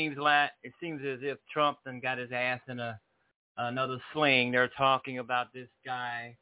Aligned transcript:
seems 0.00 0.18
like 0.18 0.50
it 0.62 0.72
seems 0.80 1.00
as 1.04 1.18
if 1.22 1.38
Trump 1.52 1.78
then 1.84 2.00
got 2.00 2.18
his 2.18 2.30
ass 2.32 2.60
in 2.68 2.80
a 2.80 2.98
another 3.58 3.98
sling. 4.12 4.50
They're 4.50 4.70
talking 4.76 5.18
about 5.18 5.52
this 5.52 5.68
guy. 5.84 6.36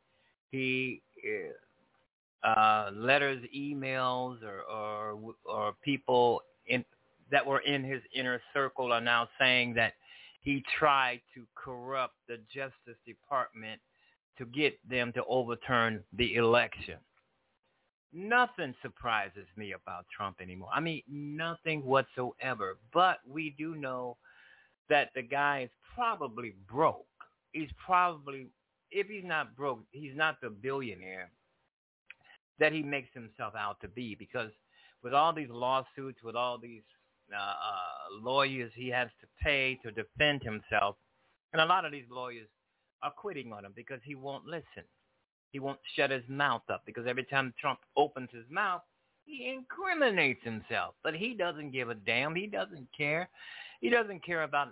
He 0.51 1.03
eh, 1.25 2.49
uh, 2.49 2.91
letters, 2.95 3.43
emails, 3.57 4.39
or 4.43 4.63
or, 4.63 5.35
or 5.45 5.73
people 5.85 6.43
in, 6.67 6.85
that 7.31 7.45
were 7.45 7.61
in 7.61 7.83
his 7.83 8.03
inner 8.15 8.41
circle 8.55 8.93
are 8.93 9.01
now 9.01 9.29
saying 9.41 9.75
that 9.75 9.95
he 10.41 10.63
tried 10.79 11.21
to 11.35 11.45
corrupt 11.55 12.15
the 12.29 12.39
Justice 12.55 13.01
Department 13.07 13.81
to 14.39 14.47
get 14.47 14.79
them 14.89 15.13
to 15.15 15.25
overturn 15.25 16.05
the 16.17 16.37
election. 16.37 16.97
Nothing 18.13 18.75
surprises 18.81 19.47
me 19.57 19.73
about 19.73 20.07
Trump 20.15 20.41
anymore. 20.41 20.71
I 20.75 20.81
mean, 20.81 21.03
nothing 21.09 21.85
whatsoever. 21.85 22.79
But 22.93 23.19
we 23.29 23.55
do 23.59 23.75
know 23.75 24.17
that 24.89 25.11
the 25.15 25.23
guy 25.23 25.63
is 25.65 25.71
probably 25.95 26.55
broke. 26.71 27.05
He's 27.53 27.71
probably, 27.85 28.49
if 28.91 29.09
he's 29.09 29.25
not 29.25 29.55
broke, 29.57 29.81
he's 29.91 30.17
not 30.17 30.41
the 30.41 30.51
billionaire 30.51 31.31
that 32.59 32.73
he 32.73 32.83
makes 32.83 33.09
himself 33.15 33.55
out 33.57 33.81
to 33.81 33.89
be 33.89 34.15
because 34.15 34.51
with 35.03 35.15
all 35.15 35.33
these 35.33 35.51
lawsuits, 35.51 36.23
with 36.23 36.35
all 36.35 36.59
these 36.59 36.83
uh, 37.33 37.37
uh, 37.37 38.21
lawyers 38.23 38.73
he 38.75 38.89
has 38.89 39.09
to 39.21 39.27
pay 39.43 39.79
to 39.83 39.91
defend 39.93 40.43
himself, 40.43 40.97
and 41.53 41.63
a 41.63 41.67
lot 41.67 41.85
of 41.85 41.93
these 41.93 42.09
lawyers 42.11 42.49
are 43.03 43.13
quitting 43.13 43.53
on 43.53 43.65
him 43.65 43.73
because 43.77 44.01
he 44.05 44.15
won't 44.15 44.45
listen. 44.45 44.85
He 45.51 45.59
won't 45.59 45.79
shut 45.97 46.11
his 46.11 46.25
mouth 46.29 46.63
up 46.71 46.83
because 46.85 47.07
every 47.07 47.25
time 47.25 47.55
Trump 47.61 47.81
opens 47.97 48.29
his 48.33 48.45
mouth, 48.51 48.83
he 49.25 49.53
incriminates 49.55 50.43
himself. 50.45 50.95
But 51.03 51.15
he 51.15 51.35
doesn't 51.35 51.73
give 51.73 51.91
a 51.91 51.95
damn. 51.95 52.35
He 52.35 52.47
doesn't 52.47 52.89
care. 52.97 53.29
He 53.81 53.91
doesn't 53.91 54.25
care 54.25 54.43
about 54.43 54.69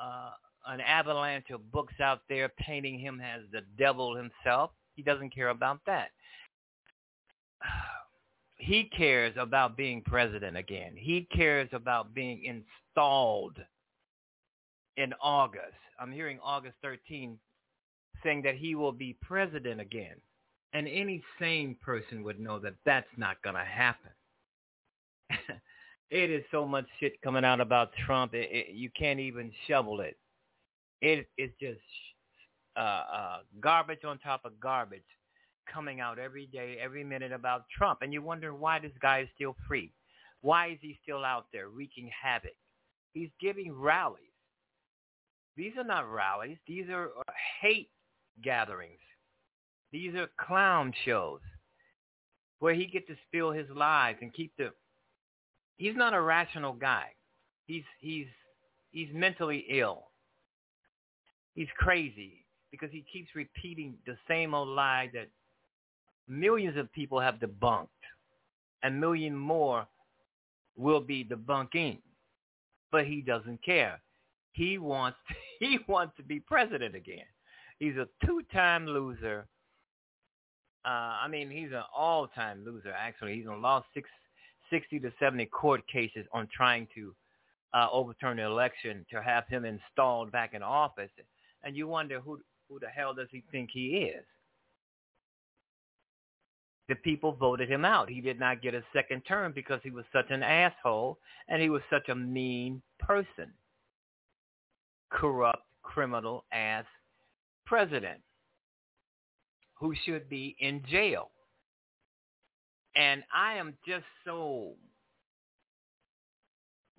uh, 0.00 0.30
an 0.66 0.80
avalanche 0.80 1.50
of 1.50 1.70
books 1.72 1.94
out 2.00 2.22
there 2.28 2.48
painting 2.58 2.98
him 2.98 3.20
as 3.20 3.42
the 3.52 3.62
devil 3.78 4.14
himself. 4.14 4.70
He 4.94 5.02
doesn't 5.02 5.34
care 5.34 5.50
about 5.50 5.80
that. 5.86 6.10
He 8.60 8.90
cares 8.96 9.32
about 9.38 9.76
being 9.76 10.02
president 10.02 10.56
again. 10.56 10.94
He 10.96 11.28
cares 11.32 11.68
about 11.72 12.12
being 12.12 12.42
installed 12.44 13.56
in 14.96 15.14
August. 15.22 15.78
I'm 16.00 16.10
hearing 16.10 16.40
August 16.42 16.74
13 16.82 17.38
saying 18.22 18.42
that 18.42 18.56
he 18.56 18.74
will 18.74 18.92
be 18.92 19.16
president 19.22 19.80
again. 19.80 20.16
And 20.72 20.86
any 20.86 21.22
sane 21.40 21.76
person 21.82 22.22
would 22.24 22.38
know 22.38 22.58
that 22.58 22.74
that's 22.84 23.08
not 23.16 23.42
going 23.42 23.56
to 23.56 23.64
happen. 23.64 24.10
it 26.10 26.30
is 26.30 26.44
so 26.50 26.66
much 26.66 26.86
shit 27.00 27.20
coming 27.22 27.44
out 27.44 27.60
about 27.60 27.90
Trump. 28.06 28.34
It, 28.34 28.48
it, 28.50 28.74
you 28.74 28.90
can't 28.90 29.20
even 29.20 29.50
shovel 29.66 30.00
it. 30.00 30.18
It 31.00 31.28
is 31.38 31.50
just 31.60 31.80
uh, 32.76 32.80
uh, 32.80 33.38
garbage 33.60 34.04
on 34.04 34.18
top 34.18 34.44
of 34.44 34.60
garbage 34.60 35.02
coming 35.72 36.00
out 36.00 36.18
every 36.18 36.46
day, 36.46 36.76
every 36.80 37.04
minute 37.04 37.32
about 37.32 37.64
Trump. 37.76 38.00
And 38.02 38.12
you 38.12 38.22
wonder 38.22 38.54
why 38.54 38.78
this 38.78 38.92
guy 39.00 39.20
is 39.20 39.28
still 39.34 39.56
free. 39.66 39.92
Why 40.40 40.68
is 40.68 40.78
he 40.80 40.98
still 41.02 41.24
out 41.24 41.46
there 41.52 41.68
wreaking 41.68 42.10
havoc? 42.22 42.56
He's 43.12 43.30
giving 43.40 43.72
rallies. 43.72 44.22
These 45.56 45.72
are 45.76 45.84
not 45.84 46.10
rallies. 46.10 46.58
These 46.66 46.88
are 46.88 47.10
hate 47.60 47.90
gatherings. 48.42 49.00
These 49.92 50.14
are 50.14 50.28
clown 50.38 50.92
shows 51.04 51.40
where 52.58 52.74
he 52.74 52.86
gets 52.86 53.06
to 53.08 53.16
spill 53.26 53.52
his 53.52 53.66
lies 53.74 54.16
and 54.20 54.32
keep 54.34 54.52
the 54.58 54.70
he's 55.76 55.96
not 55.96 56.14
a 56.14 56.20
rational 56.20 56.72
guy. 56.72 57.06
He's 57.66 57.84
he's 58.00 58.26
he's 58.90 59.08
mentally 59.12 59.64
ill. 59.70 60.08
He's 61.54 61.68
crazy 61.76 62.44
because 62.70 62.90
he 62.92 63.04
keeps 63.10 63.34
repeating 63.34 63.94
the 64.06 64.16
same 64.28 64.54
old 64.54 64.68
lie 64.68 65.10
that 65.14 65.28
millions 66.28 66.76
of 66.76 66.92
people 66.92 67.18
have 67.18 67.36
debunked 67.36 67.88
and 68.82 69.00
million 69.00 69.34
more 69.34 69.86
will 70.76 71.00
be 71.00 71.24
debunking. 71.24 71.98
But 72.90 73.06
he 73.06 73.20
doesn't 73.20 73.62
care. 73.62 74.00
He 74.52 74.78
wants 74.78 75.18
he 75.60 75.78
wants 75.86 76.16
to 76.16 76.22
be 76.22 76.40
president 76.40 76.94
again. 76.94 77.24
He's 77.78 77.96
a 77.96 78.08
two-time 78.26 78.86
loser. 78.86 79.46
Uh, 80.84 80.88
I 81.22 81.28
mean, 81.28 81.50
he's 81.50 81.70
an 81.72 81.82
all-time 81.94 82.64
loser. 82.64 82.92
Actually, 82.96 83.36
he's 83.36 83.46
lost 83.46 83.86
six, 83.94 84.08
60 84.70 85.00
to 85.00 85.12
70 85.20 85.46
court 85.46 85.82
cases 85.86 86.26
on 86.32 86.48
trying 86.54 86.88
to 86.94 87.14
uh, 87.74 87.88
overturn 87.92 88.38
the 88.38 88.44
election 88.44 89.04
to 89.10 89.22
have 89.22 89.46
him 89.48 89.64
installed 89.64 90.32
back 90.32 90.54
in 90.54 90.62
office. 90.62 91.10
And 91.62 91.76
you 91.76 91.86
wonder 91.86 92.20
who 92.20 92.40
who 92.68 92.78
the 92.78 92.88
hell 92.88 93.14
does 93.14 93.28
he 93.30 93.42
think 93.50 93.70
he 93.72 94.10
is? 94.14 94.24
The 96.88 96.94
people 96.96 97.32
voted 97.32 97.70
him 97.70 97.84
out. 97.84 98.08
He 98.08 98.20
did 98.20 98.38
not 98.38 98.62
get 98.62 98.74
a 98.74 98.82
second 98.94 99.22
term 99.22 99.52
because 99.54 99.80
he 99.82 99.90
was 99.90 100.04
such 100.12 100.30
an 100.30 100.42
asshole 100.42 101.18
and 101.48 101.60
he 101.60 101.68
was 101.70 101.82
such 101.90 102.08
a 102.08 102.14
mean 102.14 102.82
person. 102.98 103.52
Corrupt, 105.10 105.62
criminal 105.82 106.44
ass 106.52 106.84
president 107.68 108.20
who 109.78 109.94
should 110.04 110.28
be 110.28 110.56
in 110.58 110.82
jail. 110.90 111.30
And 112.96 113.22
I 113.32 113.54
am 113.54 113.74
just 113.86 114.06
so, 114.24 114.72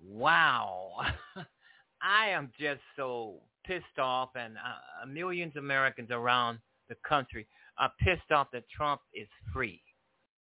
wow. 0.02 0.92
I 2.02 2.30
am 2.30 2.50
just 2.58 2.80
so 2.96 3.40
pissed 3.66 3.98
off 3.98 4.30
and 4.34 4.56
uh, 4.56 5.06
millions 5.06 5.52
of 5.56 5.64
Americans 5.64 6.08
around 6.10 6.58
the 6.88 6.96
country 7.06 7.46
are 7.78 7.92
pissed 8.00 8.32
off 8.32 8.48
that 8.52 8.64
Trump 8.74 9.00
is 9.12 9.28
free. 9.52 9.82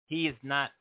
He 0.05 0.27
is 0.27 0.35
not 0.43 0.71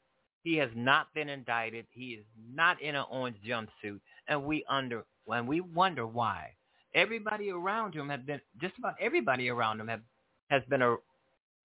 he 0.42 0.56
has 0.58 0.70
not 0.76 1.12
been 1.12 1.28
indicted. 1.28 1.86
He 1.90 2.10
is 2.10 2.24
not 2.54 2.80
in 2.80 2.94
an 2.94 3.04
orange 3.10 3.38
jumpsuit 3.44 4.00
and 4.28 4.44
we 4.44 4.64
under 4.68 5.04
and 5.26 5.48
we 5.48 5.60
wonder 5.60 6.06
why. 6.06 6.52
Everybody 6.96 7.50
around 7.50 7.94
him 7.94 8.08
have 8.08 8.26
been 8.26 8.40
just 8.60 8.76
about 8.78 8.94
everybody 8.98 9.50
around 9.50 9.80
him 9.80 9.88
have 9.88 10.00
has 10.48 10.62
been 10.68 10.80
a, 10.80 10.96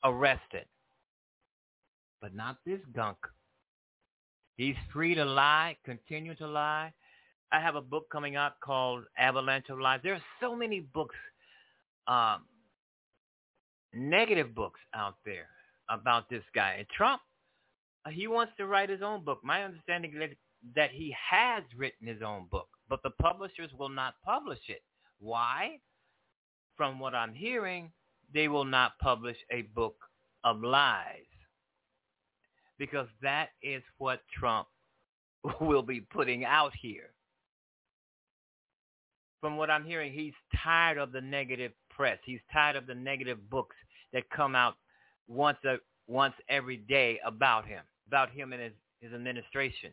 arrested. 0.04 0.66
But 2.22 2.36
not 2.36 2.58
this 2.66 2.82
gunk. 2.94 3.18
He's 4.58 4.76
free 4.94 5.16
to 5.16 5.26
lie, 5.26 5.78
continue 5.86 6.36
to 6.36 6.48
lie. 6.48 6.94
I 7.52 7.60
have 7.62 7.76
a 7.76 7.82
book 7.82 8.10
coming 8.12 8.36
out 8.36 8.60
called 8.60 9.06
Avalanche 9.18 9.70
of 9.70 9.80
Lies. 9.80 10.02
There 10.04 10.14
are 10.14 10.22
so 10.40 10.56
many 10.56 10.82
books, 10.82 11.16
um, 12.08 12.44
negative 13.94 14.54
books 14.54 14.80
out 14.94 15.16
there 15.26 15.48
about 15.90 16.30
this 16.30 16.44
guy. 16.54 16.76
And 16.78 16.88
Trump, 16.90 17.22
uh, 18.06 18.10
he 18.10 18.28
wants 18.28 18.54
to 18.58 18.68
write 18.68 18.90
his 18.90 19.02
own 19.02 19.24
book. 19.24 19.40
My 19.44 19.64
understanding 19.64 20.14
is 20.22 20.36
that 20.76 20.92
he 20.92 21.16
has 21.32 21.64
written 21.76 22.08
his 22.08 22.22
own 22.22 22.48
book, 22.52 22.68
but 22.90 23.02
the 23.04 23.10
publishers 23.10 23.72
will 23.78 23.90
not 23.90 24.16
publish 24.24 24.60
it. 24.68 24.82
Why? 25.22 25.80
From 26.76 27.00
what 27.00 27.16
I'm 27.16 27.34
hearing, 27.34 27.92
they 28.34 28.50
will 28.50 28.66
not 28.66 28.98
publish 29.00 29.38
a 29.52 29.62
book 29.62 29.96
of 30.44 30.62
lies 30.62 31.26
because 32.78 33.08
that 33.22 33.50
is 33.62 33.84
what 34.00 34.22
Trump 34.38 34.68
will 35.62 35.84
be 35.84 36.02
putting 36.02 36.44
out 36.44 36.74
here 36.82 37.12
from 39.42 39.58
what 39.58 39.70
I'm 39.70 39.84
hearing, 39.84 40.14
he's 40.14 40.34
tired 40.64 40.98
of 40.98 41.12
the 41.12 41.20
negative 41.20 41.74
press. 41.90 42.20
He's 42.24 42.40
tired 42.54 42.76
of 42.76 42.86
the 42.86 42.96
negative 42.96 43.50
books 43.50 43.76
that 44.14 44.30
come 44.30 44.56
out 44.56 44.76
once 45.28 45.58
a, 45.66 45.78
once 46.08 46.36
every 46.48 46.78
day 46.78 47.20
about 47.26 47.66
him, 47.66 47.82
about 48.08 48.30
him 48.32 48.54
and 48.54 48.62
his, 48.62 48.74
his 49.02 49.14
administration. 49.14 49.92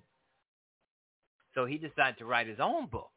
So 1.54 1.64
he 1.64 1.78
decided 1.78 2.18
to 2.18 2.26
write 2.26 2.46
his 2.46 2.60
own 2.60 2.86
book. 2.86 3.10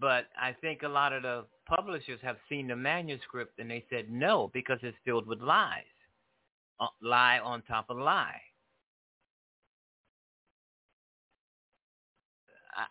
But 0.00 0.26
I 0.40 0.52
think 0.60 0.82
a 0.82 0.88
lot 0.88 1.12
of 1.12 1.22
the 1.22 1.44
publishers 1.66 2.20
have 2.22 2.36
seen 2.48 2.68
the 2.68 2.76
manuscript 2.76 3.58
and 3.58 3.70
they 3.70 3.84
said 3.90 4.10
no 4.10 4.50
because 4.52 4.78
it's 4.82 4.96
filled 5.04 5.26
with 5.26 5.40
lies, 5.40 5.82
uh, 6.80 6.86
lie 7.02 7.38
on 7.38 7.62
top 7.62 7.86
of 7.90 7.98
lie. 7.98 8.40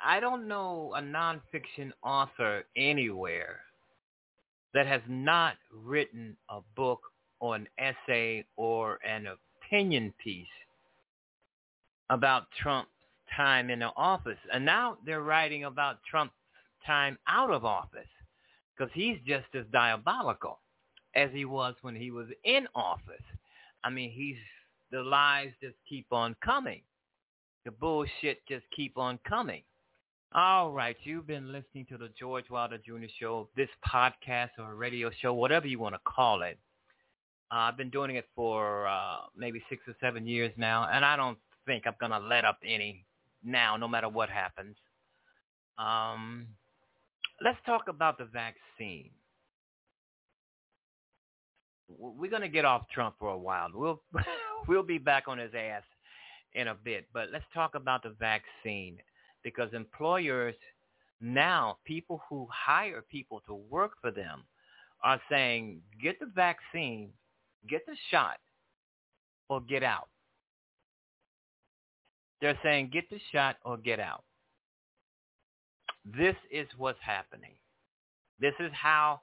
I 0.03 0.19
don't 0.19 0.47
know 0.47 0.93
a 0.95 1.01
nonfiction 1.01 1.91
author 2.03 2.63
anywhere 2.77 3.59
that 4.73 4.87
has 4.87 5.01
not 5.07 5.55
written 5.71 6.37
a 6.49 6.59
book 6.75 7.01
or 7.39 7.55
an 7.55 7.67
essay 7.77 8.45
or 8.55 8.99
an 9.05 9.27
opinion 9.27 10.13
piece 10.23 10.47
about 12.09 12.47
Trump's 12.61 12.89
time 13.35 13.69
in 13.69 13.79
the 13.79 13.91
office. 13.97 14.37
And 14.51 14.65
now 14.65 14.97
they're 15.05 15.21
writing 15.21 15.65
about 15.65 15.97
Trump's 16.09 16.33
time 16.85 17.17
out 17.27 17.51
of 17.51 17.65
office 17.65 18.07
because 18.75 18.91
he's 18.93 19.17
just 19.25 19.47
as 19.55 19.65
diabolical 19.71 20.59
as 21.15 21.29
he 21.31 21.45
was 21.45 21.75
when 21.81 21.95
he 21.95 22.11
was 22.11 22.27
in 22.43 22.67
office. 22.75 23.23
I 23.83 23.89
mean, 23.89 24.11
he's 24.11 24.37
the 24.91 25.01
lies 25.01 25.49
just 25.61 25.75
keep 25.87 26.05
on 26.11 26.35
coming. 26.43 26.81
The 27.65 27.71
bullshit 27.71 28.45
just 28.47 28.65
keep 28.75 28.97
on 28.97 29.19
coming. 29.27 29.63
All 30.35 30.71
right, 30.71 30.97
you've 31.03 31.27
been 31.27 31.51
listening 31.51 31.85
to 31.89 31.97
the 31.97 32.09
George 32.19 32.49
Wilder 32.49 32.79
Jr. 32.79 33.05
Show, 33.19 33.49
this 33.55 33.69
podcast 33.87 34.49
or 34.57 34.75
radio 34.75 35.11
show, 35.21 35.33
whatever 35.33 35.67
you 35.67 35.79
want 35.79 35.93
to 35.95 36.01
call 36.05 36.41
it. 36.41 36.57
Uh, 37.51 37.55
I've 37.55 37.77
been 37.77 37.91
doing 37.91 38.15
it 38.15 38.25
for 38.35 38.87
uh, 38.87 39.17
maybe 39.37 39.61
six 39.69 39.83
or 39.87 39.95
seven 40.01 40.25
years 40.25 40.51
now, 40.57 40.87
and 40.91 41.05
I 41.05 41.15
don't 41.15 41.37
think 41.67 41.85
I'm 41.85 41.93
going 41.99 42.11
to 42.11 42.27
let 42.27 42.45
up 42.45 42.57
any 42.65 43.05
now, 43.43 43.77
no 43.77 43.87
matter 43.87 44.09
what 44.09 44.29
happens. 44.29 44.75
Um, 45.77 46.47
let's 47.43 47.57
talk 47.65 47.87
about 47.87 48.17
the 48.17 48.25
vaccine. 48.25 49.09
We're 51.89 52.29
going 52.29 52.41
to 52.41 52.49
get 52.49 52.65
off 52.65 52.89
Trump 52.89 53.15
for 53.19 53.29
a 53.29 53.37
while. 53.37 53.69
We'll 53.73 54.01
we'll 54.67 54.83
be 54.83 54.97
back 54.97 55.27
on 55.27 55.37
his 55.37 55.51
ass 55.53 55.83
in 56.53 56.69
a 56.69 56.75
bit, 56.75 57.07
but 57.13 57.29
let's 57.31 57.45
talk 57.53 57.75
about 57.75 58.03
the 58.03 58.15
vaccine 58.19 58.97
because 59.43 59.73
employers 59.73 60.55
now, 61.25 61.77
people 61.85 62.21
who 62.29 62.47
hire 62.51 63.01
people 63.01 63.41
to 63.47 63.55
work 63.55 63.93
for 64.01 64.11
them 64.11 64.43
are 65.03 65.21
saying, 65.31 65.81
get 66.01 66.19
the 66.19 66.25
vaccine, 66.25 67.11
get 67.69 67.85
the 67.85 67.95
shot, 68.11 68.39
or 69.47 69.61
get 69.61 69.83
out. 69.83 70.09
They're 72.41 72.59
saying, 72.61 72.89
get 72.91 73.09
the 73.09 73.19
shot 73.31 73.55
or 73.63 73.77
get 73.77 74.01
out. 74.01 74.25
This 76.05 76.35
is 76.51 76.67
what's 76.77 76.99
happening. 77.01 77.53
This 78.39 78.53
is 78.59 78.71
how 78.73 79.21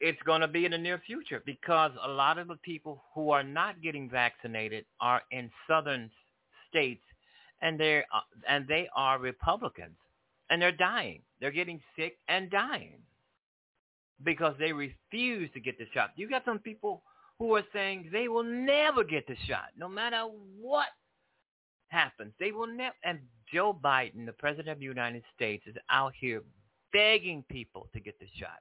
it's 0.00 0.22
going 0.24 0.42
to 0.42 0.48
be 0.48 0.64
in 0.64 0.72
the 0.72 0.78
near 0.78 1.00
future 1.04 1.42
because 1.44 1.90
a 2.04 2.08
lot 2.08 2.38
of 2.38 2.48
the 2.48 2.56
people 2.56 3.02
who 3.14 3.30
are 3.30 3.42
not 3.42 3.82
getting 3.82 4.08
vaccinated 4.08 4.84
are 5.00 5.22
in 5.30 5.50
southern 5.66 6.10
states 6.68 7.02
and 7.62 7.78
they're 7.80 8.04
uh, 8.14 8.20
and 8.48 8.66
they 8.68 8.88
are 8.94 9.18
Republicans 9.18 9.96
and 10.50 10.62
they're 10.62 10.72
dying. 10.72 11.22
They're 11.40 11.50
getting 11.50 11.80
sick 11.96 12.18
and 12.28 12.50
dying 12.50 12.98
because 14.24 14.54
they 14.58 14.72
refuse 14.72 15.50
to 15.54 15.60
get 15.60 15.78
the 15.78 15.86
shot. 15.94 16.10
You 16.16 16.28
got 16.28 16.44
some 16.44 16.58
people 16.58 17.02
who 17.38 17.54
are 17.54 17.64
saying 17.72 18.10
they 18.12 18.28
will 18.28 18.44
never 18.44 19.04
get 19.04 19.26
the 19.26 19.36
shot, 19.46 19.68
no 19.76 19.88
matter 19.88 20.24
what 20.60 20.88
happens. 21.88 22.32
They 22.40 22.52
will 22.52 22.66
never. 22.66 22.94
And 23.04 23.20
Joe 23.52 23.78
Biden, 23.82 24.26
the 24.26 24.32
president 24.32 24.68
of 24.68 24.78
the 24.78 24.84
United 24.84 25.22
States, 25.34 25.64
is 25.66 25.76
out 25.90 26.12
here 26.18 26.42
begging 26.92 27.44
people 27.50 27.88
to 27.92 28.00
get 28.00 28.18
the 28.18 28.26
shot, 28.38 28.60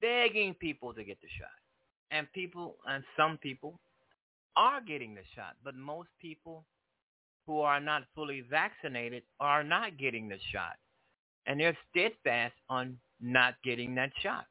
begging 0.00 0.54
people 0.54 0.94
to 0.94 1.04
get 1.04 1.20
the 1.20 1.28
shot, 1.38 1.48
and 2.10 2.30
people 2.32 2.76
and 2.86 3.04
some 3.16 3.38
people 3.38 3.78
are 4.56 4.80
getting 4.80 5.14
the 5.14 5.22
shot, 5.34 5.54
but 5.64 5.74
most 5.76 6.08
people 6.20 6.64
who 7.46 7.60
are 7.60 7.80
not 7.80 8.02
fully 8.14 8.42
vaccinated 8.50 9.22
are 9.40 9.64
not 9.64 9.96
getting 9.96 10.28
the 10.28 10.38
shot. 10.52 10.76
And 11.46 11.58
they're 11.58 11.78
steadfast 11.90 12.54
on 12.68 12.98
not 13.20 13.54
getting 13.64 13.94
that 13.94 14.10
shot. 14.22 14.44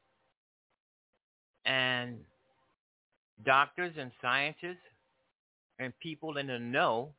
And 1.64 2.18
doctors 3.44 3.92
and 3.96 4.10
scientists 4.20 4.82
and 5.78 5.92
people 6.00 6.38
in 6.38 6.48
the 6.48 6.58
know 6.58 7.12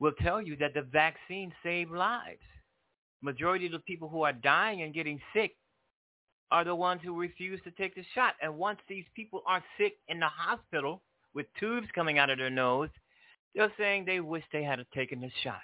will 0.00 0.12
tell 0.22 0.40
you 0.40 0.56
that 0.56 0.74
the 0.74 0.82
vaccine 0.82 1.52
saved 1.62 1.90
lives. 1.90 2.42
Majority 3.20 3.66
of 3.66 3.72
the 3.72 3.78
people 3.80 4.08
who 4.08 4.22
are 4.22 4.32
dying 4.32 4.82
and 4.82 4.94
getting 4.94 5.20
sick 5.34 5.56
are 6.50 6.64
the 6.64 6.74
ones 6.74 7.00
who 7.04 7.18
refuse 7.18 7.60
to 7.64 7.70
take 7.72 7.94
the 7.94 8.04
shot. 8.14 8.34
And 8.40 8.56
once 8.56 8.78
these 8.88 9.04
people 9.14 9.42
are 9.46 9.62
sick 9.76 9.94
in 10.08 10.20
the 10.20 10.28
hospital 10.28 11.02
with 11.34 11.46
tubes 11.58 11.88
coming 11.94 12.18
out 12.18 12.30
of 12.30 12.38
their 12.38 12.50
nose, 12.50 12.90
they're 13.54 13.72
saying 13.76 14.04
they 14.04 14.20
wish 14.20 14.44
they 14.52 14.62
had 14.62 14.84
taken 14.94 15.20
the 15.20 15.30
shot. 15.42 15.60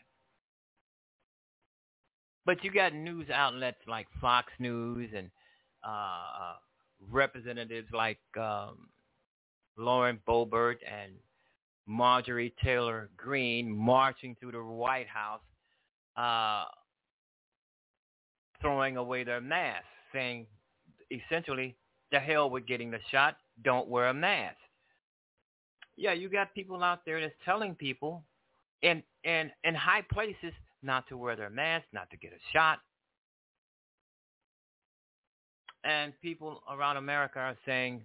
But 2.45 2.63
you 2.63 2.71
got 2.71 2.93
news 2.93 3.31
outlets 3.31 3.79
like 3.87 4.07
Fox 4.21 4.53
News 4.59 5.11
and 5.17 5.31
uh, 5.87 5.91
uh, 5.91 6.55
representatives 7.11 7.89
like 7.93 8.19
um, 8.39 8.89
Lauren 9.79 10.21
Boebert 10.29 10.77
and 10.87 11.13
Marjorie 11.87 12.55
Taylor 12.63 13.11
Greene 13.17 13.71
marching 13.71 14.37
through 14.41 14.53
the 14.53 14.63
White 14.63 15.09
House, 15.09 15.43
uh, 16.17 16.65
throwing 18.61 18.97
away 18.97 19.25
their 19.25 19.41
masks, 19.41 19.87
saying 20.13 20.47
essentially, 21.11 21.77
the 22.13 22.19
hell 22.19 22.49
with 22.49 22.67
getting 22.67 22.91
the 22.91 23.01
shot, 23.11 23.37
don't 23.63 23.89
wear 23.89 24.09
a 24.09 24.15
mask 24.15 24.57
yeah, 25.97 26.13
you 26.13 26.29
got 26.29 26.55
people 26.55 26.83
out 26.83 27.05
there 27.05 27.21
that's 27.21 27.35
telling 27.45 27.75
people 27.75 28.25
in 28.83 29.03
in 29.23 29.51
in 29.65 29.75
high 29.75 30.03
places 30.13 30.53
not 30.83 31.09
to 31.09 31.17
wear 31.17 31.37
their 31.37 31.51
mask, 31.51 31.87
not 31.93 32.11
to 32.11 32.17
get 32.17 32.33
a 32.33 32.41
shot. 32.53 32.81
And 35.85 36.13
people 36.23 36.63
around 36.71 36.97
America 36.97 37.39
are 37.39 37.57
saying 37.67 38.05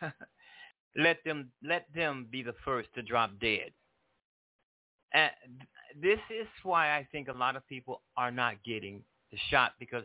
let 0.96 1.22
them 1.24 1.50
let 1.62 1.86
them 1.94 2.26
be 2.30 2.42
the 2.42 2.54
first 2.64 2.88
to 2.94 3.02
drop 3.02 3.30
dead. 3.40 3.72
And 5.12 5.30
this 6.00 6.18
is 6.30 6.46
why 6.62 6.96
I 6.96 7.06
think 7.12 7.28
a 7.28 7.32
lot 7.32 7.56
of 7.56 7.66
people 7.68 8.02
are 8.16 8.30
not 8.30 8.62
getting 8.64 9.02
the 9.30 9.38
shot 9.50 9.72
because 9.78 10.04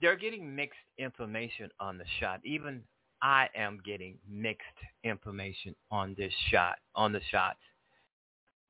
they're 0.00 0.16
getting 0.16 0.54
mixed 0.54 0.78
information 0.98 1.70
on 1.80 1.98
the 1.98 2.04
shot. 2.20 2.40
Even 2.44 2.82
I 3.22 3.48
am 3.56 3.80
getting 3.84 4.18
mixed 4.28 4.66
information 5.02 5.74
on 5.90 6.14
this 6.18 6.32
shot, 6.50 6.76
on 6.94 7.12
the 7.12 7.20
shots. 7.30 7.58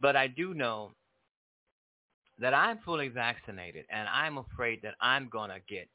But 0.00 0.14
I 0.16 0.28
do 0.28 0.54
know 0.54 0.92
that 2.38 2.54
I'm 2.54 2.78
fully 2.84 3.08
vaccinated 3.08 3.86
and 3.90 4.08
I'm 4.08 4.38
afraid 4.38 4.80
that 4.82 4.94
I'm 5.00 5.28
going 5.28 5.50
to 5.50 5.60
get 5.68 5.88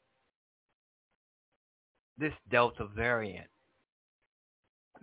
this 2.18 2.34
Delta 2.50 2.88
variant 2.96 3.48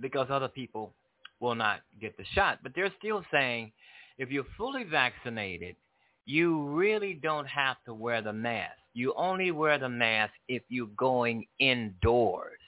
because 0.00 0.28
other 0.30 0.48
people 0.48 0.94
will 1.40 1.54
not 1.54 1.80
get 2.00 2.16
the 2.16 2.24
shot. 2.34 2.58
But 2.62 2.72
they're 2.74 2.92
still 2.98 3.24
saying 3.32 3.72
if 4.18 4.30
you're 4.30 4.46
fully 4.56 4.84
vaccinated, 4.84 5.76
you 6.24 6.64
really 6.68 7.14
don't 7.14 7.46
have 7.46 7.76
to 7.86 7.94
wear 7.94 8.20
the 8.22 8.32
mask. 8.32 8.76
You 8.94 9.14
only 9.16 9.50
wear 9.50 9.78
the 9.78 9.88
mask 9.88 10.32
if 10.48 10.62
you're 10.68 10.88
going 10.96 11.46
indoors 11.58 12.58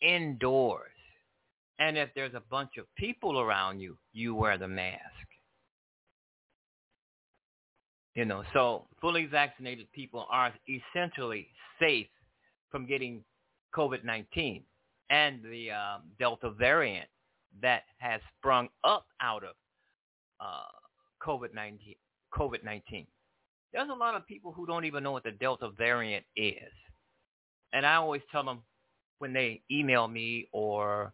indoors. 0.00 0.90
And 1.78 1.98
if 1.98 2.08
there's 2.14 2.34
a 2.34 2.42
bunch 2.50 2.78
of 2.78 2.86
people 2.96 3.40
around 3.40 3.80
you, 3.80 3.98
you 4.12 4.34
wear 4.34 4.56
the 4.56 4.68
mask. 4.68 5.00
You 8.14 8.24
know, 8.24 8.44
so 8.54 8.86
fully 9.00 9.26
vaccinated 9.26 9.92
people 9.92 10.26
are 10.30 10.52
essentially 10.68 11.48
safe 11.78 12.06
from 12.70 12.86
getting 12.86 13.22
COVID-19 13.74 14.62
and 15.10 15.42
the 15.42 15.70
um, 15.70 16.02
Delta 16.18 16.50
variant 16.50 17.08
that 17.62 17.82
has 17.98 18.20
sprung 18.38 18.68
up 18.84 19.06
out 19.20 19.44
of 19.44 19.54
uh, 20.40 21.26
COVID-19. 21.26 21.96
COVID-19. 22.34 23.06
There's 23.72 23.88
a 23.90 23.94
lot 23.94 24.14
of 24.14 24.26
people 24.26 24.52
who 24.52 24.66
don't 24.66 24.84
even 24.84 25.02
know 25.02 25.12
what 25.12 25.24
the 25.24 25.32
Delta 25.32 25.70
variant 25.76 26.24
is. 26.36 26.72
And 27.72 27.84
I 27.84 27.96
always 27.96 28.22
tell 28.30 28.44
them, 28.44 28.62
when 29.18 29.32
they 29.32 29.62
email 29.70 30.08
me 30.08 30.48
or 30.52 31.12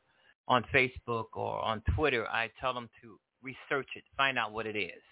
on 0.48 0.64
Facebook 0.74 1.26
or 1.34 1.60
on 1.60 1.82
Twitter, 1.94 2.26
I 2.28 2.50
tell 2.60 2.74
them 2.74 2.88
to 3.02 3.18
research 3.42 3.88
it, 3.94 4.04
find 4.16 4.38
out 4.38 4.52
what 4.52 4.66
it 4.66 4.76
is. 4.76 5.02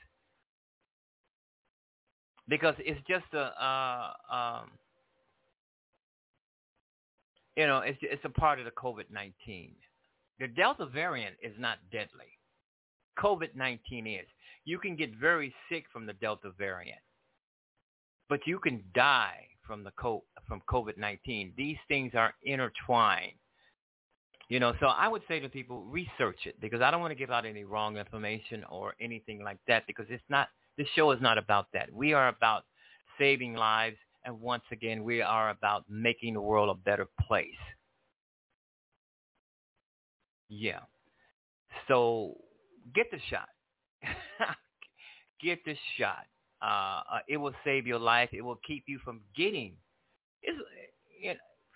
Because 2.49 2.75
it's 2.79 3.01
just 3.09 3.27
a, 3.33 3.65
uh, 3.65 4.35
um, 4.35 4.71
you 7.61 7.67
know, 7.67 7.81
it's, 7.81 7.99
it's 8.01 8.25
a 8.25 8.31
part 8.31 8.59
of 8.59 8.65
the 8.65 8.71
COVID-19. 8.71 9.73
The 10.39 10.49
Delta 10.49 10.87
variant 10.87 11.37
is 11.43 11.53
not 11.59 11.77
deadly. 11.93 12.39
COVID-19 13.19 14.19
is. 14.19 14.27
You 14.65 14.79
can 14.79 14.97
get 14.97 15.11
very 15.21 15.55
sick 15.69 15.85
from 15.93 16.07
the 16.07 16.15
Delta 16.15 16.53
variant, 16.57 17.03
but 18.31 18.41
you 18.47 18.59
can 18.61 18.83
die 18.95 19.47
from 19.67 19.85
the 19.85 19.91
co- 19.91 20.25
from 20.49 20.63
COVID-19. 20.71 21.55
These 21.55 21.77
things 21.87 22.13
are 22.15 22.33
intertwined. 22.45 23.33
You 24.49 24.59
know, 24.59 24.73
so 24.81 24.87
I 24.87 25.07
would 25.07 25.23
say 25.29 25.39
to 25.39 25.49
people, 25.51 25.83
research 25.83 26.47
it 26.47 26.59
because 26.63 26.81
I 26.81 26.91
don't 26.91 27.03
want 27.03 27.11
to 27.11 27.15
give 27.15 27.31
out 27.31 27.45
any 27.45 27.65
wrong 27.65 27.99
information 27.99 28.65
or 28.71 28.95
anything 29.03 29.45
like 29.45 29.59
that 29.69 29.87
because 29.87 30.07
it's 30.09 30.25
not, 30.31 30.49
this 30.79 30.89
show 30.97 31.11
is 31.11 31.21
not 31.21 31.37
about 31.37 31.67
that. 31.75 31.93
We 31.93 32.15
are 32.15 32.29
about 32.29 32.65
saving 33.19 33.53
lives 33.53 33.99
and 34.25 34.41
once 34.41 34.65
again, 34.71 35.05
we 35.05 35.23
are 35.23 35.51
about 35.51 35.85
making 35.89 36.35
the 36.35 36.41
world 36.41 36.69
a 36.69 36.75
better 36.75 37.07
place. 37.27 37.49
Yeah. 40.49 40.81
So 41.89 42.37
get 42.95 43.07
the 43.11 43.19
shot. 43.31 43.49
get 45.43 45.65
the 45.65 45.77
shot. 45.99 46.27
Uh, 46.63 47.03
uh, 47.15 47.19
it 47.29 47.39
will 47.39 47.55
save 47.65 47.87
your 47.87 47.99
life. 47.99 48.29
It 48.33 48.43
will 48.43 48.59
keep 48.67 48.85
you 48.87 48.99
from 49.05 49.21
getting 49.37 49.77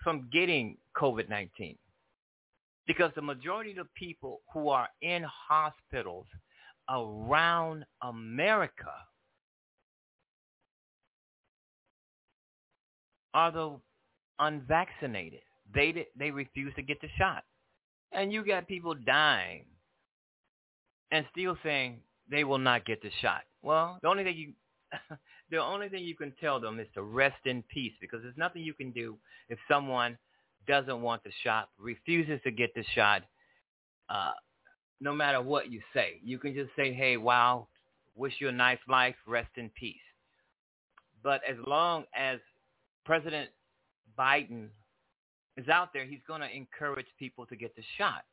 from 0.02 0.28
getting 0.30 0.76
COVID-19. 0.96 1.76
Because 2.86 3.10
the 3.16 3.22
majority 3.22 3.70
of 3.70 3.76
the 3.78 3.88
people 3.96 4.42
who 4.52 4.68
are 4.68 4.88
in 5.00 5.24
hospitals 5.24 6.26
around 6.90 7.84
America 8.02 8.92
are 13.34 13.52
the 13.52 13.76
unvaccinated. 14.38 15.40
They 15.74 16.06
they 16.16 16.30
refuse 16.30 16.74
to 16.76 16.82
get 16.82 17.00
the 17.00 17.08
shot. 17.18 17.44
And 18.12 18.32
you 18.32 18.44
got 18.46 18.68
people 18.68 18.94
dying 18.94 19.64
and 21.10 21.26
still 21.32 21.56
saying 21.62 22.00
they 22.30 22.44
will 22.44 22.58
not 22.58 22.86
get 22.86 23.02
the 23.02 23.10
shot. 23.20 23.42
Well, 23.62 23.98
the 24.02 24.08
only 24.08 24.24
thing 24.24 24.36
you 24.36 24.52
the 25.50 25.58
only 25.58 25.88
thing 25.88 26.04
you 26.04 26.14
can 26.14 26.32
tell 26.40 26.60
them 26.60 26.78
is 26.78 26.86
to 26.94 27.02
rest 27.02 27.44
in 27.44 27.62
peace 27.64 27.92
because 28.00 28.22
there's 28.22 28.36
nothing 28.36 28.62
you 28.62 28.74
can 28.74 28.92
do 28.92 29.16
if 29.48 29.58
someone 29.68 30.16
doesn't 30.66 31.02
want 31.02 31.22
the 31.24 31.30
shot, 31.42 31.68
refuses 31.78 32.40
to 32.44 32.50
get 32.50 32.74
the 32.74 32.84
shot, 32.94 33.22
uh, 34.08 34.32
no 35.00 35.12
matter 35.12 35.42
what 35.42 35.70
you 35.70 35.80
say. 35.92 36.20
You 36.22 36.38
can 36.38 36.54
just 36.54 36.70
say, 36.76 36.94
hey, 36.94 37.16
wow, 37.16 37.66
wish 38.16 38.34
you 38.38 38.48
a 38.48 38.52
nice 38.52 38.78
life, 38.88 39.14
rest 39.26 39.50
in 39.56 39.70
peace. 39.78 39.96
But 41.22 41.40
as 41.48 41.56
long 41.66 42.04
as 42.14 42.38
President 43.04 43.50
Biden 44.18 44.68
is 45.56 45.68
out 45.68 45.92
there, 45.92 46.04
he's 46.04 46.20
going 46.26 46.40
to 46.40 46.54
encourage 46.54 47.06
people 47.18 47.46
to 47.46 47.56
get 47.56 47.74
the 47.76 47.82
shot. 47.98 48.24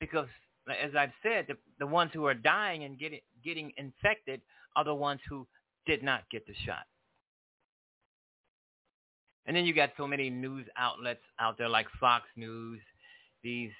Because, 0.00 0.28
as 0.68 0.94
I've 0.96 1.12
said, 1.22 1.46
the, 1.48 1.56
the 1.78 1.86
ones 1.86 2.10
who 2.12 2.26
are 2.26 2.34
dying 2.34 2.84
and 2.84 2.98
getting, 2.98 3.20
getting 3.44 3.72
infected 3.76 4.40
are 4.76 4.84
the 4.84 4.94
ones 4.94 5.20
who 5.28 5.46
did 5.86 6.02
not 6.02 6.22
get 6.30 6.46
the 6.46 6.54
shot. 6.66 6.84
And 9.46 9.56
then 9.56 9.64
you 9.64 9.74
got 9.74 9.90
so 9.96 10.06
many 10.06 10.30
news 10.30 10.66
outlets 10.78 11.20
out 11.38 11.58
there 11.58 11.68
like 11.68 11.86
Fox 12.00 12.24
News, 12.36 12.80
these 13.42 13.70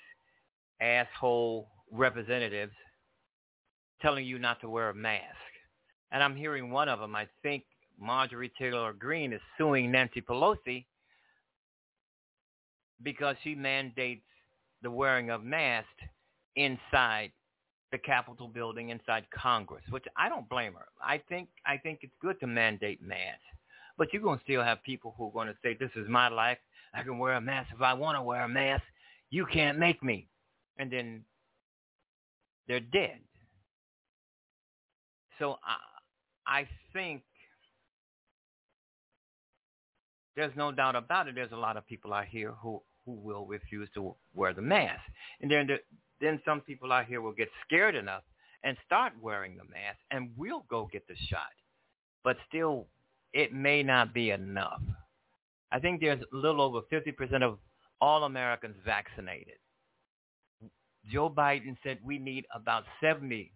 asshole 0.81 1.69
representatives 1.91 2.73
telling 4.03 4.27
you 4.27 4.39
not 4.39 4.61
to 4.61 4.69
wear 4.69 4.91
a 4.91 4.95
mask. 4.95 5.25
And 6.13 6.23
I'm 6.23 6.37
hearing 6.37 6.71
one 6.71 6.89
of 6.89 7.01
them, 7.01 7.17
I 7.17 7.27
think 7.43 7.65
Marjorie 8.01 8.53
Taylor 8.59 8.93
Greene 8.93 9.33
is 9.33 9.41
suing 9.57 9.91
Nancy 9.91 10.21
Pelosi 10.21 10.85
because 13.03 13.37
she 13.43 13.55
mandates 13.55 14.25
the 14.83 14.91
wearing 14.91 15.31
of 15.31 15.43
masks 15.43 15.89
inside 16.57 17.33
the 17.93 17.99
Capitol 17.99 18.49
building, 18.49 18.91
inside 18.91 19.25
Congress, 19.31 19.85
which 19.91 20.05
I 20.17 20.29
don't 20.29 20.49
blame 20.49 20.75
her. 20.75 20.87
I 21.03 21.19
think 21.29 21.49
I 21.67 21.77
think 21.77 22.01
it's 22.03 22.15
good 22.21 22.41
to 22.41 22.47
mandate 22.47 23.01
masks. 23.01 23.41
But 23.97 24.13
you're 24.13 24.23
going 24.23 24.39
to 24.39 24.45
still 24.45 24.63
have 24.63 24.83
people 24.83 25.15
who 25.17 25.29
are 25.29 25.33
going 25.33 25.47
to 25.47 25.57
say, 25.63 25.77
this 25.79 25.91
is 25.95 26.09
my 26.09 26.29
life. 26.29 26.59
I 26.93 27.03
can 27.03 27.19
wear 27.19 27.35
a 27.35 27.41
mask 27.41 27.71
if 27.75 27.81
I 27.81 27.95
want 27.95 28.17
to 28.17 28.23
wear 28.23 28.43
a 28.43 28.49
mask. 28.49 28.83
You 29.31 29.47
can't 29.47 29.79
make 29.79 30.03
me. 30.03 30.29
And 30.79 30.93
then 30.93 31.25
they're 32.67 32.81
dead. 32.81 33.21
So 35.39 35.57
I, 36.47 36.61
I 36.61 36.69
think 36.93 37.23
there's 40.37 40.55
no 40.57 40.73
doubt 40.73 40.97
about 40.97 41.29
it. 41.29 41.35
There's 41.35 41.53
a 41.53 41.57
lot 41.57 41.77
of 41.77 41.87
people 41.87 42.13
out 42.13 42.27
here 42.27 42.53
who, 42.61 42.83
who 43.05 43.13
will 43.13 43.47
refuse 43.47 43.89
to 43.95 44.15
wear 44.35 44.53
the 44.53 44.63
mask. 44.63 45.03
And 45.41 45.51
then, 45.51 45.67
the, 45.67 45.77
then 46.21 46.41
some 46.45 46.61
people 46.61 46.93
out 46.93 47.07
here 47.07 47.21
will 47.21 47.33
get 47.33 47.49
scared 47.67 47.95
enough 47.95 48.23
and 48.63 48.77
start 48.87 49.13
wearing 49.21 49.57
the 49.57 49.65
mask 49.65 49.99
and 50.11 50.31
we'll 50.37 50.65
go 50.69 50.89
get 50.91 51.07
the 51.07 51.15
shot. 51.29 51.53
But 52.25 52.37
still, 52.49 52.87
it 53.33 53.53
may 53.53 53.83
not 53.83 54.15
be 54.15 54.31
enough. 54.31 54.81
I 55.71 55.79
think 55.81 56.01
there's 56.01 56.23
a 56.33 56.37
little 56.37 56.61
over 56.63 56.81
50% 56.93 57.43
of 57.43 57.59
all 58.01 58.25
Americans 58.25 58.77
vaccinated. 58.85 59.55
Joe 61.11 61.29
Biden 61.29 61.77
said 61.83 61.99
we 62.03 62.19
need 62.19 62.47
about 62.55 62.85
70% 63.03 63.51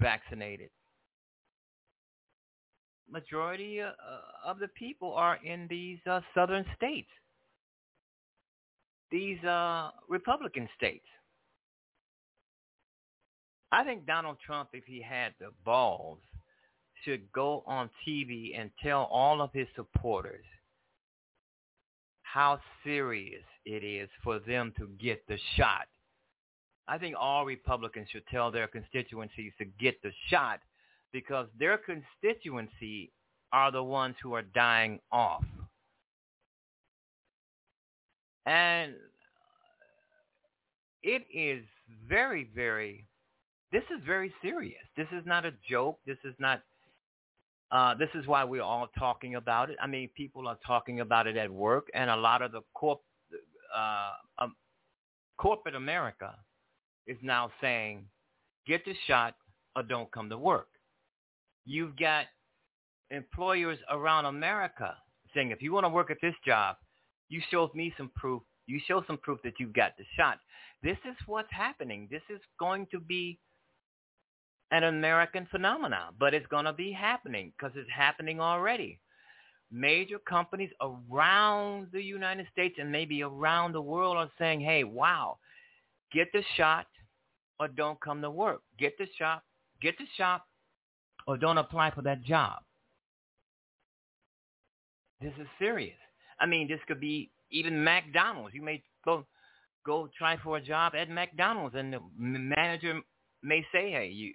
vaccinated. 0.00 0.70
Majority 3.10 3.80
uh, 3.80 3.90
of 4.44 4.58
the 4.58 4.68
people 4.68 5.14
are 5.14 5.38
in 5.44 5.66
these 5.68 5.98
uh, 6.10 6.20
southern 6.34 6.64
states, 6.76 7.08
these 9.10 9.42
uh, 9.44 9.90
Republican 10.08 10.68
states. 10.76 11.06
I 13.72 13.84
think 13.84 14.06
Donald 14.06 14.36
Trump, 14.44 14.70
if 14.72 14.84
he 14.84 15.02
had 15.02 15.34
the 15.40 15.50
balls, 15.64 16.18
should 17.04 17.30
go 17.32 17.62
on 17.66 17.90
TV 18.06 18.58
and 18.58 18.70
tell 18.82 19.04
all 19.04 19.40
of 19.40 19.52
his 19.52 19.68
supporters 19.76 20.44
how 22.22 22.60
serious 22.84 23.44
it 23.64 23.84
is 23.84 24.08
for 24.22 24.38
them 24.38 24.72
to 24.78 24.88
get 25.00 25.26
the 25.28 25.38
shot. 25.56 25.86
I 26.86 26.98
think 26.98 27.14
all 27.18 27.44
Republicans 27.44 28.08
should 28.10 28.26
tell 28.26 28.50
their 28.50 28.66
constituencies 28.66 29.52
to 29.58 29.66
get 29.78 30.00
the 30.02 30.12
shot 30.28 30.60
because 31.12 31.46
their 31.58 31.78
constituency 31.78 33.10
are 33.52 33.72
the 33.72 33.82
ones 33.82 34.14
who 34.22 34.34
are 34.34 34.42
dying 34.42 35.00
off. 35.10 35.44
And 38.46 38.94
it 41.02 41.26
is 41.32 41.64
very, 42.08 42.50
very, 42.54 43.04
this 43.72 43.84
is 43.94 44.02
very 44.06 44.32
serious. 44.42 44.82
This 44.96 45.08
is 45.12 45.24
not 45.26 45.44
a 45.44 45.52
joke. 45.68 45.98
This 46.06 46.18
is 46.24 46.34
not 46.38 46.62
uh, 47.70 47.94
this 47.94 48.08
is 48.14 48.26
why 48.26 48.44
we're 48.44 48.62
all 48.62 48.88
talking 48.98 49.34
about 49.34 49.70
it. 49.70 49.76
I 49.80 49.86
mean, 49.86 50.08
people 50.16 50.48
are 50.48 50.58
talking 50.66 51.00
about 51.00 51.26
it 51.26 51.36
at 51.36 51.50
work, 51.50 51.88
and 51.94 52.08
a 52.08 52.16
lot 52.16 52.40
of 52.40 52.52
the 52.52 52.62
corp, 52.72 53.02
uh, 53.76 54.12
um, 54.38 54.56
corporate 55.36 55.74
America 55.74 56.34
is 57.06 57.18
now 57.22 57.50
saying, 57.60 58.04
get 58.66 58.84
the 58.86 58.94
shot 59.06 59.34
or 59.76 59.82
don't 59.82 60.10
come 60.12 60.30
to 60.30 60.38
work. 60.38 60.68
You've 61.68 61.98
got 61.98 62.24
employers 63.10 63.78
around 63.90 64.24
America 64.24 64.96
saying, 65.34 65.50
if 65.50 65.60
you 65.60 65.70
want 65.70 65.84
to 65.84 65.90
work 65.90 66.10
at 66.10 66.16
this 66.22 66.34
job, 66.42 66.76
you 67.28 67.42
show 67.50 67.70
me 67.74 67.92
some 67.98 68.10
proof. 68.16 68.42
You 68.66 68.80
show 68.88 69.04
some 69.06 69.18
proof 69.18 69.38
that 69.44 69.52
you've 69.60 69.74
got 69.74 69.92
the 69.98 70.04
shot. 70.16 70.38
This 70.82 70.96
is 71.04 71.14
what's 71.26 71.52
happening. 71.52 72.08
This 72.10 72.22
is 72.30 72.40
going 72.58 72.86
to 72.90 72.98
be 72.98 73.38
an 74.70 74.84
American 74.84 75.46
phenomenon, 75.50 76.14
but 76.18 76.32
it's 76.32 76.46
going 76.46 76.64
to 76.64 76.72
be 76.72 76.90
happening 76.90 77.52
because 77.54 77.76
it's 77.76 77.90
happening 77.94 78.40
already. 78.40 78.98
Major 79.70 80.18
companies 80.20 80.70
around 80.80 81.88
the 81.92 82.02
United 82.02 82.46
States 82.50 82.76
and 82.80 82.90
maybe 82.90 83.22
around 83.22 83.72
the 83.72 83.82
world 83.82 84.16
are 84.16 84.30
saying, 84.38 84.62
hey, 84.62 84.84
wow, 84.84 85.36
get 86.14 86.28
the 86.32 86.42
shot 86.56 86.86
or 87.60 87.68
don't 87.68 88.00
come 88.00 88.22
to 88.22 88.30
work. 88.30 88.62
Get 88.78 88.96
the 88.96 89.06
shot, 89.18 89.42
get 89.82 89.98
the 89.98 90.06
shot 90.16 90.44
or 91.28 91.36
don't 91.36 91.58
apply 91.58 91.90
for 91.90 92.00
that 92.00 92.24
job. 92.24 92.62
This 95.20 95.34
is 95.38 95.46
serious. 95.58 95.96
I 96.40 96.46
mean, 96.46 96.66
this 96.66 96.80
could 96.88 97.00
be 97.00 97.30
even 97.50 97.84
McDonald's. 97.84 98.54
You 98.54 98.62
may 98.62 98.82
go 99.04 99.26
go 99.84 100.08
try 100.16 100.38
for 100.38 100.56
a 100.56 100.60
job 100.60 100.94
at 100.96 101.10
McDonald's 101.10 101.76
and 101.76 101.92
the 101.92 102.00
manager 102.18 103.00
may 103.42 103.60
say, 103.72 103.90
hey, 103.90 104.10
you 104.12 104.32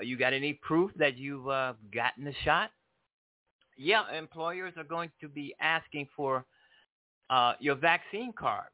you 0.00 0.16
got 0.16 0.32
any 0.32 0.54
proof 0.54 0.90
that 0.96 1.18
you've 1.18 1.48
uh, 1.48 1.74
gotten 1.92 2.24
the 2.24 2.34
shot? 2.42 2.70
Yeah, 3.76 4.04
employers 4.16 4.72
are 4.78 4.84
going 4.84 5.10
to 5.20 5.28
be 5.28 5.54
asking 5.60 6.08
for 6.16 6.46
uh, 7.28 7.52
your 7.60 7.74
vaccine 7.74 8.32
card. 8.32 8.68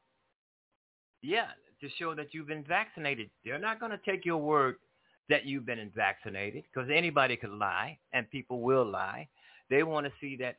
Yeah, 1.23 1.49
to 1.81 1.89
show 1.99 2.15
that 2.15 2.29
you've 2.33 2.47
been 2.47 2.65
vaccinated. 2.65 3.31
They're 3.45 3.59
not 3.59 3.81
going 3.81 3.93
to 3.93 4.01
take 4.09 4.25
your 4.25 4.39
word 4.39 4.77
that 5.29 5.45
you've 5.45 5.67
been 5.67 5.91
vaccinated 5.95 6.64
because 6.73 6.91
anybody 6.93 7.37
could 7.37 7.51
lie 7.51 7.99
and 8.12 8.31
people 8.31 8.61
will 8.61 8.88
lie. 8.88 9.29
They 9.71 9.83
want 9.83 10.07
to 10.07 10.12
see 10.21 10.37
that 10.37 10.57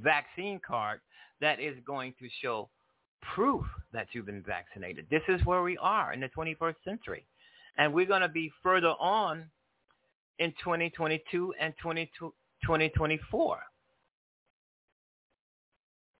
vaccine 0.00 0.60
card 0.66 1.00
that 1.40 1.60
is 1.60 1.76
going 1.86 2.14
to 2.18 2.28
show 2.42 2.70
proof 3.34 3.64
that 3.92 4.08
you've 4.12 4.26
been 4.26 4.42
vaccinated. 4.42 5.06
This 5.10 5.22
is 5.28 5.44
where 5.44 5.62
we 5.62 5.76
are 5.78 6.12
in 6.12 6.20
the 6.20 6.28
21st 6.36 6.76
century. 6.84 7.26
And 7.78 7.92
we're 7.92 8.06
going 8.06 8.22
to 8.22 8.28
be 8.28 8.50
further 8.62 8.94
on 9.00 9.50
in 10.38 10.52
2022 10.62 11.54
and 11.60 11.74
2024. 11.82 13.58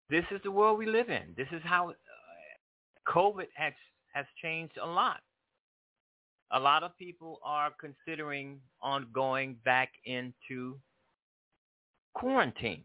This 0.09 0.25
is 0.31 0.40
the 0.45 0.51
world 0.51 0.79
we 0.79 0.87
live 0.87 1.09
in. 1.09 1.35
This 1.37 1.49
is 1.53 1.62
how 1.64 1.90
uh, 1.90 1.92
COVID 3.11 3.47
has, 3.55 3.73
has 4.12 4.27
changed 4.40 4.79
a 4.83 4.87
lot. 4.87 5.21
A 6.53 6.61
lot 6.61 6.83
of 6.83 6.97
people 6.97 7.41
are 7.43 7.73
considering 7.81 8.61
on 8.81 9.09
going 9.13 9.57
back 9.65 9.91
into 10.05 10.79
quarantine. 12.15 12.85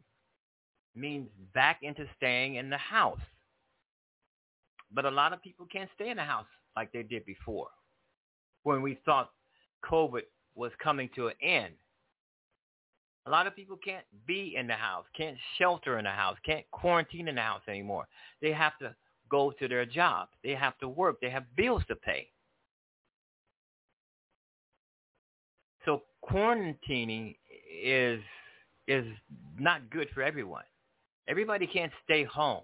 Means 0.96 1.30
back 1.54 1.80
into 1.84 2.06
staying 2.18 2.56
in 2.56 2.70
the 2.70 2.78
house. 2.78 3.20
But 4.92 5.06
a 5.06 5.12
lot 5.12 5.32
of 5.32 5.42
people 5.42 5.66
can't 5.72 5.90
stay 5.96 6.10
in 6.10 6.18
the 6.18 6.24
house 6.24 6.48
like 6.76 6.92
they 6.92 7.04
did 7.04 7.26
before. 7.26 7.68
When 8.64 8.82
we 8.82 9.00
thought 9.06 9.32
COVID 9.86 10.24
was 10.56 10.72
coming 10.84 11.10
to 11.16 11.28
an 11.28 11.34
end. 11.42 11.74
A 13.28 13.30
lot 13.30 13.46
of 13.46 13.56
people 13.56 13.78
can't 13.78 14.06
be 14.26 14.56
in 14.58 14.66
the 14.68 14.74
house, 14.74 15.06
can't 15.16 15.38
shelter 15.58 16.00
in 16.00 16.06
the 16.06 16.12
house, 16.12 16.38
can't 16.44 16.66
quarantine 16.72 17.28
in 17.28 17.36
the 17.36 17.42
house 17.42 17.62
anymore. 17.68 18.08
They 18.42 18.52
have 18.52 18.78
to 18.80 18.96
go 19.30 19.52
to 19.60 19.68
their 19.68 19.86
job. 19.86 20.30
They 20.44 20.56
have 20.56 20.78
to 20.80 20.90
work. 20.90 21.22
They 21.22 21.30
have 21.30 21.56
bills 21.56 21.84
to 21.88 21.96
pay. 21.96 22.30
Quarantining 26.30 27.36
is 27.84 28.22
is 28.88 29.06
not 29.58 29.90
good 29.90 30.10
for 30.14 30.24
everyone. 30.24 30.64
Everybody 31.28 31.68
can't 31.68 31.92
stay 32.04 32.24
home 32.24 32.64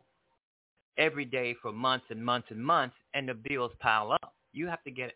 every 0.98 1.26
day 1.26 1.56
for 1.62 1.72
months 1.72 2.06
and 2.10 2.24
months 2.24 2.48
and 2.52 2.64
months 2.64 2.96
and 3.14 3.30
the 3.30 3.34
bills 3.34 3.72
pile 3.80 4.12
up. 4.12 4.34
You 4.52 4.68
have 4.68 4.84
to 4.84 4.92
get 4.92 5.14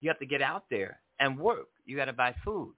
you 0.00 0.08
have 0.08 0.18
to 0.18 0.26
get 0.26 0.42
out 0.42 0.64
there 0.70 1.00
and 1.20 1.38
work. 1.38 1.68
You 1.84 1.96
got 1.96 2.06
to 2.06 2.12
buy 2.12 2.34
food. 2.44 2.74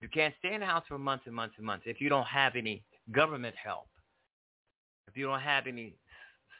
You 0.00 0.08
can't 0.08 0.34
stay 0.38 0.54
in 0.54 0.60
the 0.60 0.66
house 0.66 0.84
for 0.88 0.98
months 0.98 1.24
and 1.26 1.34
months 1.34 1.54
and 1.58 1.66
months 1.66 1.84
if 1.86 2.00
you 2.00 2.08
don't 2.08 2.26
have 2.26 2.56
any 2.56 2.82
government 3.12 3.54
help, 3.62 3.88
if 5.08 5.16
you 5.16 5.26
don't 5.26 5.40
have 5.40 5.66
any 5.66 5.94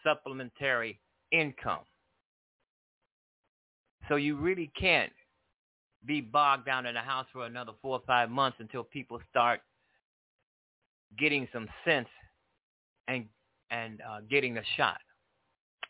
supplementary 0.05 1.01
income. 1.33 1.81
So 4.09 4.17
you 4.17 4.37
really 4.37 4.71
can't 4.79 5.13
be 6.07 6.21
bogged 6.21 6.67
down 6.67 6.87
in 6.87 6.95
the 6.95 7.01
house 7.01 7.27
for 7.33 7.47
another 7.47 7.73
four 7.83 7.97
or 7.99 8.03
five 8.07 8.31
months 8.31 8.57
until 8.61 8.83
people 8.83 9.21
start 9.31 9.61
getting 11.19 11.49
some 11.53 11.69
sense 11.85 12.09
and 13.09 13.27
and 13.71 14.01
uh, 14.01 14.21
getting 14.29 14.59
a 14.59 14.63
shot. 14.77 14.99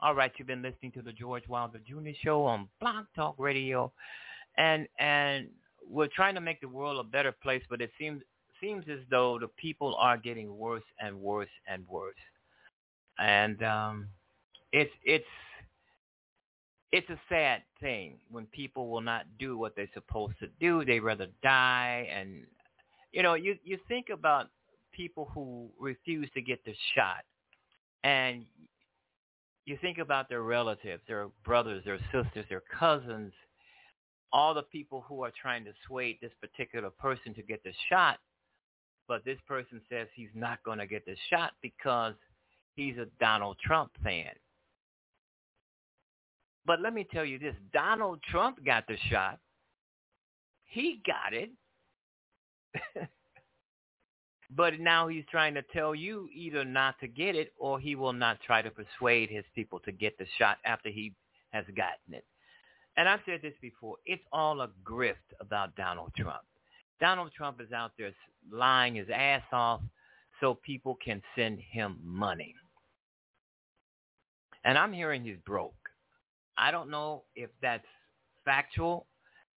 All 0.02 0.14
right, 0.14 0.32
you've 0.38 0.48
been 0.48 0.62
listening 0.62 0.92
to 0.92 1.02
the 1.02 1.12
George 1.12 1.46
Wilder 1.48 1.80
Jr. 1.86 2.10
Show 2.22 2.42
on 2.44 2.68
Blog 2.80 3.06
Talk 3.14 3.34
Radio, 3.38 3.92
and 4.56 4.88
and 4.98 5.48
we're 5.88 6.08
trying 6.14 6.34
to 6.34 6.40
make 6.40 6.60
the 6.60 6.68
world 6.68 6.98
a 6.98 7.08
better 7.08 7.32
place, 7.32 7.62
but 7.68 7.80
it 7.80 7.90
seems 7.98 8.22
seems 8.60 8.84
as 8.90 9.00
though 9.10 9.38
the 9.38 9.48
people 9.48 9.94
are 9.98 10.16
getting 10.16 10.56
worse 10.56 10.82
and 11.00 11.18
worse 11.20 11.48
and 11.66 11.86
worse, 11.88 12.14
and 13.18 13.62
um, 13.62 14.08
it's 14.72 14.92
it's 15.04 15.24
it's 16.92 17.08
a 17.10 17.20
sad 17.28 17.62
thing 17.80 18.18
when 18.30 18.46
people 18.46 18.88
will 18.88 19.00
not 19.00 19.24
do 19.38 19.56
what 19.56 19.76
they're 19.76 19.90
supposed 19.94 20.38
to 20.40 20.48
do. 20.58 20.84
They 20.84 21.00
rather 21.00 21.28
die, 21.42 22.08
and 22.12 22.44
you 23.12 23.22
know, 23.22 23.34
you 23.34 23.56
you 23.64 23.78
think 23.88 24.08
about 24.12 24.48
people 24.92 25.30
who 25.32 25.68
refuse 25.78 26.28
to 26.34 26.42
get 26.42 26.64
the 26.64 26.74
shot, 26.94 27.24
and 28.02 28.44
you 29.66 29.78
think 29.80 29.98
about 29.98 30.28
their 30.28 30.42
relatives, 30.42 31.02
their 31.06 31.28
brothers, 31.44 31.84
their 31.84 31.98
sisters, 32.12 32.44
their 32.48 32.62
cousins, 32.78 33.32
all 34.32 34.54
the 34.54 34.62
people 34.62 35.04
who 35.08 35.22
are 35.22 35.32
trying 35.40 35.64
to 35.64 35.72
sway 35.86 36.18
this 36.20 36.32
particular 36.40 36.90
person 36.90 37.34
to 37.34 37.42
get 37.42 37.62
the 37.62 37.72
shot, 37.88 38.18
but 39.06 39.24
this 39.24 39.38
person 39.46 39.80
says 39.88 40.08
he's 40.14 40.30
not 40.34 40.62
going 40.64 40.78
to 40.78 40.86
get 40.86 41.04
the 41.04 41.16
shot 41.30 41.52
because 41.62 42.14
he's 42.74 42.96
a 42.96 43.06
Donald 43.20 43.58
Trump 43.64 43.90
fan. 44.02 44.30
But 46.70 46.80
let 46.80 46.94
me 46.94 47.04
tell 47.12 47.24
you 47.24 47.36
this, 47.40 47.56
Donald 47.72 48.20
Trump 48.30 48.64
got 48.64 48.86
the 48.86 48.96
shot. 49.10 49.40
He 50.66 51.02
got 51.04 51.34
it. 51.34 51.50
but 54.56 54.78
now 54.78 55.08
he's 55.08 55.24
trying 55.28 55.54
to 55.54 55.62
tell 55.72 55.96
you 55.96 56.28
either 56.32 56.64
not 56.64 56.94
to 57.00 57.08
get 57.08 57.34
it 57.34 57.52
or 57.58 57.80
he 57.80 57.96
will 57.96 58.12
not 58.12 58.38
try 58.46 58.62
to 58.62 58.70
persuade 58.70 59.30
his 59.30 59.42
people 59.52 59.80
to 59.80 59.90
get 59.90 60.16
the 60.16 60.26
shot 60.38 60.58
after 60.64 60.90
he 60.90 61.12
has 61.48 61.64
gotten 61.76 62.14
it. 62.14 62.24
And 62.96 63.08
I've 63.08 63.18
said 63.26 63.40
this 63.42 63.54
before, 63.60 63.96
it's 64.06 64.22
all 64.32 64.60
a 64.60 64.70
grift 64.88 65.16
about 65.40 65.74
Donald 65.74 66.12
Trump. 66.16 66.44
Donald 67.00 67.32
Trump 67.36 67.60
is 67.60 67.72
out 67.72 67.94
there 67.98 68.12
lying 68.48 68.94
his 68.94 69.08
ass 69.12 69.42
off 69.50 69.80
so 70.40 70.54
people 70.54 70.96
can 71.04 71.20
send 71.34 71.58
him 71.58 71.98
money. 72.00 72.54
And 74.62 74.78
I'm 74.78 74.92
hearing 74.92 75.24
he's 75.24 75.36
broke. 75.44 75.74
I 76.60 76.70
don't 76.70 76.90
know 76.90 77.24
if 77.34 77.50
that's 77.62 77.86
factual. 78.44 79.06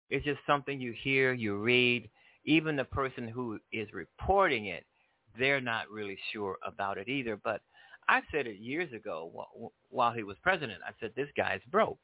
It's 0.08 0.24
just 0.24 0.40
something 0.46 0.80
you 0.80 0.94
hear, 1.02 1.32
you 1.34 1.56
read. 1.58 2.08
Even 2.46 2.76
the 2.76 2.84
person 2.84 3.28
who 3.28 3.58
is 3.72 3.88
reporting 3.92 4.66
it, 4.66 4.84
they're 5.38 5.60
not 5.60 5.90
really 5.90 6.18
sure 6.32 6.56
about 6.66 6.98
it 6.98 7.08
either. 7.08 7.38
But 7.42 7.60
I 8.08 8.22
said 8.32 8.46
it 8.46 8.56
years 8.56 8.92
ago 8.92 9.30
while 9.90 10.12
he 10.12 10.22
was 10.22 10.36
president. 10.42 10.80
I 10.86 10.92
said, 11.00 11.12
this 11.14 11.28
guy's 11.36 11.60
broke. 11.70 11.98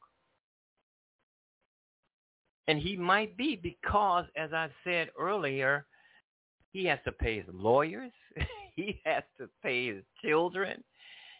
And 2.67 2.79
he 2.79 2.95
might 2.95 3.35
be 3.35 3.59
because, 3.61 4.25
as 4.37 4.53
I 4.53 4.69
said 4.83 5.09
earlier, 5.19 5.85
he 6.71 6.85
has 6.85 6.99
to 7.05 7.11
pay 7.11 7.37
his 7.37 7.45
lawyers. 7.51 8.11
he 8.75 9.01
has 9.03 9.23
to 9.39 9.49
pay 9.63 9.87
his 9.87 10.03
children. 10.23 10.83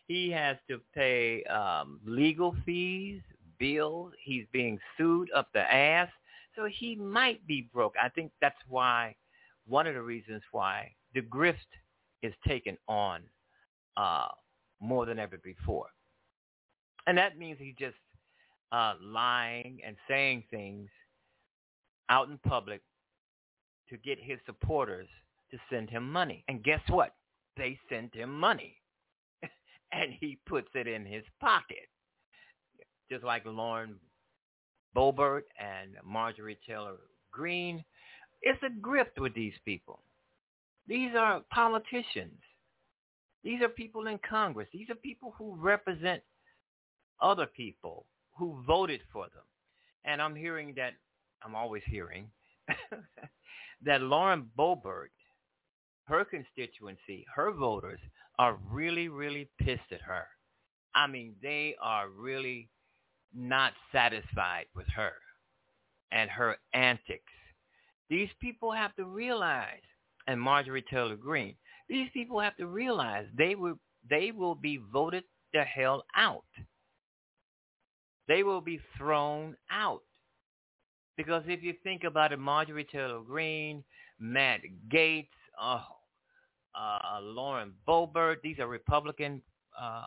He 0.08 0.30
has 0.32 0.58
to 0.68 0.82
pay 0.94 1.44
um, 1.44 2.00
legal 2.06 2.56
fees, 2.66 3.22
bills. 3.62 4.12
He's 4.22 4.46
being 4.52 4.80
sued 4.98 5.30
up 5.36 5.48
the 5.54 5.62
ass. 5.62 6.10
So 6.56 6.66
he 6.66 6.96
might 6.96 7.46
be 7.48 7.70
broke. 7.74 7.96
I 8.02 8.10
think 8.10 8.32
that's 8.42 8.60
why, 8.68 9.16
one 9.68 9.88
of 9.88 9.94
the 9.94 10.02
reasons 10.02 10.42
why 10.52 10.92
the 11.14 11.22
grift 11.22 11.56
is 12.24 12.34
taken 12.46 12.78
on 12.88 13.22
uh, 13.96 14.28
more 14.82 15.06
than 15.06 15.20
ever 15.20 15.38
before. 15.38 15.88
And 17.08 17.18
that 17.18 17.38
means 17.38 17.58
he's 17.60 17.76
just 17.80 17.96
uh, 18.72 18.96
lying 19.02 19.80
and 19.86 19.96
saying 20.10 20.44
things 20.50 20.90
out 22.10 22.30
in 22.30 22.38
public 22.40 22.82
to 23.90 23.98
get 23.98 24.18
his 24.20 24.40
supporters 24.46 25.08
to 25.52 25.58
send 25.70 25.90
him 25.90 26.12
money. 26.12 26.44
And 26.48 26.64
guess 26.64 26.82
what? 26.90 27.14
They 27.58 27.78
send 27.90 28.14
him 28.14 28.38
money. 28.38 28.76
and 29.92 30.14
he 30.20 30.40
puts 30.48 30.70
it 30.74 30.88
in 30.88 31.06
his 31.06 31.24
pocket 31.40 31.88
just 33.12 33.26
like 33.26 33.44
Lauren 33.46 33.96
Boebert 34.96 35.44
and 35.60 35.98
Marjorie 36.06 36.58
Taylor 36.66 36.96
Greene. 37.30 37.84
It's 38.42 38.64
a 38.64 38.70
grift 38.82 39.20
with 39.20 39.36
these 39.36 39.54
people. 39.66 40.00
These 40.88 41.12
are 41.18 41.42
politicians. 41.52 42.40
These 43.44 43.62
are 43.62 43.68
people 43.68 44.08
in 44.08 44.18
Congress. 44.28 44.70
These 44.72 44.90
are 44.90 44.96
people 44.96 45.34
who 45.38 45.58
represent 45.58 46.22
other 47.22 47.46
people 47.46 48.06
who 48.38 48.64
voted 48.66 49.02
for 49.12 49.26
them. 49.26 49.44
And 50.06 50.22
I'm 50.22 50.36
hearing 50.36 50.74
that, 50.78 50.94
I'm 51.44 51.54
always 51.54 51.84
hearing, 51.86 52.32
that 53.86 54.02
Lauren 54.02 54.50
Boebert, 54.58 55.12
her 56.06 56.24
constituency, 56.24 57.26
her 57.36 57.52
voters 57.52 58.00
are 58.40 58.58
really, 58.70 59.10
really 59.10 59.50
pissed 59.60 59.92
at 59.92 60.02
her. 60.02 60.28
I 60.96 61.08
mean, 61.08 61.36
they 61.42 61.76
are 61.82 62.08
really 62.10 62.70
not 63.36 63.74
satisfied 63.92 64.66
with 64.76 64.88
her 64.96 65.14
and 66.12 66.30
her 66.30 66.58
antics. 66.74 67.24
These 68.10 68.30
people 68.42 68.72
have 68.72 68.96
to 68.96 69.06
realize, 69.06 69.82
and 70.28 70.40
Marjorie 70.40 70.84
Taylor 70.90 71.16
Greene, 71.16 71.56
these 71.88 72.10
people 72.14 72.40
have 72.40 72.56
to 72.58 72.68
realize 72.68 73.26
they 73.38 73.56
will 73.56 73.80
they 74.10 74.32
will 74.32 74.56
be 74.56 74.80
voted 74.92 75.24
the 75.54 75.64
hell 75.64 76.04
out. 76.16 76.44
They 78.28 78.44
will 78.44 78.62
be 78.62 78.80
thrown 78.98 79.56
out. 79.70 80.02
Because 81.18 81.44
if 81.48 81.62
you 81.62 81.74
think 81.84 82.04
about 82.04 82.32
it, 82.32 82.40
Marjorie 82.40 82.88
Taylor 82.92 83.22
Greene, 83.22 83.84
Matt 84.20 84.62
Gaetz, 84.92 85.28
oh, 85.62 85.84
uh, 86.74 87.20
Lauren 87.22 87.74
Boebert, 87.88 88.38
these 88.42 88.60
are 88.60 88.68
Republican 88.68 89.42
uh, 89.80 90.04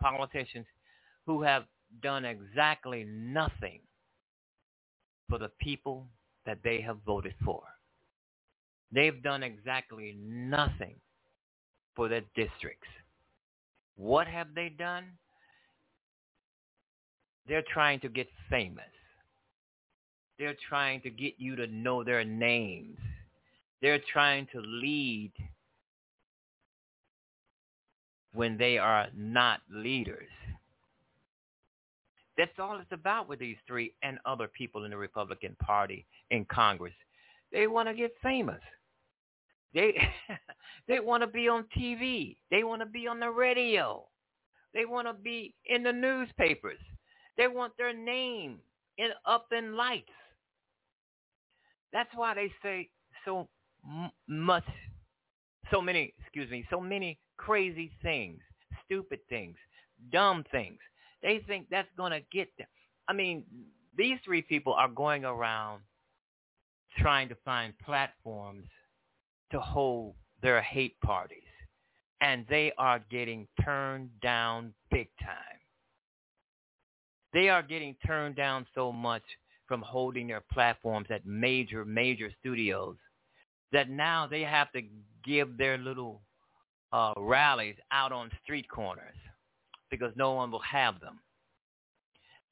politicians 0.00 0.66
who 1.26 1.42
have 1.42 1.64
done 2.02 2.24
exactly 2.24 3.04
nothing 3.04 3.80
for 5.28 5.38
the 5.38 5.50
people 5.60 6.06
that 6.46 6.58
they 6.64 6.80
have 6.80 6.98
voted 7.06 7.34
for. 7.44 7.62
They've 8.92 9.22
done 9.22 9.42
exactly 9.42 10.16
nothing 10.18 10.96
for 11.94 12.08
their 12.08 12.22
districts. 12.34 12.88
What 13.96 14.26
have 14.26 14.54
they 14.54 14.70
done? 14.70 15.04
They're 17.46 17.64
trying 17.72 18.00
to 18.00 18.08
get 18.08 18.28
famous. 18.48 18.84
They're 20.38 20.56
trying 20.68 21.00
to 21.02 21.10
get 21.10 21.34
you 21.38 21.56
to 21.56 21.66
know 21.66 22.04
their 22.04 22.24
names. 22.24 22.98
They're 23.82 24.00
trying 24.12 24.46
to 24.52 24.60
lead 24.60 25.32
when 28.32 28.56
they 28.56 28.78
are 28.78 29.08
not 29.16 29.60
leaders. 29.70 30.28
That's 32.38 32.58
all 32.60 32.78
it's 32.78 32.92
about 32.92 33.28
with 33.28 33.40
these 33.40 33.56
three 33.66 33.92
and 34.02 34.18
other 34.24 34.48
people 34.48 34.84
in 34.84 34.92
the 34.92 34.96
Republican 34.96 35.56
Party 35.60 36.06
in 36.30 36.46
Congress. 36.46 36.94
They 37.52 37.66
want 37.66 37.88
to 37.88 37.94
get 37.94 38.12
famous. 38.22 38.60
They 39.74 39.94
they 40.88 41.00
want 41.00 41.22
to 41.22 41.26
be 41.26 41.48
on 41.48 41.64
TV. 41.76 42.36
They 42.50 42.62
want 42.62 42.80
to 42.80 42.86
be 42.86 43.06
on 43.08 43.18
the 43.18 43.30
radio. 43.30 44.06
They 44.72 44.84
want 44.84 45.08
to 45.08 45.14
be 45.14 45.54
in 45.66 45.82
the 45.82 45.92
newspapers. 45.92 46.78
They 47.36 47.48
want 47.48 47.72
their 47.76 47.92
name 47.92 48.58
in 48.98 49.10
up 49.26 49.48
in 49.56 49.76
lights. 49.76 50.08
That's 51.92 52.10
why 52.14 52.34
they 52.34 52.52
say 52.62 52.88
so 53.24 53.48
much, 54.28 54.64
so 55.70 55.80
many, 55.80 56.12
excuse 56.20 56.50
me, 56.50 56.66
so 56.70 56.80
many 56.80 57.18
crazy 57.36 57.90
things, 58.02 58.40
stupid 58.84 59.20
things, 59.28 59.56
dumb 60.12 60.44
things. 60.52 60.78
They 61.22 61.42
think 61.46 61.66
that's 61.70 61.88
going 61.96 62.12
to 62.12 62.20
get 62.32 62.48
them. 62.58 62.68
I 63.08 63.12
mean, 63.12 63.44
these 63.96 64.18
three 64.24 64.42
people 64.42 64.74
are 64.74 64.88
going 64.88 65.24
around 65.24 65.82
trying 66.98 67.28
to 67.28 67.36
find 67.44 67.74
platforms 67.84 68.66
to 69.50 69.60
hold 69.60 70.14
their 70.42 70.60
hate 70.62 70.98
parties. 71.00 71.42
And 72.20 72.44
they 72.48 72.72
are 72.78 73.00
getting 73.10 73.46
turned 73.64 74.10
down 74.20 74.74
big 74.90 75.08
time. 75.20 75.36
They 77.32 77.48
are 77.48 77.62
getting 77.62 77.94
turned 78.06 78.36
down 78.36 78.66
so 78.74 78.90
much 78.90 79.22
from 79.66 79.82
holding 79.82 80.26
their 80.26 80.42
platforms 80.52 81.08
at 81.10 81.26
major, 81.26 81.84
major 81.84 82.30
studios 82.40 82.96
that 83.70 83.90
now 83.90 84.26
they 84.26 84.40
have 84.40 84.72
to 84.72 84.82
give 85.24 85.58
their 85.58 85.76
little 85.76 86.22
uh, 86.92 87.12
rallies 87.18 87.76
out 87.92 88.12
on 88.12 88.30
street 88.42 88.66
corners 88.68 89.14
because 89.90 90.12
no 90.16 90.32
one 90.32 90.50
will 90.50 90.60
have 90.60 91.00
them. 91.00 91.20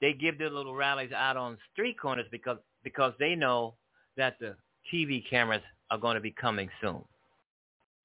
They 0.01 0.13
give 0.13 0.39
their 0.39 0.51
little 0.51 0.75
rallies 0.75 1.13
out 1.13 1.37
on 1.37 1.59
street 1.73 1.99
corners 1.99 2.27
because 2.31 2.59
because 2.85 3.13
they 3.19 3.35
know 3.35 3.75
that 4.17 4.39
the 4.39 4.57
TV 4.93 5.23
cameras 5.29 5.63
are 5.91 5.99
going 5.99 6.15
to 6.15 6.21
be 6.21 6.31
coming 6.31 6.69
soon. 6.81 7.03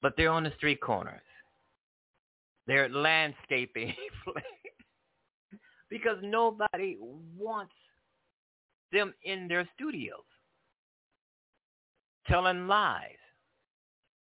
But 0.01 0.13
they're 0.17 0.31
on 0.31 0.43
the 0.43 0.53
street 0.57 0.81
corners. 0.81 1.21
They're 2.65 2.89
landscaping 2.89 3.93
because 5.89 6.17
nobody 6.21 6.97
wants 7.37 7.73
them 8.91 9.13
in 9.23 9.47
their 9.47 9.67
studios 9.75 10.23
telling 12.27 12.67
lies. 12.67 13.17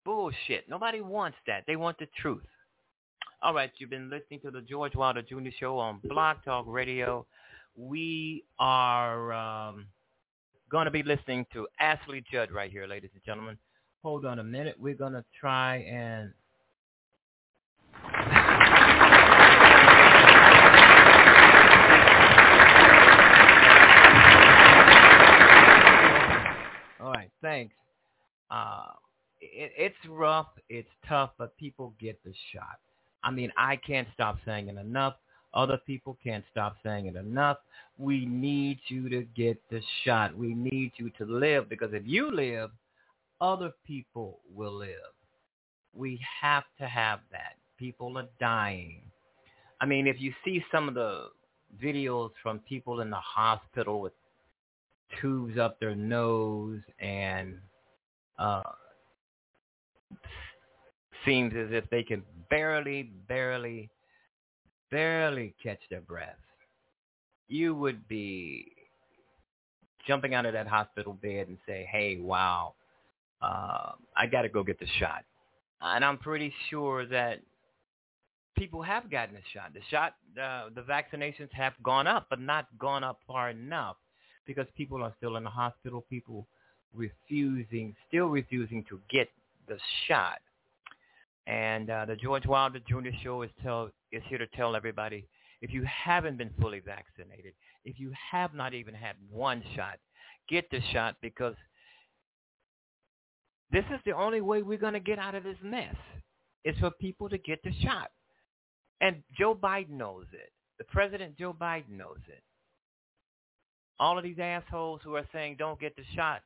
bullshit. 0.04 0.68
Nobody 0.68 1.00
wants 1.00 1.36
that. 1.46 1.64
They 1.66 1.76
want 1.76 1.98
the 1.98 2.08
truth. 2.20 2.42
All 3.42 3.52
right, 3.52 3.72
you've 3.78 3.90
been 3.90 4.08
listening 4.08 4.38
to 4.42 4.52
the 4.52 4.60
George 4.60 4.94
Wilder 4.94 5.20
Jr. 5.20 5.50
Show 5.58 5.76
on 5.76 5.98
Blog 6.04 6.36
Talk 6.44 6.64
Radio. 6.68 7.26
We 7.74 8.44
are 8.60 9.32
um, 9.32 9.86
going 10.70 10.84
to 10.84 10.92
be 10.92 11.02
listening 11.02 11.44
to 11.52 11.66
Ashley 11.80 12.22
Judd 12.30 12.52
right 12.52 12.70
here, 12.70 12.86
ladies 12.86 13.10
and 13.14 13.24
gentlemen. 13.24 13.58
Hold 14.04 14.26
on 14.26 14.38
a 14.38 14.44
minute. 14.44 14.76
We're 14.78 14.94
going 14.94 15.14
to 15.14 15.24
try 15.40 15.78
and 15.78 16.32
All 27.00 27.10
right, 27.10 27.30
thanks. 27.42 27.74
Uh, 28.52 28.84
it, 29.40 29.72
it's 29.76 29.96
rough, 30.08 30.46
it's 30.68 30.88
tough, 31.08 31.30
but 31.38 31.56
people 31.56 31.92
get 31.98 32.22
the 32.24 32.32
shot. 32.52 32.78
I 33.24 33.30
mean, 33.30 33.52
I 33.56 33.76
can't 33.76 34.08
stop 34.14 34.38
saying 34.44 34.68
it 34.68 34.76
enough. 34.76 35.14
Other 35.54 35.78
people 35.86 36.16
can't 36.22 36.44
stop 36.50 36.76
saying 36.82 37.06
it 37.06 37.16
enough. 37.16 37.58
We 37.98 38.24
need 38.24 38.78
you 38.88 39.08
to 39.10 39.22
get 39.36 39.60
the 39.70 39.80
shot. 40.04 40.36
We 40.36 40.54
need 40.54 40.92
you 40.96 41.10
to 41.18 41.24
live 41.24 41.68
because 41.68 41.90
if 41.92 42.02
you 42.06 42.30
live, 42.34 42.70
other 43.40 43.72
people 43.86 44.38
will 44.54 44.72
live. 44.72 45.12
We 45.94 46.18
have 46.40 46.64
to 46.78 46.86
have 46.86 47.20
that. 47.32 47.56
People 47.78 48.16
are 48.16 48.28
dying. 48.40 49.02
I 49.80 49.86
mean, 49.86 50.06
if 50.06 50.20
you 50.20 50.32
see 50.44 50.64
some 50.72 50.88
of 50.88 50.94
the 50.94 51.26
videos 51.82 52.30
from 52.42 52.60
people 52.60 53.00
in 53.00 53.10
the 53.10 53.16
hospital 53.16 54.00
with 54.00 54.12
tubes 55.20 55.58
up 55.58 55.78
their 55.80 55.94
nose 55.94 56.80
and 56.98 57.58
uh, 58.38 58.62
seems 61.24 61.52
as 61.54 61.68
if 61.70 61.88
they 61.90 62.02
can 62.02 62.22
barely, 62.52 63.10
barely, 63.28 63.88
barely 64.90 65.54
catch 65.62 65.80
their 65.88 66.02
breath. 66.02 66.36
You 67.48 67.74
would 67.74 68.06
be 68.08 68.66
jumping 70.06 70.34
out 70.34 70.44
of 70.44 70.52
that 70.52 70.66
hospital 70.66 71.14
bed 71.14 71.48
and 71.48 71.56
say, 71.66 71.88
hey, 71.90 72.18
wow, 72.20 72.74
uh, 73.40 73.92
I 74.14 74.26
got 74.30 74.42
to 74.42 74.50
go 74.50 74.62
get 74.62 74.78
the 74.78 74.86
shot. 75.00 75.24
And 75.80 76.04
I'm 76.04 76.18
pretty 76.18 76.52
sure 76.68 77.06
that 77.06 77.40
people 78.54 78.82
have 78.82 79.10
gotten 79.10 79.34
the 79.34 79.40
shot. 79.54 79.72
The 79.72 79.80
shot, 79.90 80.12
uh, 80.40 80.68
the 80.74 80.82
vaccinations 80.82 81.50
have 81.52 81.72
gone 81.82 82.06
up, 82.06 82.26
but 82.28 82.38
not 82.38 82.66
gone 82.78 83.02
up 83.02 83.20
far 83.26 83.48
enough 83.48 83.96
because 84.46 84.66
people 84.76 85.02
are 85.02 85.14
still 85.16 85.36
in 85.36 85.44
the 85.44 85.50
hospital. 85.50 86.04
People 86.10 86.46
refusing, 86.94 87.96
still 88.08 88.26
refusing 88.26 88.84
to 88.90 89.00
get 89.10 89.30
the 89.68 89.78
shot. 90.06 90.40
And 91.46 91.90
uh, 91.90 92.04
the 92.06 92.16
George 92.16 92.46
Wilder 92.46 92.80
Jr. 92.88 93.10
Show 93.22 93.42
is 93.42 93.50
tell 93.62 93.90
is 94.12 94.22
here 94.28 94.38
to 94.38 94.46
tell 94.48 94.76
everybody 94.76 95.26
if 95.60 95.72
you 95.72 95.84
haven't 95.84 96.38
been 96.38 96.50
fully 96.60 96.80
vaccinated, 96.80 97.54
if 97.84 97.98
you 97.98 98.12
have 98.30 98.52
not 98.54 98.74
even 98.74 98.94
had 98.94 99.14
one 99.30 99.62
shot, 99.74 99.98
get 100.48 100.68
the 100.70 100.80
shot 100.92 101.16
because 101.22 101.54
this 103.70 103.84
is 103.92 104.00
the 104.04 104.12
only 104.12 104.40
way 104.40 104.62
we're 104.62 104.76
going 104.76 104.92
to 104.92 105.00
get 105.00 105.18
out 105.18 105.34
of 105.34 105.44
this 105.44 105.56
mess. 105.62 105.94
It's 106.64 106.78
for 106.78 106.90
people 107.00 107.28
to 107.28 107.38
get 107.38 107.62
the 107.64 107.72
shot. 107.82 108.10
And 109.00 109.22
Joe 109.36 109.54
Biden 109.54 109.90
knows 109.90 110.26
it. 110.32 110.52
The 110.78 110.84
President 110.84 111.38
Joe 111.38 111.56
Biden 111.58 111.96
knows 111.96 112.20
it. 112.28 112.42
All 113.98 114.18
of 114.18 114.24
these 114.24 114.38
assholes 114.40 115.00
who 115.04 115.14
are 115.14 115.26
saying 115.32 115.56
don't 115.58 115.80
get 115.80 115.96
the 115.96 116.04
shot 116.14 116.42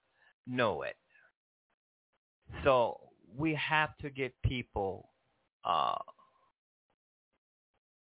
know 0.47 0.83
it. 0.83 0.97
So 2.65 3.01
we 3.37 3.55
have 3.55 3.97
to 3.99 4.11
get 4.11 4.35
people 4.43 5.11
uh, 5.65 5.97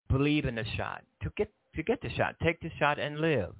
believe 0.09 0.45
in 0.45 0.55
the 0.55 0.65
shot 0.75 1.03
to 1.23 1.31
get 1.37 1.51
to 1.75 1.83
get 1.83 2.01
the 2.01 2.09
shot. 2.11 2.35
Take 2.43 2.59
the 2.61 2.71
shot 2.79 2.99
and 2.99 3.19
live. 3.19 3.53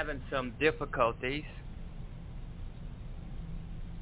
Having 0.00 0.22
some 0.30 0.54
difficulties. 0.58 1.44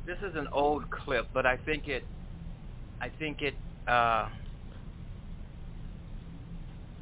This 0.06 0.18
is 0.18 0.36
an 0.36 0.46
old 0.52 0.88
clip, 0.90 1.26
but 1.34 1.44
I 1.44 1.56
think 1.56 1.88
it, 1.88 2.04
I 3.00 3.08
think 3.08 3.42
it 3.42 3.54
uh, 3.88 4.28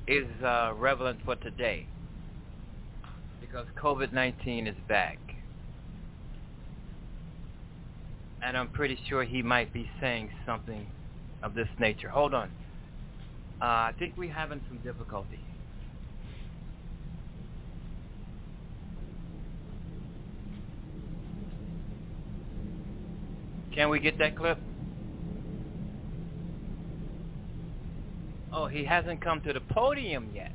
is 0.07 0.25
uh, 0.43 0.73
relevant 0.79 1.19
for 1.27 1.37
today 1.37 1.87
because 3.43 3.67
COVID-19 3.77 4.67
is 4.67 4.75
back. 4.89 5.19
And 8.43 8.57
I'm 8.57 8.69
pretty 8.69 8.99
sure 9.11 9.25
he 9.25 9.43
might 9.43 9.75
be 9.75 9.91
saying 10.01 10.31
something 10.47 10.87
of 11.43 11.53
this 11.53 11.69
nature. 11.79 12.09
Hold 12.09 12.33
on. 12.33 12.49
Uh, 13.61 13.65
I 13.65 13.93
think 13.99 14.15
we're 14.17 14.33
having 14.33 14.63
some 14.71 14.79
difficulty. 14.79 15.46
Can 23.77 23.91
we 23.91 24.01
get 24.01 24.19
that 24.19 24.35
clip? 24.35 24.59
Oh, 28.51 28.67
he 28.69 28.85
hasn't 28.85 29.21
come 29.21 29.43
to 29.43 29.53
the 29.53 29.61
podium 29.61 30.31
yet. 30.35 30.53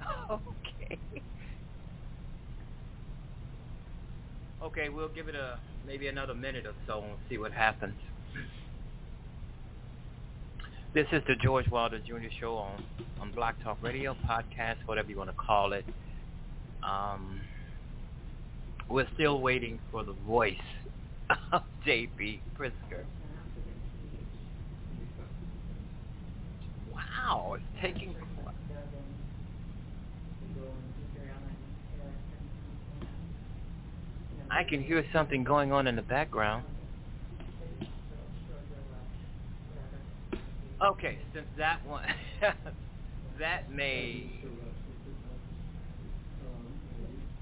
okay. 0.30 0.98
Okay, 4.62 4.88
we'll 4.88 5.08
give 5.08 5.28
it 5.28 5.34
a 5.34 5.58
maybe 5.86 6.08
another 6.08 6.34
minute 6.34 6.64
or 6.64 6.72
so 6.86 7.02
and 7.02 7.12
see 7.28 7.36
what 7.36 7.52
happens. 7.52 8.00
This 10.94 11.06
is 11.12 11.22
the 11.28 11.34
George 11.34 11.68
Wilder 11.68 11.98
Jr. 11.98 12.28
Show 12.40 12.54
on 12.54 12.82
on 13.20 13.30
Blog 13.32 13.56
Talk 13.62 13.76
Radio 13.82 14.16
podcast, 14.26 14.76
whatever 14.86 15.10
you 15.10 15.18
want 15.18 15.28
to 15.28 15.36
call 15.36 15.74
it. 15.74 15.84
Um, 16.82 17.42
we're 18.88 19.08
still 19.12 19.42
waiting 19.42 19.80
for 19.90 20.02
the 20.02 20.14
voice 20.26 20.54
of 21.52 21.62
J.B. 21.84 22.42
Pritzker. 22.58 23.04
Wow, 26.92 27.54
it's 27.54 27.64
taking. 27.80 28.14
I 34.50 34.62
can 34.62 34.82
hear 34.82 35.04
something 35.12 35.42
going 35.42 35.72
on 35.72 35.86
in 35.86 35.96
the 35.96 36.02
background. 36.02 36.64
Okay, 40.84 41.18
since 41.32 41.46
that 41.56 41.84
one, 41.86 42.04
that 43.40 43.70
may. 43.70 44.30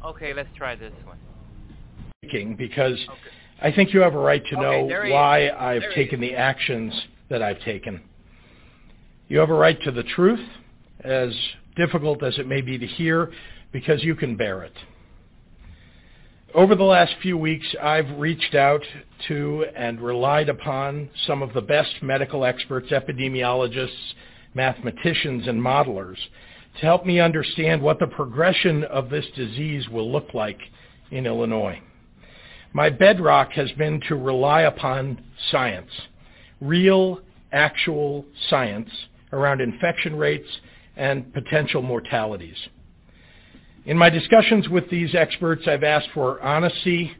Okay, 0.05 0.33
let's 0.33 0.49
try 0.57 0.75
this 0.75 0.93
one. 1.05 1.19
Because 2.57 2.99
Okay. 3.09 3.42
I 3.63 3.71
think 3.71 3.95
you 3.95 4.01
have 4.01 4.15
a 4.15 4.19
right 4.19 4.45
to 4.47 4.57
know 4.57 4.89
he 5.05 5.13
why 5.13 5.47
is. 5.47 5.53
I've 5.57 5.81
There 5.83 5.95
taken 5.95 6.21
the 6.21 6.35
actions 6.35 6.93
that 7.31 7.43
I've 7.43 7.61
taken. 7.61 8.01
You 9.29 9.39
have 9.39 9.51
a 9.51 9.55
right 9.55 9.81
to 9.83 9.93
the 9.93 10.03
truth, 10.03 10.47
as 11.05 11.33
difficult 11.77 12.23
as 12.25 12.39
it 12.39 12.49
may 12.49 12.61
be 12.61 12.77
to 12.77 12.87
hear, 12.87 13.31
because 13.71 14.03
you 14.03 14.17
can 14.17 14.37
bear 14.37 14.63
it. 14.65 14.75
Over 16.55 16.75
the 16.75 16.83
last 16.83 17.15
few 17.23 17.39
weeks, 17.39 17.67
I've 17.81 18.19
reached 18.19 18.55
out 18.55 18.83
to 19.29 19.65
and 19.75 20.01
relied 20.01 20.49
upon 20.49 21.09
some 21.27 21.41
of 21.41 21.55
the 21.55 21.63
best 21.63 22.03
medical 22.03 22.45
experts, 22.45 22.91
epidemiologists, 22.91 24.13
mathematicians, 24.55 25.47
and 25.47 25.63
modelers 25.63 26.19
to 26.81 26.81
help 26.81 27.07
me 27.07 27.21
understand 27.21 27.81
what 27.81 27.99
the 27.99 28.07
progression 28.07 28.85
of 28.85 29.09
this 29.09 29.25
disease 29.37 29.89
will 29.89 30.11
look 30.11 30.35
like 30.35 30.59
in 31.11 31.27
Illinois. 31.27 31.81
My 32.75 32.89
bedrock 32.89 33.53
has 33.53 33.71
been 33.73 34.01
to 34.09 34.17
rely 34.17 34.63
upon 34.63 35.23
science, 35.51 35.91
real, 36.61 37.21
actual 37.53 38.25
science 38.49 38.89
around 39.33 39.61
infection 39.61 40.17
rates 40.17 40.49
and 40.97 41.33
potential 41.35 41.83
mortalities. 41.83 42.57
In 43.85 43.99
my 43.99 44.09
discussions 44.09 44.69
with 44.69 44.89
these 44.91 45.15
experts, 45.15 45.63
I've 45.67 45.83
asked 45.83 46.09
for 46.15 46.41
honesty 46.41 47.13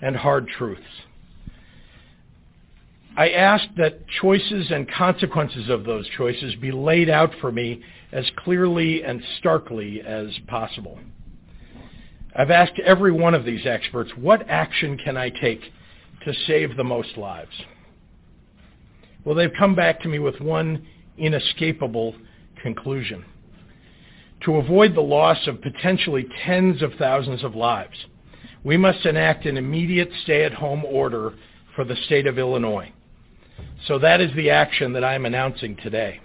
and 0.00 0.14
hard 0.14 0.46
truths. 0.46 0.82
I 3.16 3.30
asked 3.30 3.70
that 3.76 4.06
choices 4.20 4.70
and 4.70 4.90
consequences 4.90 5.68
of 5.68 5.84
those 5.84 6.08
choices 6.16 6.54
be 6.56 6.70
laid 6.70 7.10
out 7.10 7.32
for 7.40 7.50
me 7.50 7.82
as 8.12 8.30
clearly 8.36 9.02
and 9.02 9.22
starkly 9.38 10.00
as 10.00 10.28
possible. 10.46 10.98
I've 12.34 12.50
asked 12.50 12.78
every 12.78 13.12
one 13.12 13.34
of 13.34 13.44
these 13.44 13.66
experts, 13.66 14.10
what 14.16 14.48
action 14.48 14.96
can 14.96 15.16
I 15.16 15.28
take 15.28 15.60
to 16.24 16.32
save 16.46 16.76
the 16.76 16.84
most 16.84 17.16
lives? 17.16 17.52
Well, 19.24 19.34
they've 19.34 19.52
come 19.56 19.74
back 19.74 20.00
to 20.00 20.08
me 20.08 20.18
with 20.18 20.40
one 20.40 20.86
inescapable 21.18 22.16
conclusion. 22.62 23.24
To 24.44 24.56
avoid 24.56 24.94
the 24.94 25.02
loss 25.02 25.46
of 25.46 25.60
potentially 25.60 26.26
tens 26.44 26.82
of 26.82 26.94
thousands 26.94 27.44
of 27.44 27.54
lives, 27.54 28.06
we 28.64 28.76
must 28.76 29.04
enact 29.04 29.44
an 29.44 29.56
immediate 29.56 30.10
stay-at-home 30.22 30.84
order 30.84 31.34
for 31.76 31.84
the 31.84 31.96
state 32.06 32.26
of 32.26 32.38
Illinois. 32.38 32.92
So 33.86 33.98
that 33.98 34.20
is 34.20 34.34
the 34.34 34.50
action 34.50 34.94
that 34.94 35.04
I'm 35.04 35.26
announcing 35.26 35.76
today. 35.76 36.20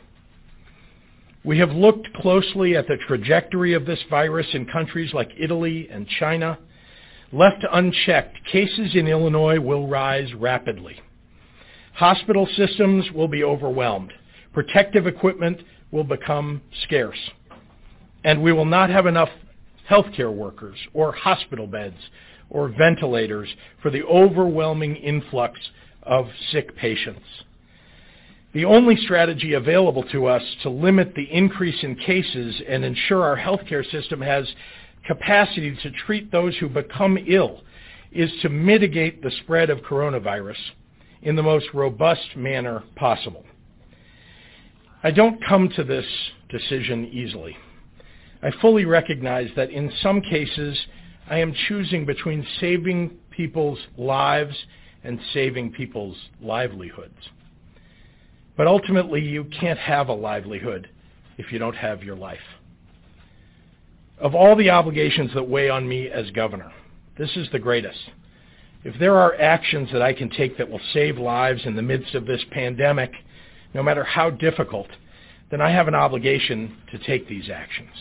We 1.48 1.60
have 1.60 1.72
looked 1.72 2.14
closely 2.16 2.76
at 2.76 2.89
the 2.89 2.98
trajectory 3.08 3.74
of 3.74 3.86
this 3.86 4.04
virus 4.10 4.48
in 4.52 4.66
countries 4.66 5.14
like 5.14 5.32
Italy 5.39 5.88
and 5.89 6.06
China. 6.20 6.60
Left 7.32 7.64
unchecked, 7.72 8.36
cases 8.52 8.93
in 8.95 9.08
Illinois 9.08 9.58
will 9.58 9.88
rise 9.88 10.34
rapidly. 10.34 11.00
Hospital 11.93 12.50
systems 12.58 13.10
will 13.14 13.30
be 13.30 13.45
overwhelmed. 13.45 14.12
Protective 14.52 15.08
equipment 15.08 15.62
will 15.89 16.04
become 16.04 16.62
scarce. 16.84 17.30
And 18.26 18.43
we 18.43 18.52
will 18.52 18.66
not 18.66 18.89
have 18.89 19.06
enough 19.06 19.30
healthcare 19.89 20.36
workers 20.36 20.78
or 20.93 21.14
hospital 21.14 21.66
beds 21.66 22.10
or 22.50 22.68
ventilators 22.68 23.48
for 23.82 23.89
the 23.89 24.04
overwhelming 24.04 24.98
influx 24.98 25.58
of 26.04 26.28
sick 26.52 26.76
patients. 26.76 27.24
The 28.58 28.66
only 28.66 28.95
strategy 28.95 29.53
available 29.53 30.01
to 30.12 30.26
us 30.26 30.41
to 30.64 30.72
limit 30.72 31.14
the 31.14 31.32
increase 31.32 31.84
in 31.84 31.93
cases 31.95 32.60
and 32.68 32.84
ensure 32.84 33.24
our 33.24 33.38
healthcare 33.38 33.88
system 33.91 34.20
has 34.20 34.51
capacity 35.05 35.78
to 35.84 35.91
treat 35.91 36.32
those 36.32 36.58
who 36.58 36.68
become 36.68 37.20
ill 37.28 37.62
is 38.12 38.32
to 38.41 38.49
mitigate 38.49 39.22
the 39.22 39.30
spread 39.43 39.70
of 39.70 39.82
coronavirus 39.82 40.58
in 41.22 41.36
the 41.36 41.43
most 41.43 41.68
robust 41.76 42.36
manner 42.36 42.82
possible. 42.95 43.45
I 45.03 45.12
don't 45.12 45.39
come 45.45 45.70
to 45.76 45.84
this 45.84 46.08
decision 46.49 47.12
easily. 47.14 47.55
I 48.41 48.49
fully 48.60 48.86
recognize 48.86 49.51
that 49.55 49.70
in 49.70 49.91
some 50.01 50.20
cases 50.20 50.76
I 51.30 51.38
am 51.38 51.53
choosing 51.68 52.08
between 52.08 52.43
saving 52.60 53.20
people's 53.30 53.78
lives 53.99 54.55
and 55.03 55.20
saving 55.32 55.74
people's 55.74 56.18
livelihoods. 56.41 57.22
But 58.58 58.68
ultimately, 58.68 59.22
you 59.22 59.45
can't 59.45 59.80
have 59.80 60.10
a 60.10 60.14
livelihood 60.14 60.89
if 61.38 61.51
you 61.51 61.60
don't 61.60 61.76
have 61.76 62.03
your 62.03 62.16
life. 62.16 62.39
Of 64.20 64.34
all 64.34 64.55
the 64.55 64.72
obligations 64.72 65.32
that 65.36 65.47
weigh 65.47 65.70
on 65.70 65.88
me 65.88 66.10
as 66.10 66.32
governor, 66.32 66.72
this 67.18 67.30
is 67.38 67.47
the 67.51 67.60
greatest. 67.60 67.99
If 68.84 68.97
there 68.99 69.16
are 69.16 69.39
actions 69.39 69.89
that 69.91 70.01
I 70.01 70.14
can 70.14 70.30
take 70.30 70.58
that 70.58 70.70
will 70.70 70.82
save 70.93 71.18
lives 71.20 71.62
in 71.66 71.76
the 71.76 71.82
midst 71.84 72.16
of 72.16 72.26
this 72.26 72.43
pandemic, 72.51 73.12
no 73.76 73.84
matter 73.84 74.03
how 74.03 74.32
difficult, 74.32 74.88
then 75.51 75.62
I 75.62 75.72
have 75.72 75.88
an 75.88 75.95
obligation 75.95 76.78
to 76.91 76.97
take 76.97 77.28
these 77.28 77.49
actions. 77.49 77.91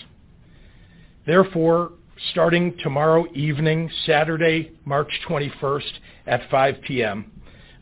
Therefore, 1.27 1.93
starting 2.31 2.77
tomorrow 2.79 3.27
evening, 3.35 3.91
Saturday, 4.07 4.73
March 4.85 5.11
21st 5.29 5.93
at 6.27 6.49
5 6.51 6.77
p.m., 6.83 7.31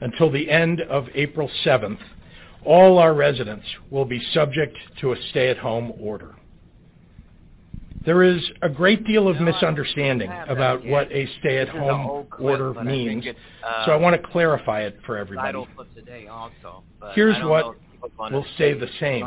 until 0.01 0.31
the 0.31 0.51
end 0.51 0.81
of 0.83 1.07
April 1.15 1.49
7th, 1.65 2.01
all 2.65 2.99
our 2.99 3.15
residents 3.15 3.67
will 3.91 4.05
be 4.05 4.21
subject 4.33 4.77
to 5.01 5.13
a 5.13 5.17
stay-at-home 5.31 5.93
order. 6.01 6.35
There 8.05 8.23
is 8.23 8.43
a 8.61 8.69
great 8.69 9.07
deal 9.07 9.29
of 9.29 9.37
No, 9.37 9.43
misunderstanding 9.53 10.31
about 10.49 10.85
what 10.85 11.11
a 11.11 11.25
This 11.25 11.31
is 11.31 11.35
an 11.35 11.41
stay-at-home 11.41 12.27
clip, 12.31 12.61
order 12.61 12.85
means, 12.85 13.25
uh, 13.67 13.87
so 13.87 13.93
I 13.93 13.97
want 13.97 14.21
to 14.21 14.29
clarify 14.29 14.83
it 14.83 14.99
for 15.07 15.17
everybody. 15.17 15.67
Today 15.95 16.27
also. 16.27 16.83
Here's 17.15 17.37
what 17.45 17.65
know 17.65 17.71
if 17.71 17.93
people 17.93 18.11
gonna 18.19 18.37
will 18.37 18.47
stay 18.57 18.75
the 18.75 18.89
same. 19.01 19.25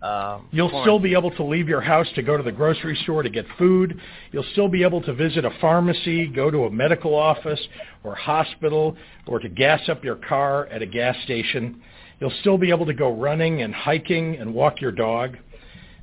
Uh, 0.00 0.38
You'll 0.52 0.82
still 0.82 1.00
be 1.00 1.14
able 1.14 1.32
to 1.32 1.42
leave 1.42 1.68
your 1.68 1.80
house 1.80 2.06
to 2.14 2.22
go 2.22 2.36
to 2.36 2.42
the 2.42 2.52
grocery 2.52 2.96
store 3.02 3.22
to 3.24 3.28
get 3.28 3.44
food. 3.58 3.98
You'll 4.30 4.46
still 4.52 4.68
be 4.68 4.84
able 4.84 5.02
to 5.02 5.12
visit 5.12 5.44
a 5.44 5.50
pharmacy, 5.60 6.28
go 6.28 6.50
to 6.50 6.66
a 6.66 6.70
medical 6.70 7.14
office 7.14 7.60
or 8.04 8.14
hospital, 8.14 8.96
or 9.26 9.40
to 9.40 9.48
gas 9.48 9.88
up 9.88 10.04
your 10.04 10.14
car 10.16 10.66
at 10.66 10.82
a 10.82 10.86
gas 10.86 11.16
station. 11.24 11.82
You'll 12.20 12.32
still 12.40 12.58
be 12.58 12.70
able 12.70 12.86
to 12.86 12.94
go 12.94 13.12
running 13.12 13.62
and 13.62 13.74
hiking 13.74 14.36
and 14.36 14.54
walk 14.54 14.80
your 14.80 14.92
dog. 14.92 15.36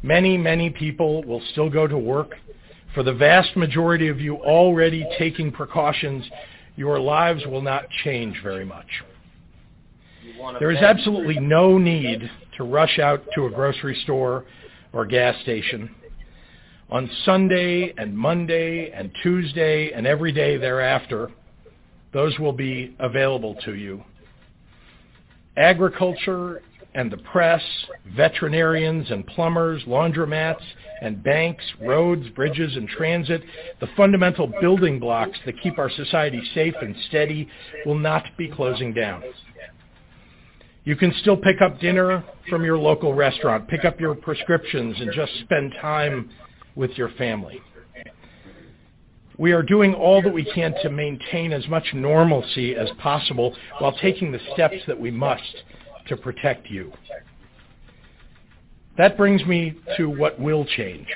Many, 0.03 0.37
many 0.37 0.69
people 0.69 1.23
will 1.23 1.41
still 1.51 1.69
go 1.69 1.87
to 1.87 1.97
work. 1.97 2.35
For 2.93 3.03
the 3.03 3.13
vast 3.13 3.55
majority 3.55 4.09
of 4.09 4.19
you 4.19 4.35
already 4.37 5.05
taking 5.17 5.51
precautions, 5.51 6.25
your 6.75 6.99
lives 6.99 7.45
will 7.45 7.61
not 7.61 7.89
change 8.03 8.41
very 8.43 8.65
much. 8.65 8.87
There 10.59 10.71
is 10.71 10.77
absolutely 10.77 11.39
no 11.39 11.77
need 11.77 12.29
to 12.57 12.63
rush 12.63 12.99
out 12.99 13.23
to 13.35 13.45
a 13.45 13.49
grocery 13.49 13.99
store 14.03 14.45
or 14.93 15.05
gas 15.05 15.39
station. 15.41 15.93
On 16.89 17.09
Sunday 17.25 17.93
and 17.97 18.15
Monday 18.15 18.91
and 18.91 19.11
Tuesday 19.23 19.91
and 19.91 20.05
every 20.05 20.31
day 20.31 20.57
thereafter, 20.57 21.31
those 22.13 22.37
will 22.39 22.53
be 22.53 22.95
available 22.99 23.55
to 23.65 23.75
you. 23.75 24.03
Agriculture 25.57 26.61
and 26.93 27.11
the 27.11 27.17
press, 27.17 27.61
veterinarians 28.15 29.11
and 29.11 29.27
plumbers, 29.27 29.83
laundromats 29.83 30.63
and 31.01 31.21
banks, 31.21 31.63
roads, 31.81 32.27
bridges, 32.29 32.75
and 32.77 32.87
transit, 32.87 33.43
the 33.81 33.87
fundamental 33.97 34.49
building 34.61 34.97
blocks 34.97 35.37
that 35.45 35.59
keep 35.61 35.77
our 35.77 35.89
society 35.89 36.41
safe 36.53 36.73
and 36.81 36.95
steady 37.09 37.49
will 37.85 37.97
not 37.97 38.23
be 38.37 38.47
closing 38.47 38.93
down. 38.93 39.21
You 40.85 40.95
can 40.95 41.11
still 41.19 41.35
pick 41.35 41.61
up 41.61 41.79
dinner 41.79 42.23
from 42.47 42.63
your 42.63 42.77
local 42.77 43.15
restaurant, 43.15 43.67
pick 43.67 43.83
up 43.85 43.99
your 43.99 44.13
prescriptions, 44.13 44.95
and 44.99 45.11
just 45.13 45.31
spend 45.41 45.73
time 45.81 46.29
with 46.75 46.91
your 46.91 47.09
family. 47.17 47.59
We 49.37 49.51
are 49.51 49.63
doing 49.63 49.93
all 49.93 50.21
that 50.21 50.33
we 50.33 50.45
can 50.45 50.73
to 50.83 50.89
maintain 50.89 51.51
as 51.51 51.67
much 51.67 51.83
normalcy 51.93 52.75
as 52.75 52.87
possible 52.99 53.55
while 53.79 53.97
taking 53.97 54.31
the 54.31 54.39
steps 54.53 54.75
that 54.87 54.99
we 54.99 55.11
must 55.11 55.63
to 56.07 56.15
protect 56.15 56.69
you. 56.69 56.93
That 58.97 59.17
brings 59.17 59.43
me 59.45 59.73
to 59.97 60.09
what 60.09 60.39
will 60.39 60.65
change. 60.65 61.07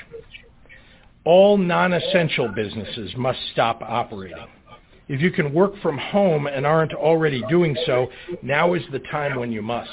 All 1.24 1.56
non-essential 1.56 2.48
businesses 2.48 3.12
must 3.16 3.38
stop 3.52 3.80
operating. 3.82 4.48
If 5.10 5.20
you 5.20 5.32
can 5.32 5.52
work 5.52 5.72
from 5.82 5.98
home 5.98 6.46
and 6.46 6.64
aren't 6.64 6.94
already 6.94 7.42
doing 7.48 7.76
so, 7.84 8.06
now 8.42 8.74
is 8.74 8.82
the 8.92 9.00
time 9.00 9.40
when 9.40 9.50
you 9.50 9.60
must. 9.60 9.90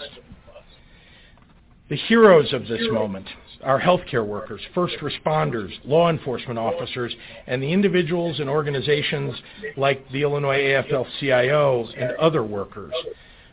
The 1.89 1.95
heroes 1.95 2.53
of 2.53 2.67
this 2.67 2.83
moment 2.91 3.25
are 3.63 3.81
healthcare 3.81 4.23
workers, 4.23 4.61
first 4.75 4.93
responders, 5.01 5.71
law 5.83 6.11
enforcement 6.11 6.59
officers, 6.59 7.15
and 7.47 7.63
the 7.63 7.73
individuals 7.73 8.39
and 8.39 8.47
organizations 8.47 9.33
like 9.75 10.07
the 10.11 10.21
Illinois 10.21 10.59
AFL-CIO 10.59 11.87
and 11.97 12.11
other 12.17 12.43
workers 12.43 12.93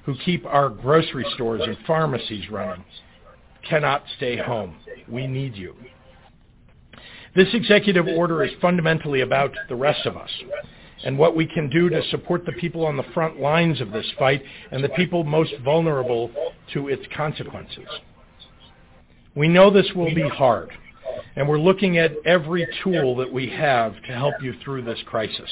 who 0.05 0.15
keep 0.23 0.45
our 0.45 0.69
grocery 0.69 1.25
stores 1.33 1.63
and 1.65 1.79
pharmacies 1.87 2.51
running 2.51 2.85
cannot 3.67 4.05
stay 4.19 4.37
home. 4.37 4.77
We 5.09 5.27
need 5.27 5.57
you. 5.57 5.75
This 7.35 7.49
executive 7.55 8.07
order 8.07 8.45
is 8.45 8.53
fundamentally 8.61 9.23
about 9.23 9.53
the 9.71 9.77
rest 9.77 10.05
of 10.05 10.19
us 10.19 10.31
and 11.05 11.19
what 11.19 11.37
we 11.37 11.47
can 11.47 11.69
do 11.69 11.89
to 11.89 12.03
support 12.09 12.45
the 12.45 12.53
people 12.53 12.85
on 12.85 12.97
the 12.97 13.05
front 13.15 13.39
lines 13.39 13.81
of 13.81 13.93
this 13.93 14.11
fight 14.19 14.43
and 14.71 14.83
the 14.83 14.89
people 14.91 15.23
most 15.23 15.53
vulnerable 15.63 16.31
to 16.73 16.89
its 16.89 17.05
consequences. 17.15 17.87
We 19.35 19.49
know 19.49 19.71
this 19.71 19.91
will 19.95 20.15
be 20.15 20.29
hard, 20.29 20.71
and 21.37 21.49
we're 21.49 21.59
looking 21.59 21.99
at 21.99 22.13
every 22.25 22.67
tool 22.83 23.17
that 23.17 23.33
we 23.33 23.49
have 23.51 23.95
to 24.07 24.13
help 24.13 24.35
you 24.41 24.55
through 24.65 24.83
this 24.83 24.99
crisis. 25.07 25.51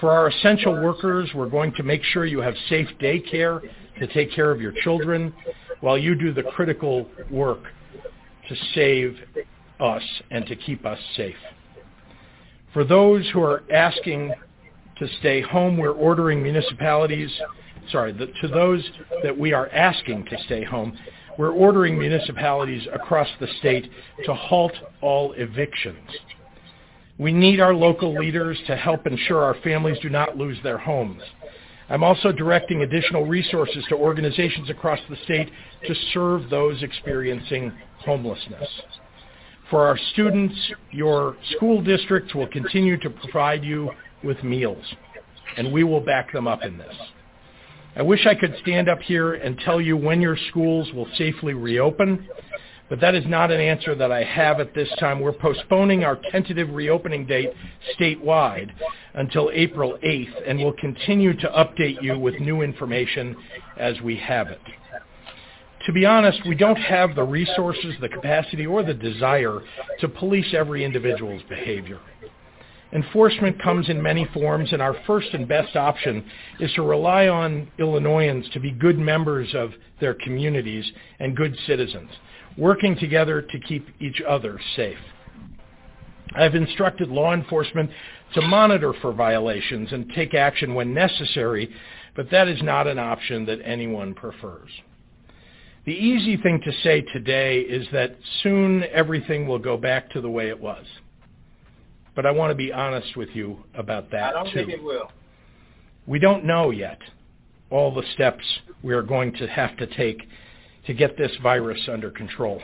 For 0.00 0.10
our 0.10 0.28
essential 0.28 0.82
workers, 0.82 1.30
we're 1.34 1.48
going 1.48 1.72
to 1.74 1.82
make 1.82 2.02
sure 2.02 2.26
you 2.26 2.40
have 2.40 2.54
safe 2.68 2.88
daycare 3.00 3.60
to 4.00 4.06
take 4.08 4.32
care 4.32 4.50
of 4.50 4.60
your 4.60 4.72
children 4.82 5.32
while 5.80 5.96
you 5.96 6.14
do 6.14 6.32
the 6.32 6.42
critical 6.42 7.06
work 7.30 7.62
to 8.48 8.56
save 8.74 9.16
us 9.78 10.02
and 10.30 10.46
to 10.46 10.56
keep 10.56 10.84
us 10.84 10.98
safe. 11.16 11.36
For 12.74 12.84
those 12.84 13.28
who 13.32 13.40
are 13.40 13.62
asking 13.72 14.34
to 14.98 15.08
stay 15.20 15.40
home, 15.40 15.76
we're 15.76 15.92
ordering 15.92 16.42
municipalities, 16.42 17.30
sorry, 17.90 18.12
the, 18.12 18.26
to 18.42 18.48
those 18.48 18.84
that 19.22 19.38
we 19.38 19.52
are 19.52 19.68
asking 19.68 20.26
to 20.26 20.36
stay 20.44 20.64
home, 20.64 20.98
we're 21.38 21.52
ordering 21.52 21.96
municipalities 21.96 22.86
across 22.92 23.28
the 23.38 23.46
state 23.60 23.88
to 24.24 24.34
halt 24.34 24.72
all 25.00 25.32
evictions. 25.34 26.10
We 27.16 27.32
need 27.32 27.60
our 27.60 27.74
local 27.74 28.18
leaders 28.18 28.58
to 28.66 28.76
help 28.76 29.06
ensure 29.06 29.44
our 29.44 29.54
families 29.62 29.98
do 30.02 30.10
not 30.10 30.36
lose 30.36 30.58
their 30.64 30.78
homes. 30.78 31.22
I'm 31.88 32.02
also 32.02 32.32
directing 32.32 32.82
additional 32.82 33.24
resources 33.24 33.84
to 33.88 33.94
organizations 33.94 34.68
across 34.68 34.98
the 35.08 35.16
state 35.24 35.48
to 35.86 35.94
serve 36.12 36.50
those 36.50 36.82
experiencing 36.82 37.72
homelessness. 37.98 38.68
For 39.70 39.86
our 39.86 39.98
students, 40.12 40.54
your 40.90 41.36
school 41.56 41.82
districts 41.82 42.34
will 42.34 42.48
continue 42.48 42.98
to 42.98 43.10
provide 43.10 43.64
you 43.64 43.90
with 44.22 44.42
meals, 44.44 44.84
and 45.56 45.72
we 45.72 45.84
will 45.84 46.00
back 46.00 46.32
them 46.32 46.46
up 46.46 46.62
in 46.62 46.76
this. 46.76 46.94
I 47.96 48.02
wish 48.02 48.26
I 48.26 48.34
could 48.34 48.56
stand 48.60 48.88
up 48.88 49.00
here 49.00 49.34
and 49.34 49.58
tell 49.58 49.80
you 49.80 49.96
when 49.96 50.20
your 50.20 50.36
schools 50.48 50.92
will 50.92 51.08
safely 51.16 51.54
reopen, 51.54 52.28
but 52.90 53.00
that 53.00 53.14
is 53.14 53.24
not 53.26 53.50
an 53.50 53.60
answer 53.60 53.94
that 53.94 54.12
I 54.12 54.22
have 54.22 54.60
at 54.60 54.74
this 54.74 54.88
time. 54.98 55.20
We're 55.20 55.32
postponing 55.32 56.04
our 56.04 56.18
tentative 56.30 56.70
reopening 56.70 57.24
date 57.24 57.50
statewide 57.98 58.70
until 59.14 59.50
April 59.52 59.98
8th, 60.04 60.42
and 60.46 60.58
we'll 60.58 60.72
continue 60.72 61.34
to 61.38 61.48
update 61.48 62.02
you 62.02 62.18
with 62.18 62.38
new 62.40 62.62
information 62.62 63.36
as 63.78 64.00
we 64.02 64.16
have 64.16 64.48
it. 64.48 64.60
To 65.86 65.92
be 65.92 66.06
honest, 66.06 66.40
we 66.46 66.54
don't 66.54 66.76
have 66.76 67.14
the 67.14 67.24
resources, 67.24 67.94
the 68.00 68.08
capacity, 68.08 68.64
or 68.64 68.82
the 68.82 68.94
desire 68.94 69.60
to 70.00 70.08
police 70.08 70.54
every 70.54 70.82
individual's 70.82 71.42
behavior. 71.48 72.00
Enforcement 72.94 73.60
comes 73.60 73.90
in 73.90 74.00
many 74.00 74.24
forms, 74.32 74.72
and 74.72 74.80
our 74.80 74.96
first 75.06 75.28
and 75.34 75.46
best 75.46 75.76
option 75.76 76.24
is 76.60 76.72
to 76.74 76.82
rely 76.82 77.28
on 77.28 77.70
Illinoisans 77.78 78.48
to 78.50 78.60
be 78.60 78.70
good 78.70 78.98
members 78.98 79.52
of 79.54 79.72
their 80.00 80.14
communities 80.14 80.90
and 81.18 81.36
good 81.36 81.54
citizens, 81.66 82.10
working 82.56 82.96
together 82.96 83.42
to 83.42 83.58
keep 83.60 83.86
each 84.00 84.22
other 84.26 84.58
safe. 84.76 84.98
I've 86.34 86.54
instructed 86.54 87.08
law 87.08 87.34
enforcement 87.34 87.90
to 88.34 88.42
monitor 88.42 88.94
for 89.02 89.12
violations 89.12 89.92
and 89.92 90.10
take 90.14 90.32
action 90.32 90.74
when 90.74 90.94
necessary, 90.94 91.70
but 92.16 92.30
that 92.30 92.48
is 92.48 92.62
not 92.62 92.86
an 92.86 92.98
option 92.98 93.44
that 93.46 93.58
anyone 93.64 94.14
prefers. 94.14 94.70
The 95.84 95.92
easy 95.92 96.38
thing 96.38 96.60
to 96.64 96.72
say 96.82 97.02
today 97.12 97.60
is 97.60 97.86
that 97.92 98.16
soon 98.42 98.84
everything 98.84 99.46
will 99.46 99.58
go 99.58 99.76
back 99.76 100.10
to 100.12 100.20
the 100.20 100.30
way 100.30 100.48
it 100.48 100.58
was. 100.58 100.84
But 102.16 102.24
I 102.24 102.30
want 102.30 102.50
to 102.52 102.54
be 102.54 102.72
honest 102.72 103.16
with 103.16 103.28
you 103.34 103.58
about 103.74 104.10
that 104.12 104.30
I 104.34 104.44
don't 104.44 104.52
too. 104.52 104.58
think 104.60 104.70
it 104.70 104.82
will. 104.82 105.10
We 106.06 106.18
don't 106.18 106.44
know 106.44 106.70
yet 106.70 106.98
all 107.70 107.92
the 107.94 108.04
steps 108.14 108.44
we 108.82 108.94
are 108.94 109.02
going 109.02 109.32
to 109.34 109.46
have 109.46 109.76
to 109.78 109.86
take 109.86 110.22
to 110.86 110.94
get 110.94 111.16
this 111.18 111.32
virus 111.42 111.80
under 111.90 112.10
control. 112.10 112.62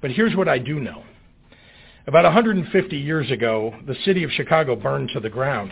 But 0.00 0.10
here's 0.10 0.34
what 0.34 0.48
I 0.48 0.58
do 0.58 0.80
know. 0.80 1.04
About 2.06 2.24
150 2.24 2.96
years 2.96 3.30
ago, 3.30 3.74
the 3.86 3.94
city 4.04 4.24
of 4.24 4.30
Chicago 4.32 4.74
burned 4.74 5.10
to 5.12 5.20
the 5.20 5.28
ground. 5.28 5.70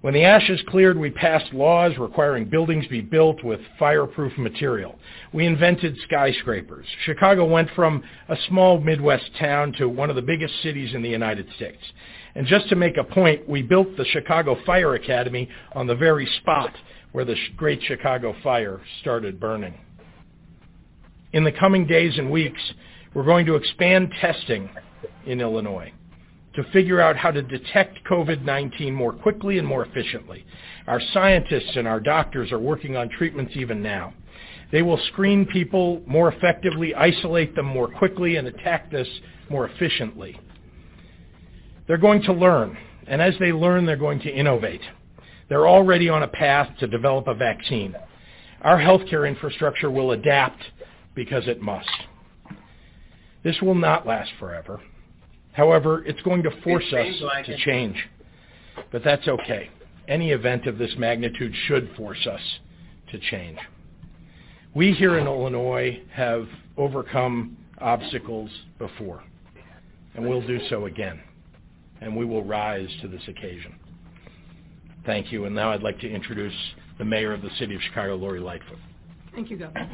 When 0.00 0.14
the 0.14 0.22
ashes 0.22 0.62
cleared, 0.68 0.96
we 0.96 1.10
passed 1.10 1.52
laws 1.52 1.98
requiring 1.98 2.44
buildings 2.44 2.86
be 2.86 3.00
built 3.00 3.42
with 3.42 3.60
fireproof 3.80 4.36
material. 4.38 4.96
We 5.32 5.44
invented 5.44 5.96
skyscrapers. 6.04 6.86
Chicago 7.04 7.44
went 7.44 7.68
from 7.74 8.04
a 8.28 8.36
small 8.48 8.80
Midwest 8.80 9.28
town 9.40 9.72
to 9.78 9.88
one 9.88 10.08
of 10.08 10.14
the 10.14 10.22
biggest 10.22 10.54
cities 10.62 10.94
in 10.94 11.02
the 11.02 11.08
United 11.08 11.48
States. 11.56 11.82
And 12.36 12.46
just 12.46 12.68
to 12.68 12.76
make 12.76 12.96
a 12.96 13.02
point, 13.02 13.48
we 13.48 13.62
built 13.62 13.96
the 13.96 14.04
Chicago 14.04 14.56
Fire 14.64 14.94
Academy 14.94 15.48
on 15.72 15.88
the 15.88 15.96
very 15.96 16.26
spot 16.40 16.72
where 17.10 17.24
the 17.24 17.36
Great 17.56 17.82
Chicago 17.82 18.36
Fire 18.44 18.80
started 19.00 19.40
burning. 19.40 19.74
In 21.32 21.42
the 21.42 21.52
coming 21.52 21.88
days 21.88 22.16
and 22.18 22.30
weeks, 22.30 22.60
we're 23.14 23.24
going 23.24 23.46
to 23.46 23.56
expand 23.56 24.14
testing 24.20 24.70
in 25.26 25.40
Illinois 25.40 25.92
to 26.58 26.64
figure 26.72 27.00
out 27.00 27.16
how 27.16 27.30
to 27.30 27.40
detect 27.40 28.04
COVID-19 28.10 28.92
more 28.92 29.12
quickly 29.12 29.58
and 29.58 29.66
more 29.66 29.84
efficiently. 29.84 30.44
Our 30.88 31.00
scientists 31.12 31.76
and 31.76 31.86
our 31.86 32.00
doctors 32.00 32.50
are 32.50 32.58
working 32.58 32.96
on 32.96 33.08
treatments 33.10 33.52
even 33.54 33.80
now. 33.80 34.12
They 34.72 34.82
will 34.82 34.98
screen 35.12 35.46
people 35.46 36.02
more 36.04 36.32
effectively, 36.32 36.96
isolate 36.96 37.54
them 37.54 37.66
more 37.66 37.86
quickly, 37.86 38.36
and 38.36 38.48
attack 38.48 38.90
this 38.90 39.06
more 39.48 39.68
efficiently. 39.68 40.36
They're 41.86 41.96
going 41.96 42.22
to 42.22 42.32
learn, 42.32 42.76
and 43.06 43.22
as 43.22 43.34
they 43.38 43.52
learn, 43.52 43.86
they're 43.86 43.96
going 43.96 44.18
to 44.22 44.28
innovate. 44.28 44.82
They're 45.48 45.68
already 45.68 46.08
on 46.08 46.24
a 46.24 46.28
path 46.28 46.76
to 46.80 46.88
develop 46.88 47.28
a 47.28 47.34
vaccine. 47.34 47.94
Our 48.62 48.78
healthcare 48.78 49.28
infrastructure 49.28 49.92
will 49.92 50.10
adapt 50.10 50.60
because 51.14 51.46
it 51.46 51.62
must. 51.62 51.88
This 53.44 53.62
will 53.62 53.76
not 53.76 54.08
last 54.08 54.32
forever. 54.40 54.80
However, 55.58 56.04
it's 56.04 56.22
going 56.22 56.44
to 56.44 56.50
force 56.62 56.86
us 56.92 57.20
like 57.20 57.44
to 57.46 57.52
it. 57.54 57.58
change. 57.58 57.96
But 58.92 59.02
that's 59.02 59.26
okay. 59.26 59.68
Any 60.06 60.30
event 60.30 60.66
of 60.68 60.78
this 60.78 60.94
magnitude 60.96 61.52
should 61.66 61.90
force 61.96 62.24
us 62.26 62.40
to 63.10 63.18
change. 63.18 63.58
We 64.72 64.92
here 64.92 65.18
in 65.18 65.26
Illinois 65.26 66.00
have 66.12 66.46
overcome 66.76 67.56
obstacles 67.78 68.50
before, 68.78 69.24
and 70.14 70.26
we'll 70.28 70.46
do 70.46 70.60
so 70.70 70.86
again. 70.86 71.20
and 72.00 72.14
we 72.16 72.24
will 72.24 72.44
rise 72.44 72.88
to 73.02 73.08
this 73.08 73.22
occasion. 73.26 73.74
Thank 75.04 75.32
you. 75.32 75.46
And 75.46 75.54
now 75.54 75.72
I'd 75.72 75.82
like 75.82 75.98
to 76.00 76.08
introduce 76.08 76.54
the 76.98 77.04
mayor 77.04 77.32
of 77.32 77.42
the 77.42 77.50
city 77.58 77.74
of 77.74 77.80
Chicago, 77.82 78.14
Lori 78.14 78.40
Lightfoot. 78.40 78.78
Thank 79.34 79.50
you, 79.50 79.56
Governor. 79.56 79.90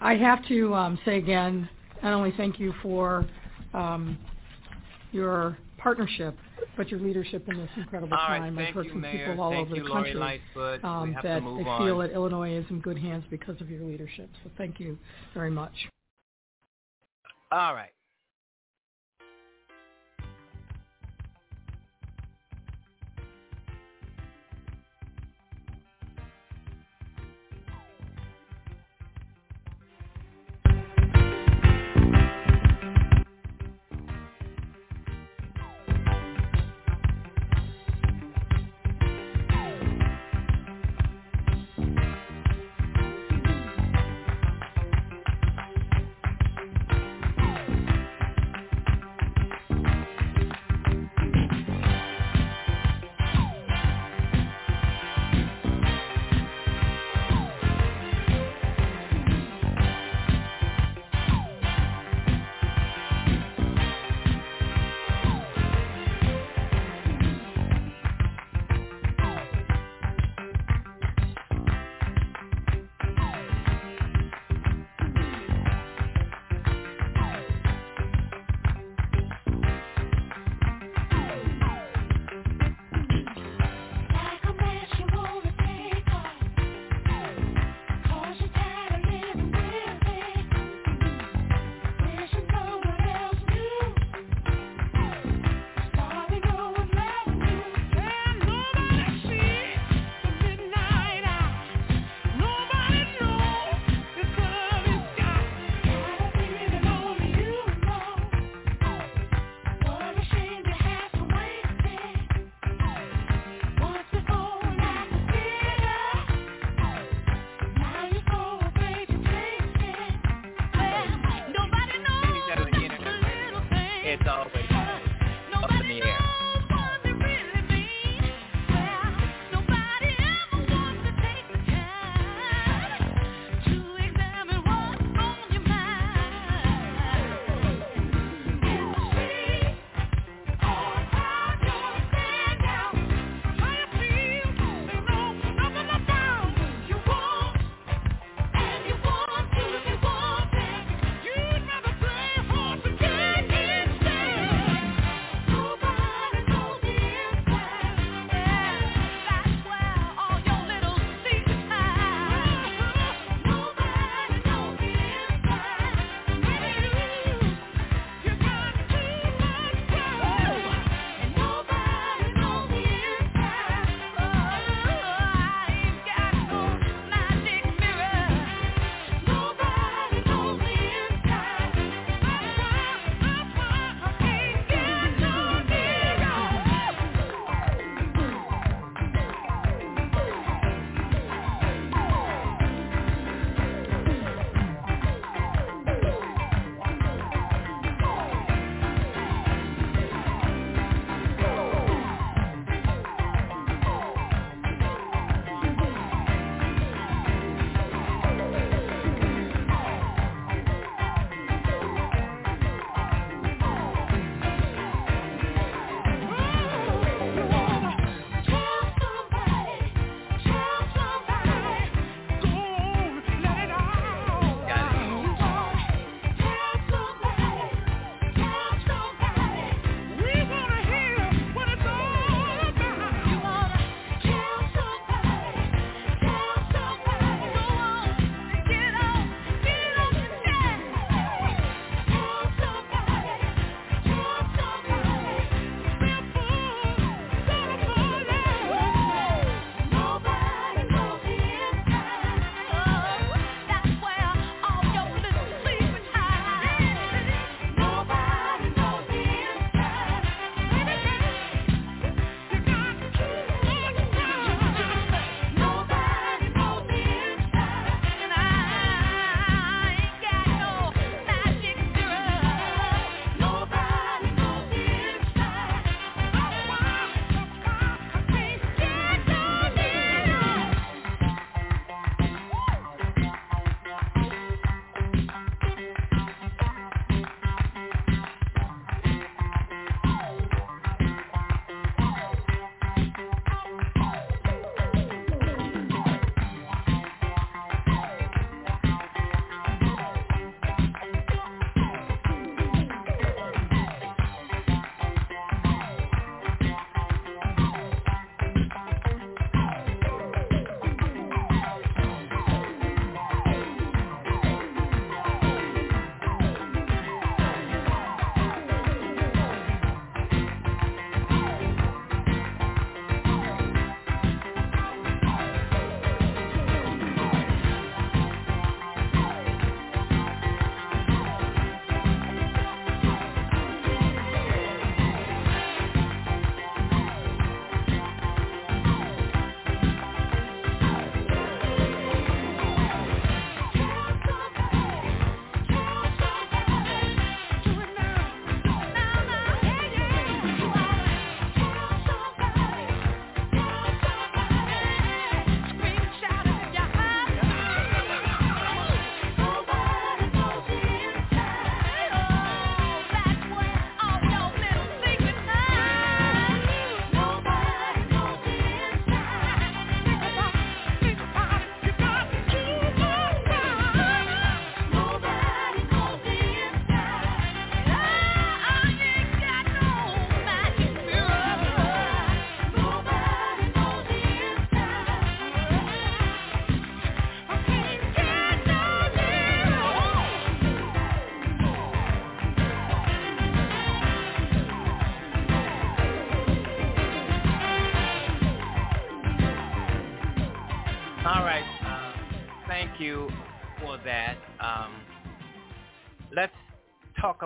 I 0.00 0.14
have 0.14 0.46
to 0.48 0.74
um, 0.74 0.98
say 1.04 1.18
again, 1.18 1.68
not 2.02 2.12
only 2.12 2.32
thank 2.36 2.58
you 2.58 2.72
for 2.82 3.26
um, 3.74 4.18
your 5.12 5.56
partnership, 5.78 6.36
but 6.76 6.88
your 6.88 7.00
leadership 7.00 7.48
in 7.48 7.58
this 7.58 7.68
incredible 7.76 8.16
All 8.16 8.28
right, 8.28 8.38
time. 8.40 8.56
thank 8.56 8.68
I've 8.68 8.74
heard 8.74 8.86
you, 8.86 8.92
from 8.92 9.00
Mayor. 9.02 9.28
people 9.28 9.42
all 9.42 9.50
Thank 9.50 9.66
over 9.66 9.76
you, 9.76 9.82
the 9.84 9.88
Lori 9.88 10.12
country 10.12 10.20
um, 10.84 11.14
that 11.22 11.22
they 11.24 11.64
on. 11.64 11.86
feel 11.86 11.98
that 11.98 12.12
Illinois 12.12 12.56
is 12.56 12.64
in 12.70 12.80
good 12.80 12.98
hands 12.98 13.24
because 13.30 13.60
of 13.60 13.70
your 13.70 13.82
leadership. 13.82 14.30
So 14.42 14.50
thank 14.56 14.80
you 14.80 14.98
very 15.34 15.50
much. 15.50 15.72
All 17.50 17.74
right. 17.74 17.90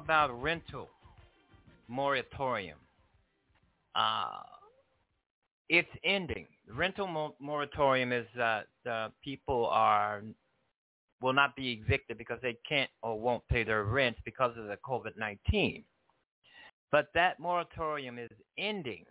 About 0.07 0.41
rental 0.41 0.89
moratorium. 1.89 2.79
Uh, 3.97 4.39
it's 5.69 5.89
ending. 6.05 6.47
Rental 6.73 7.09
mo- 7.09 7.35
moratorium 7.41 8.13
is 8.13 8.27
uh, 8.41 9.09
people 9.25 9.67
are 9.67 10.23
will 11.21 11.33
not 11.33 11.57
be 11.57 11.83
evicted 11.85 12.19
because 12.19 12.39
they 12.41 12.57
can't 12.69 12.89
or 13.03 13.19
won't 13.19 13.43
pay 13.49 13.65
their 13.65 13.83
rent 13.83 14.17
because 14.25 14.57
of 14.57 14.67
the 14.69 14.77
COVID-19. 14.89 15.83
But 16.93 17.09
that 17.15 17.41
moratorium 17.41 18.17
is 18.21 18.31
ending. 18.57 19.07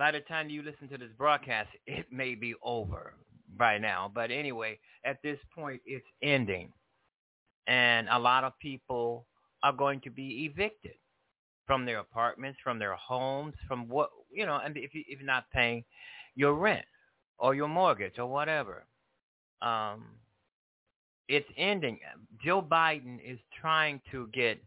By 0.00 0.10
the 0.10 0.20
time 0.20 0.50
you 0.50 0.62
listen 0.62 0.88
to 0.88 0.98
this 0.98 1.12
broadcast, 1.16 1.68
it 1.86 2.06
may 2.10 2.34
be 2.34 2.54
over 2.64 3.14
by 3.56 3.78
now. 3.78 4.10
But 4.12 4.32
anyway, 4.32 4.80
at 5.04 5.22
this 5.22 5.38
point, 5.54 5.80
it's 5.86 6.06
ending. 6.24 6.72
And 7.66 8.08
a 8.10 8.18
lot 8.18 8.44
of 8.44 8.58
people 8.58 9.26
are 9.62 9.72
going 9.72 10.00
to 10.00 10.10
be 10.10 10.50
evicted 10.50 10.94
from 11.66 11.84
their 11.86 11.98
apartments, 11.98 12.58
from 12.62 12.78
their 12.78 12.94
homes, 12.94 13.54
from 13.68 13.88
what, 13.88 14.10
you 14.32 14.44
know, 14.46 14.60
and 14.64 14.76
if, 14.76 14.94
you, 14.94 15.04
if 15.06 15.20
you're 15.20 15.26
not 15.26 15.50
paying 15.52 15.84
your 16.34 16.54
rent 16.54 16.84
or 17.38 17.54
your 17.54 17.68
mortgage 17.68 18.18
or 18.18 18.26
whatever. 18.26 18.84
Um, 19.60 20.04
it's 21.28 21.48
ending. 21.56 21.98
Joe 22.44 22.60
Biden 22.62 23.18
is 23.24 23.38
trying 23.60 24.00
to 24.10 24.28
get 24.32 24.62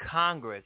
Congress, 0.00 0.64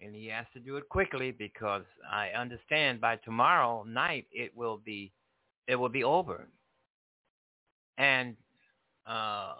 and 0.00 0.14
he 0.14 0.26
has 0.26 0.46
to 0.54 0.60
do 0.60 0.76
it 0.76 0.88
quickly 0.88 1.32
because 1.32 1.84
I 2.10 2.28
understand 2.28 3.00
by 3.00 3.16
tomorrow 3.16 3.84
night 3.84 4.26
it 4.32 4.56
will 4.56 4.78
be 4.84 5.12
it 5.66 5.76
will 5.76 5.88
be 5.88 6.04
over. 6.04 6.46
And 7.98 8.36
uh, 9.06 9.54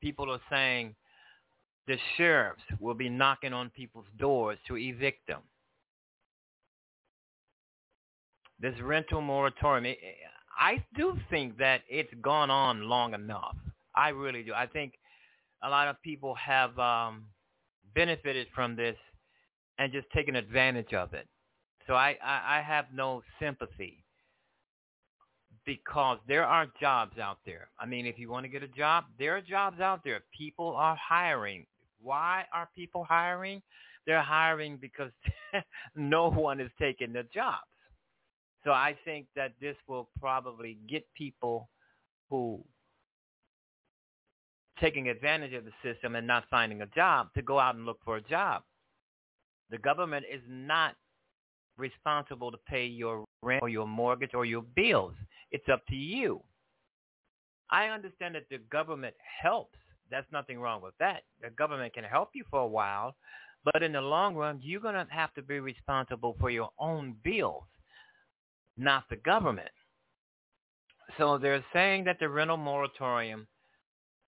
people 0.00 0.30
are 0.30 0.40
saying 0.50 0.94
the 1.86 1.96
sheriffs 2.16 2.62
will 2.80 2.94
be 2.94 3.08
knocking 3.08 3.52
on 3.52 3.70
people's 3.70 4.06
doors 4.18 4.58
to 4.68 4.76
evict 4.76 5.26
them. 5.26 5.40
This 8.60 8.74
rental 8.82 9.20
moratorium, 9.20 9.96
I 10.58 10.84
do 10.96 11.16
think 11.30 11.56
that 11.58 11.82
it's 11.88 12.12
gone 12.20 12.50
on 12.50 12.82
long 12.82 13.14
enough. 13.14 13.56
I 13.94 14.08
really 14.10 14.42
do. 14.42 14.52
I 14.52 14.66
think 14.66 14.94
a 15.62 15.68
lot 15.68 15.88
of 15.88 16.00
people 16.02 16.34
have 16.34 16.76
um, 16.78 17.24
benefited 17.94 18.48
from 18.54 18.76
this 18.76 18.96
and 19.78 19.92
just 19.92 20.10
taken 20.10 20.36
advantage 20.36 20.92
of 20.92 21.14
it. 21.14 21.26
So 21.86 21.94
I, 21.94 22.16
I, 22.22 22.58
I 22.58 22.62
have 22.62 22.86
no 22.92 23.22
sympathy 23.40 24.04
because 25.68 26.16
there 26.26 26.46
are 26.46 26.66
jobs 26.80 27.18
out 27.18 27.40
there. 27.44 27.68
I 27.78 27.84
mean, 27.84 28.06
if 28.06 28.18
you 28.18 28.30
want 28.30 28.44
to 28.44 28.48
get 28.48 28.62
a 28.62 28.68
job, 28.68 29.04
there 29.18 29.36
are 29.36 29.42
jobs 29.42 29.80
out 29.80 30.00
there. 30.02 30.22
People 30.34 30.74
are 30.74 30.96
hiring. 30.96 31.66
Why 32.00 32.44
are 32.54 32.70
people 32.74 33.04
hiring? 33.04 33.60
They're 34.06 34.22
hiring 34.22 34.78
because 34.78 35.10
no 35.94 36.30
one 36.30 36.58
is 36.58 36.70
taking 36.80 37.12
the 37.12 37.24
jobs. 37.34 37.66
So 38.64 38.70
I 38.70 38.96
think 39.04 39.26
that 39.36 39.52
this 39.60 39.76
will 39.86 40.08
probably 40.18 40.78
get 40.88 41.04
people 41.14 41.68
who 42.30 42.64
taking 44.80 45.10
advantage 45.10 45.52
of 45.52 45.66
the 45.66 45.72
system 45.82 46.16
and 46.16 46.26
not 46.26 46.44
finding 46.50 46.80
a 46.80 46.86
job 46.86 47.28
to 47.34 47.42
go 47.42 47.58
out 47.58 47.74
and 47.74 47.84
look 47.84 47.98
for 48.06 48.16
a 48.16 48.22
job. 48.22 48.62
The 49.68 49.76
government 49.76 50.24
is 50.32 50.40
not 50.48 50.94
responsible 51.76 52.50
to 52.52 52.58
pay 52.66 52.86
your 52.86 53.27
rent 53.42 53.62
or 53.62 53.68
your 53.68 53.86
mortgage 53.86 54.34
or 54.34 54.44
your 54.44 54.62
bills. 54.74 55.14
It's 55.50 55.68
up 55.72 55.86
to 55.88 55.94
you. 55.94 56.40
I 57.70 57.86
understand 57.86 58.34
that 58.34 58.48
the 58.50 58.58
government 58.70 59.14
helps. 59.42 59.78
That's 60.10 60.26
nothing 60.32 60.58
wrong 60.58 60.80
with 60.80 60.94
that. 61.00 61.22
The 61.42 61.50
government 61.50 61.92
can 61.94 62.04
help 62.04 62.30
you 62.32 62.44
for 62.50 62.60
a 62.60 62.66
while, 62.66 63.14
but 63.64 63.82
in 63.82 63.92
the 63.92 64.00
long 64.00 64.34
run, 64.34 64.60
you're 64.62 64.80
going 64.80 64.94
to 64.94 65.06
have 65.10 65.34
to 65.34 65.42
be 65.42 65.60
responsible 65.60 66.36
for 66.40 66.50
your 66.50 66.70
own 66.78 67.16
bills, 67.22 67.64
not 68.76 69.04
the 69.10 69.16
government. 69.16 69.68
So 71.18 71.38
they're 71.38 71.64
saying 71.72 72.04
that 72.04 72.18
the 72.20 72.28
rental 72.28 72.56
moratorium, 72.56 73.46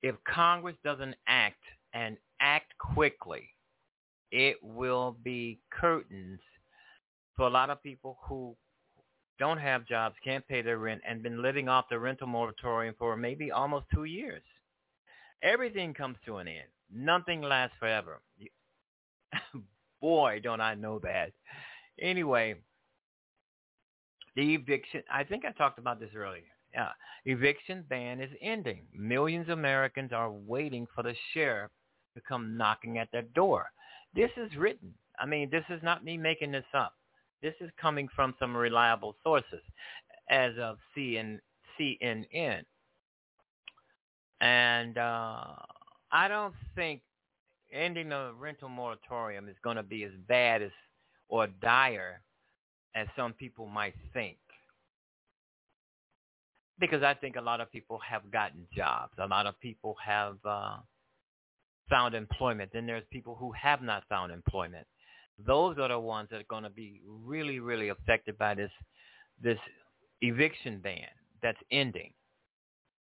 if 0.03 0.15
Congress 0.25 0.77
doesn't 0.85 1.15
act 1.27 1.63
and 1.93 2.17
act 2.41 2.73
quickly, 2.79 3.49
it 4.33 4.57
will 4.63 5.17
be 5.23 5.59
curtains 5.71 6.41
for 7.37 7.47
a 7.47 7.51
lot 7.51 7.71
of 7.71 7.83
people 7.83 8.19
who 8.23 8.55
don't 9.41 9.59
have 9.59 9.89
jobs, 9.89 10.15
can't 10.23 10.47
pay 10.47 10.63
their 10.63 10.79
rent, 10.79 11.01
and 11.09 11.23
been 11.23 11.43
living 11.43 11.69
off 11.69 11.89
the 11.91 11.99
rental 11.99 12.29
moratorium 12.29 12.95
for 12.99 13.17
maybe 13.17 13.51
almost 13.51 13.87
two 13.93 14.05
years. 14.05 14.43
Everything 15.43 15.95
comes 15.95 16.19
to 16.27 16.37
an 16.37 16.47
end. 16.47 16.69
Nothing 16.95 17.41
lasts 17.41 17.75
forever. 17.81 18.21
Boy, 20.01 20.41
don't 20.45 20.61
I 20.61 20.75
know 20.75 20.99
that. 21.01 21.33
Anyway, 22.01 22.55
the 24.37 24.55
eviction, 24.55 25.03
I 25.11 25.25
think 25.25 25.45
I 25.45 25.53
talked 25.53 25.79
about 25.79 25.99
this 25.99 26.11
earlier. 26.15 26.43
Yeah, 26.75 26.91
eviction 27.25 27.85
ban 27.89 28.21
is 28.21 28.31
ending. 28.43 28.83
Millions 28.95 29.49
of 29.49 29.59
Americans 29.59 30.13
are 30.13 30.31
waiting 30.31 30.87
for 30.95 31.03
the 31.03 31.15
sheriff 31.33 31.71
to 32.15 32.21
come 32.21 32.57
knocking 32.57 32.99
at 32.99 33.11
their 33.11 33.23
door. 33.23 33.73
This 34.15 34.31
is 34.37 34.55
written. 34.57 34.93
I 35.19 35.27
mean, 35.27 35.49
this 35.51 35.65
is 35.71 35.83
not 35.83 36.05
me 36.05 36.17
making 36.17 36.53
this 36.53 36.65
up. 36.75 36.95
This 37.43 37.55
is 37.61 37.71
coming 37.81 38.09
from 38.15 38.35
some 38.39 38.57
reliable 38.57 39.15
sources, 39.23 39.63
as 40.29 40.53
of 40.59 40.79
CN, 40.97 41.39
CNN. 41.79 42.65
And 44.41 44.99
uh, 44.99 45.45
I 46.13 46.29
don't 46.29 46.55
think 46.75 47.03
ending 47.73 48.09
the 48.09 48.33
rental 48.39 48.69
moratorium 48.69 49.49
is 49.49 49.57
going 49.63 49.77
to 49.77 49.83
be 49.83 50.05
as 50.05 50.13
bad 50.29 50.63
as 50.63 50.71
or 51.29 51.47
dire 51.47 52.23
as 52.95 53.07
some 53.17 53.33
people 53.33 53.67
might 53.67 53.95
think. 54.13 54.37
Because 56.79 57.03
I 57.03 57.15
think 57.15 57.37
a 57.37 57.41
lot 57.41 57.61
of 57.61 57.71
people 57.71 57.99
have 57.99 58.31
gotten 58.31 58.67
jobs. 58.75 59.13
A 59.19 59.27
lot 59.27 59.47
of 59.47 59.59
people 59.61 59.97
have 60.05 60.37
uh, 60.45 60.77
found 61.91 62.15
employment. 62.15 62.71
Then 62.73 62.87
there's 62.87 63.05
people 63.11 63.37
who 63.39 63.53
have 63.53 63.83
not 63.83 64.05
found 64.09 64.33
employment. 64.33 64.87
Those 65.47 65.79
are 65.79 65.89
the 65.89 65.99
ones 65.99 66.29
that 66.31 66.41
are 66.41 66.49
going 66.49 66.65
to 66.65 66.71
be 66.71 67.01
really, 67.07 67.61
really 67.61 67.89
affected 67.89 68.39
by 68.39 68.55
this 68.55 68.71
this 69.43 69.59
eviction 70.21 70.81
ban 70.81 71.09
that's 71.43 71.59
ending 71.71 72.13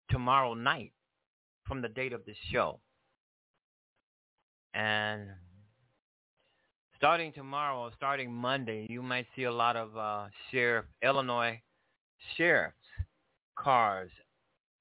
tomorrow 0.10 0.54
night 0.54 0.92
from 1.66 1.82
the 1.82 1.88
date 1.88 2.14
of 2.14 2.26
this 2.26 2.38
show. 2.52 2.80
And 4.74 5.30
starting 6.98 7.32
tomorrow, 7.32 7.90
starting 7.96 8.32
Monday, 8.32 8.86
you 8.90 9.02
might 9.02 9.26
see 9.36 9.44
a 9.44 9.52
lot 9.52 9.78
of 9.78 9.96
uh, 9.98 10.26
sheriff, 10.52 10.86
Illinois 11.02 11.62
sheriff's 12.36 12.76
cars 13.58 14.12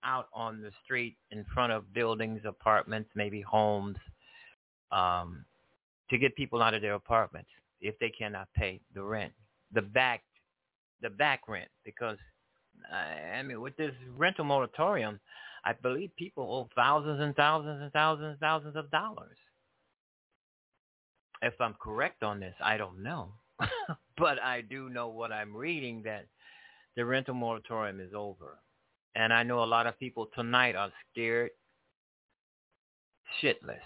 out 0.03 0.29
on 0.35 0.61
the 0.61 0.71
street 0.85 1.17
in 1.31 1.45
front 1.55 1.73
of 1.73 1.93
buildings, 1.95 2.41
apartments, 2.45 3.09
maybe 3.15 3.41
homes, 3.41 3.97
um, 4.93 5.45
to 6.11 6.19
get 6.19 6.37
people 6.37 6.63
out 6.63 6.75
of 6.75 6.83
their 6.83 6.95
apartments 6.95 7.51
if 7.81 7.99
they 7.99 8.11
cannot 8.11 8.49
pay 8.55 8.81
the 8.95 9.03
rent, 9.03 9.33
the 9.73 9.83
back, 9.83 10.23
the 11.03 11.11
back 11.11 11.49
rent. 11.49 11.69
Because 11.85 12.19
I 12.93 13.43
mean, 13.43 13.61
with 13.61 13.77
this 13.77 13.93
rental 14.17 14.45
moratorium, 14.45 15.21
I 15.65 15.73
believe 15.73 16.11
people 16.17 16.45
owe 16.45 16.69
thousands 16.75 17.21
and 17.21 17.35
thousands 17.35 17.83
and 17.83 17.93
thousands 17.93 18.33
and 18.33 18.41
thousands 18.41 18.77
of 18.77 18.91
dollars. 18.91 19.37
If 21.43 21.55
I'm 21.61 21.75
correct 21.75 22.23
on 22.23 22.41
this, 22.41 22.55
I 22.63 22.77
don't 22.77 23.03
know. 23.03 23.33
but 24.19 24.43
I 24.43 24.63
do 24.63 24.89
know 24.89 25.09
what 25.09 25.33
I'm 25.33 25.57
reading 25.57 26.03
that 26.05 26.27
the 26.97 27.05
rental 27.05 27.35
moratorium 27.35 28.01
is 28.01 28.13
over. 28.15 28.59
And 29.15 29.33
I 29.33 29.43
know 29.43 29.63
a 29.63 29.65
lot 29.65 29.87
of 29.87 29.99
people 29.99 30.29
tonight 30.35 30.75
are 30.75 30.91
scared 31.13 31.51
shitless 33.43 33.79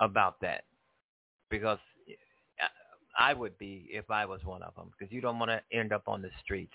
about 0.00 0.40
that 0.40 0.64
because 1.52 1.78
I 3.16 3.34
would 3.34 3.56
be 3.58 3.86
if 3.90 4.10
I 4.10 4.24
was 4.24 4.40
one 4.44 4.62
of 4.62 4.74
them 4.74 4.90
because 4.90 5.12
you 5.12 5.20
don't 5.20 5.38
want 5.38 5.50
to 5.50 5.60
end 5.76 5.92
up 5.92 6.08
on 6.08 6.22
the 6.22 6.30
streets. 6.42 6.72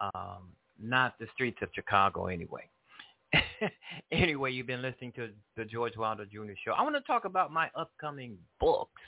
Um, 0.00 0.54
not 0.80 1.18
the 1.18 1.26
streets 1.34 1.58
of 1.60 1.68
Chicago 1.74 2.28
anyway. 2.28 2.62
anyway, 4.12 4.52
you've 4.52 4.66
been 4.66 4.80
listening 4.80 5.12
to 5.16 5.28
the 5.56 5.64
George 5.64 5.96
Wilder 5.96 6.24
Jr. 6.24 6.52
Show. 6.64 6.72
I 6.72 6.82
want 6.82 6.94
to 6.94 7.02
talk 7.02 7.26
about 7.26 7.52
my 7.52 7.68
upcoming 7.74 8.38
books. 8.58 9.02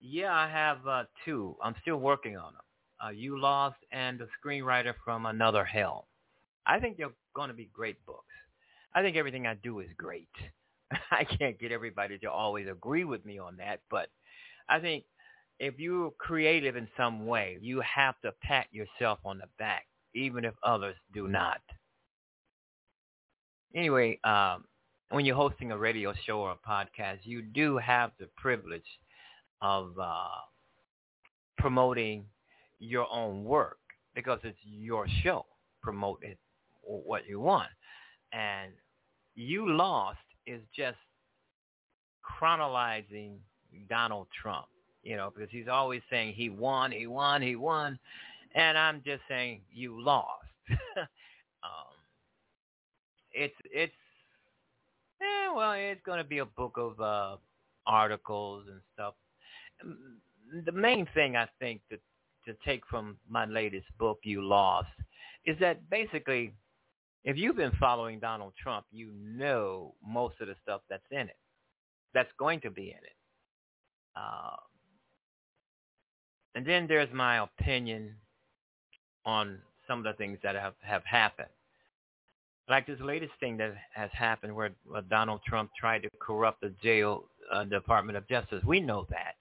Yeah, 0.00 0.32
I 0.32 0.48
have 0.48 0.86
uh, 0.86 1.04
two. 1.24 1.56
I'm 1.62 1.74
still 1.82 1.98
working 1.98 2.36
on 2.38 2.54
them. 2.54 2.62
Uh, 3.04 3.10
you 3.10 3.38
Lost 3.38 3.76
and 3.92 4.18
The 4.18 4.28
Screenwriter 4.42 4.94
from 5.04 5.26
Another 5.26 5.64
Hell. 5.64 6.06
I 6.66 6.78
think 6.78 6.96
they're 6.96 7.10
going 7.34 7.48
to 7.48 7.54
be 7.54 7.68
great 7.72 8.04
books. 8.06 8.24
I 8.94 9.02
think 9.02 9.16
everything 9.16 9.46
I 9.46 9.54
do 9.54 9.80
is 9.80 9.88
great. 9.96 10.28
I 11.10 11.24
can't 11.24 11.58
get 11.58 11.72
everybody 11.72 12.18
to 12.18 12.30
always 12.30 12.66
agree 12.68 13.04
with 13.04 13.24
me 13.24 13.38
on 13.38 13.56
that, 13.58 13.80
but 13.90 14.08
I 14.68 14.80
think 14.80 15.04
if 15.58 15.78
you're 15.78 16.10
creative 16.18 16.76
in 16.76 16.88
some 16.96 17.26
way, 17.26 17.58
you 17.60 17.80
have 17.82 18.14
to 18.22 18.32
pat 18.42 18.66
yourself 18.72 19.18
on 19.24 19.38
the 19.38 19.46
back 19.58 19.86
even 20.14 20.44
if 20.44 20.54
others 20.62 20.96
do 21.14 21.28
not. 21.28 21.60
Anyway, 23.74 24.18
um, 24.24 24.64
when 25.10 25.24
you're 25.24 25.36
hosting 25.36 25.70
a 25.70 25.78
radio 25.78 26.12
show 26.26 26.40
or 26.40 26.52
a 26.52 26.68
podcast, 26.68 27.18
you 27.24 27.42
do 27.42 27.76
have 27.78 28.10
the 28.18 28.28
privilege 28.36 28.98
of 29.62 29.92
uh, 30.00 30.26
promoting 31.58 32.24
your 32.78 33.06
own 33.12 33.44
work 33.44 33.78
because 34.14 34.40
it's 34.42 34.58
your 34.64 35.06
show. 35.22 35.46
Promote 35.82 36.20
it 36.22 36.38
what 36.82 37.26
you 37.28 37.40
want. 37.40 37.68
And 38.32 38.72
you 39.34 39.70
lost 39.70 40.18
is 40.46 40.60
just 40.76 40.98
chronologizing 42.24 43.36
Donald 43.88 44.26
Trump, 44.40 44.66
you 45.02 45.16
know, 45.16 45.32
because 45.34 45.50
he's 45.50 45.68
always 45.68 46.02
saying 46.10 46.34
he 46.34 46.50
won, 46.50 46.90
he 46.90 47.06
won, 47.06 47.42
he 47.42 47.56
won. 47.56 47.98
And 48.54 48.76
I'm 48.76 49.02
just 49.04 49.22
saying 49.28 49.60
you 49.72 50.00
lost. 50.00 50.44
um, 50.98 51.94
it's 53.32 53.54
it's 53.72 53.92
yeah, 55.20 55.54
well, 55.54 55.72
it's 55.72 56.00
going 56.04 56.18
to 56.18 56.24
be 56.24 56.38
a 56.38 56.46
book 56.46 56.76
of 56.76 57.00
uh, 57.00 57.36
articles 57.86 58.64
and 58.70 58.80
stuff. 58.94 59.14
The 60.64 60.72
main 60.72 61.06
thing 61.14 61.36
I 61.36 61.46
think 61.58 61.80
that 61.90 62.00
to 62.46 62.54
take 62.64 62.82
from 62.86 63.16
my 63.28 63.44
latest 63.44 63.86
book, 63.98 64.18
You 64.22 64.42
Lost, 64.42 64.88
is 65.44 65.56
that 65.60 65.88
basically, 65.90 66.52
if 67.24 67.36
you've 67.36 67.56
been 67.56 67.72
following 67.78 68.18
Donald 68.18 68.52
Trump, 68.60 68.86
you 68.90 69.10
know 69.12 69.94
most 70.06 70.36
of 70.40 70.48
the 70.48 70.54
stuff 70.62 70.80
that's 70.88 71.02
in 71.10 71.20
it, 71.28 71.36
that's 72.14 72.30
going 72.38 72.60
to 72.60 72.70
be 72.70 72.84
in 72.84 72.96
it. 72.96 73.16
Uh, 74.16 74.56
and 76.54 76.66
then 76.66 76.86
there's 76.88 77.12
my 77.12 77.42
opinion 77.42 78.14
on 79.24 79.58
some 79.86 79.98
of 79.98 80.04
the 80.04 80.12
things 80.14 80.38
that 80.42 80.54
have, 80.54 80.74
have 80.80 81.04
happened. 81.04 81.48
Like 82.68 82.86
this 82.86 83.00
latest 83.00 83.32
thing 83.40 83.56
that 83.58 83.74
has 83.92 84.10
happened 84.12 84.54
where, 84.54 84.70
where 84.84 85.02
Donald 85.02 85.40
Trump 85.46 85.70
tried 85.78 86.02
to 86.02 86.08
corrupt 86.20 86.60
the 86.60 86.72
jail 86.82 87.24
uh, 87.52 87.64
Department 87.64 88.16
of 88.16 88.28
Justice. 88.28 88.62
We 88.64 88.80
know 88.80 89.06
that. 89.10 89.34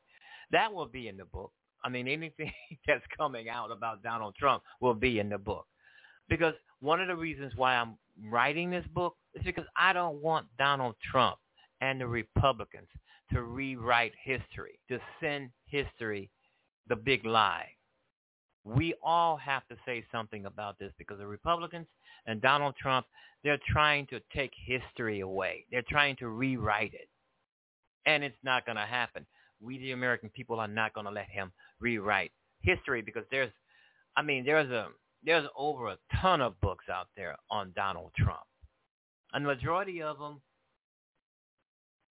That 0.51 0.73
will 0.73 0.87
be 0.87 1.07
in 1.07 1.17
the 1.17 1.25
book. 1.25 1.51
I 1.83 1.89
mean, 1.89 2.07
anything 2.07 2.51
that's 2.87 3.03
coming 3.15 3.47
out 3.49 3.71
about 3.71 4.03
Donald 4.03 4.35
Trump 4.35 4.63
will 4.81 4.95
be 4.95 5.19
in 5.19 5.29
the 5.29 5.37
book. 5.37 5.65
Because 6.27 6.53
one 6.81 7.01
of 7.01 7.07
the 7.07 7.15
reasons 7.15 7.53
why 7.55 7.75
I'm 7.75 7.97
writing 8.29 8.69
this 8.69 8.85
book 8.93 9.15
is 9.33 9.43
because 9.43 9.65
I 9.75 9.93
don't 9.93 10.21
want 10.21 10.47
Donald 10.57 10.95
Trump 11.11 11.37
and 11.81 11.99
the 11.99 12.07
Republicans 12.07 12.87
to 13.31 13.43
rewrite 13.43 14.13
history, 14.23 14.79
to 14.89 14.99
send 15.21 15.49
history 15.65 16.29
the 16.87 16.95
big 16.95 17.25
lie. 17.25 17.67
We 18.63 18.93
all 19.03 19.37
have 19.37 19.67
to 19.67 19.75
say 19.85 20.03
something 20.11 20.45
about 20.45 20.77
this 20.79 20.91
because 20.97 21.19
the 21.19 21.27
Republicans 21.27 21.87
and 22.25 22.41
Donald 22.41 22.75
Trump, 22.75 23.05
they're 23.43 23.59
trying 23.67 24.07
to 24.07 24.19
take 24.33 24.51
history 24.65 25.21
away. 25.21 25.65
They're 25.71 25.83
trying 25.87 26.15
to 26.17 26.27
rewrite 26.27 26.93
it. 26.93 27.07
And 28.05 28.23
it's 28.23 28.35
not 28.43 28.65
going 28.65 28.77
to 28.77 28.85
happen. 28.85 29.25
We, 29.61 29.77
the 29.77 29.91
American 29.91 30.29
people, 30.29 30.59
are 30.59 30.67
not 30.67 30.93
going 30.93 31.05
to 31.05 31.11
let 31.11 31.29
him 31.29 31.51
rewrite 31.79 32.31
history 32.61 33.01
because 33.01 33.23
there's, 33.31 33.51
I 34.15 34.21
mean, 34.21 34.45
there's 34.45 34.69
a 34.71 34.87
there's 35.23 35.47
over 35.57 35.89
a 35.89 35.97
ton 36.21 36.41
of 36.41 36.59
books 36.61 36.85
out 36.91 37.07
there 37.15 37.35
on 37.49 37.73
Donald 37.75 38.11
Trump. 38.17 38.39
And 39.33 39.45
the 39.45 39.49
majority 39.49 40.01
of 40.01 40.17
them 40.17 40.41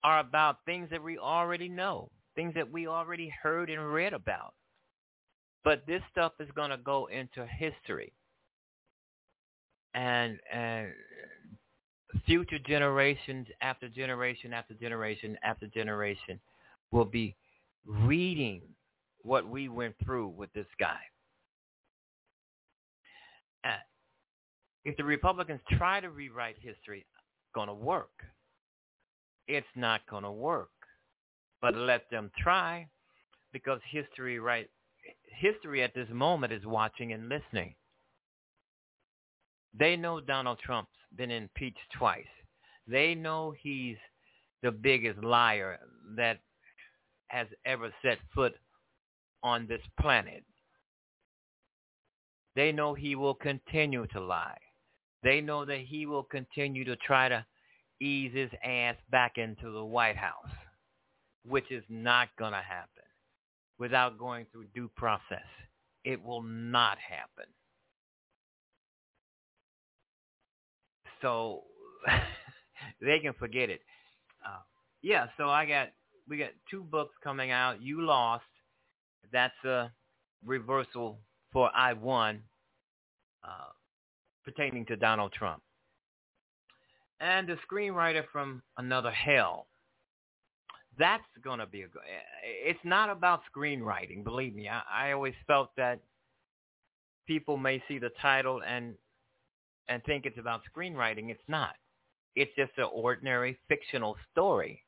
are 0.05 0.21
about 0.21 0.59
things 0.65 0.89
that 0.91 1.03
we 1.03 1.19
already 1.19 1.69
know, 1.69 2.11
things 2.37 2.55
that 2.55 2.71
we 2.71 2.87
already 2.87 3.33
heard 3.43 3.71
and 3.71 3.93
read 3.93 4.13
about. 4.13 4.55
But 5.65 5.85
this 5.87 6.03
stuff 6.13 6.33
is 6.39 6.49
going 6.55 6.71
to 6.71 6.77
go 6.77 7.07
into 7.07 7.47
history. 7.47 8.13
And, 9.95 10.39
and 10.53 10.93
future 12.27 12.59
generations 12.59 13.47
after 13.61 13.89
generation 13.89 14.53
after 14.53 14.75
generation 14.75 15.37
after 15.43 15.67
generation 15.67 16.39
will 16.93 17.05
be 17.05 17.35
reading 17.87 18.63
what 19.23 19.49
we 19.49 19.69
went 19.69 19.95
through 20.05 20.29
with 20.29 20.53
this 20.53 20.67
guy. 20.79 20.99
Uh, 23.65 23.71
if 24.85 24.97
the 24.97 25.05
Republicans 25.05 25.61
try 25.77 26.01
to 26.01 26.11
rewrite 26.11 26.57
history, 26.61 27.01
it's 27.01 27.55
going 27.55 27.69
to 27.69 27.75
work. 27.75 28.11
It's 29.47 29.67
not 29.77 30.01
going 30.09 30.25
to 30.25 30.33
work. 30.33 30.71
But 31.61 31.75
let 31.75 32.09
them 32.11 32.31
try 32.39 32.89
because 33.53 33.81
history 33.91 34.39
right 34.39 34.69
history 35.41 35.83
at 35.83 35.95
this 35.95 36.09
moment 36.13 36.53
is 36.53 36.65
watching 36.67 37.13
and 37.13 37.29
listening. 37.29 37.75
They 39.79 39.97
know 39.97 40.21
Donald 40.21 40.59
Trump's 40.65 40.91
been 41.17 41.31
impeached 41.31 41.79
twice. 41.97 42.27
They 42.87 43.15
know 43.15 43.55
he's 43.61 43.97
the 44.63 44.73
biggest 44.73 45.23
liar 45.23 45.79
that 46.17 46.39
has 47.29 47.47
ever 47.65 47.93
set 48.03 48.19
foot 48.35 48.55
on 49.43 49.67
this 49.67 49.83
planet. 50.01 50.45
They 52.57 52.73
know 52.73 52.95
he 52.95 53.15
will 53.15 53.35
continue 53.35 54.07
to 54.09 54.21
lie. 54.21 54.59
They 55.23 55.41
know 55.41 55.65
that 55.65 55.81
he 55.81 56.07
will 56.07 56.23
continue 56.23 56.85
to 56.85 56.97
try 56.97 57.29
to 57.29 57.45
ease 58.01 58.33
his 58.35 58.51
ass 58.65 58.97
back 59.11 59.37
into 59.37 59.73
the 59.73 59.85
White 59.85 60.17
House, 60.17 60.53
which 61.45 61.71
is 61.71 61.83
not 61.89 62.29
going 62.39 62.53
to 62.53 62.59
happen 62.63 63.05
without 63.79 64.19
going 64.19 64.47
through 64.53 64.67
due 64.75 64.91
process. 64.97 65.47
It 66.05 66.23
will 66.23 66.43
not 66.43 66.99
happen. 66.99 67.47
So 71.21 71.65
they 73.01 73.19
can 73.19 73.33
forget 73.35 73.71
it. 73.71 73.81
Uh, 74.45 74.61
yeah, 75.03 75.27
so 75.37 75.49
I 75.49 75.67
got 75.67 75.89
we 76.29 76.39
got 76.39 76.51
two 76.71 76.83
books 76.85 77.15
coming 77.25 77.51
out. 77.51 77.83
You 77.83 78.03
lost. 78.03 78.45
That's 79.33 79.65
a 79.65 79.91
reversal 80.45 81.19
for 81.53 81.71
I 81.75 81.93
won, 81.95 82.43
uh, 83.43 83.73
pertaining 84.49 84.87
to 84.87 84.97
Donald 84.97 85.31
Trump. 85.33 85.63
And 87.21 87.47
the 87.47 87.59
screenwriter 87.71 88.23
from 88.33 88.63
Another 88.79 89.11
Hell. 89.11 89.67
That's 90.99 91.23
going 91.45 91.59
to 91.59 91.67
be 91.67 91.83
a 91.83 91.89
good. 91.89 92.01
Eh, 92.01 92.17
eh, 92.17 92.71
it's 92.71 92.81
not 92.83 93.11
about 93.11 93.43
screenwriting, 93.55 94.25
believe 94.25 94.55
me. 94.55 94.69
I, 94.69 95.09
I 95.09 95.13
always 95.13 95.35
felt 95.47 95.71
that 95.77 96.01
people 97.27 97.59
may 97.59 97.83
see 97.87 97.99
the 97.99 98.11
title 98.23 98.63
and 98.67 98.95
and 99.89 100.03
think 100.05 100.25
it's 100.27 100.39
about 100.39 100.63
screenwriting. 100.75 101.31
It's 101.31 101.41
not. 101.47 101.75
It's 102.35 102.51
just 102.57 102.73
an 102.79 102.89
ordinary 102.93 103.59
fictional 103.69 104.17
story 104.33 104.83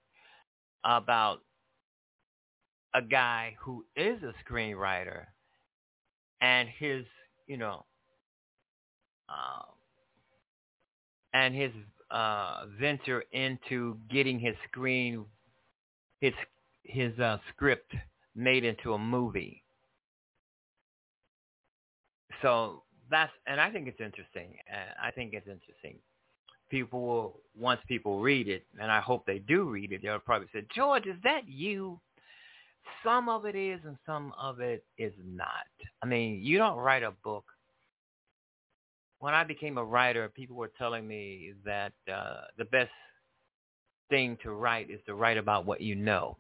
about 0.85 1.41
a 2.95 3.03
guy 3.03 3.57
who 3.61 3.85
is 3.95 4.21
a 4.23 4.35
screenwriter 4.45 5.27
and 6.41 6.69
his, 6.69 7.05
you 7.47 7.57
know, 7.57 7.85
uh, 9.31 9.63
and 11.33 11.55
his 11.55 11.71
uh, 12.11 12.65
venture 12.81 13.25
into 13.33 13.97
getting 14.11 14.39
his 14.39 14.55
screen, 14.69 15.25
his 16.21 16.35
his 16.83 17.19
uh, 17.19 17.39
script 17.55 17.95
made 18.35 18.65
into 18.65 18.95
a 18.95 18.99
movie. 18.99 19.63
So 22.43 22.83
that's, 23.11 23.33
and 23.47 23.61
I 23.61 23.71
think 23.71 23.87
it's 23.87 24.01
interesting. 24.01 24.55
I 25.03 25.11
think 25.11 25.35
it's 25.35 25.47
interesting 25.47 25.99
people 26.71 27.01
will 27.01 27.41
once 27.59 27.81
people 27.87 28.21
read 28.21 28.49
it, 28.49 28.65
and 28.81 28.91
I 28.91 29.01
hope 29.01 29.27
they 29.27 29.41
do 29.41 29.65
read 29.65 29.93
it, 29.93 30.03
they'll 30.03 30.21
probably 30.21 30.49
say, 30.53 30.65
George, 30.75 31.07
is 31.07 31.17
that 31.25 31.43
you? 31.47 32.01
Some 33.05 33.29
of 33.29 33.45
it 33.45 33.55
is, 33.55 33.81
and 33.85 33.97
some 34.07 34.33
of 34.41 34.61
it 34.61 34.85
is 34.97 35.13
not. 35.25 35.49
I 36.03 36.07
mean, 36.07 36.41
you 36.43 36.57
don't 36.57 36.79
write 36.79 37.03
a 37.03 37.13
book. 37.23 37.45
When 39.21 39.35
I 39.35 39.45
became 39.45 39.79
a 39.79 39.85
writer, 39.85 40.29
people 40.29 40.57
were 40.57 40.73
telling 40.79 41.07
me 41.07 41.53
that 41.65 41.93
uh, 42.13 42.43
the 42.59 42.65
best 42.65 42.91
thing 44.09 44.37
to 44.43 44.51
write 44.53 44.91
is 44.91 45.01
to 45.07 45.15
write 45.15 45.37
about 45.37 45.67
what 45.67 45.81
you 45.81 45.95
know. 45.95 46.37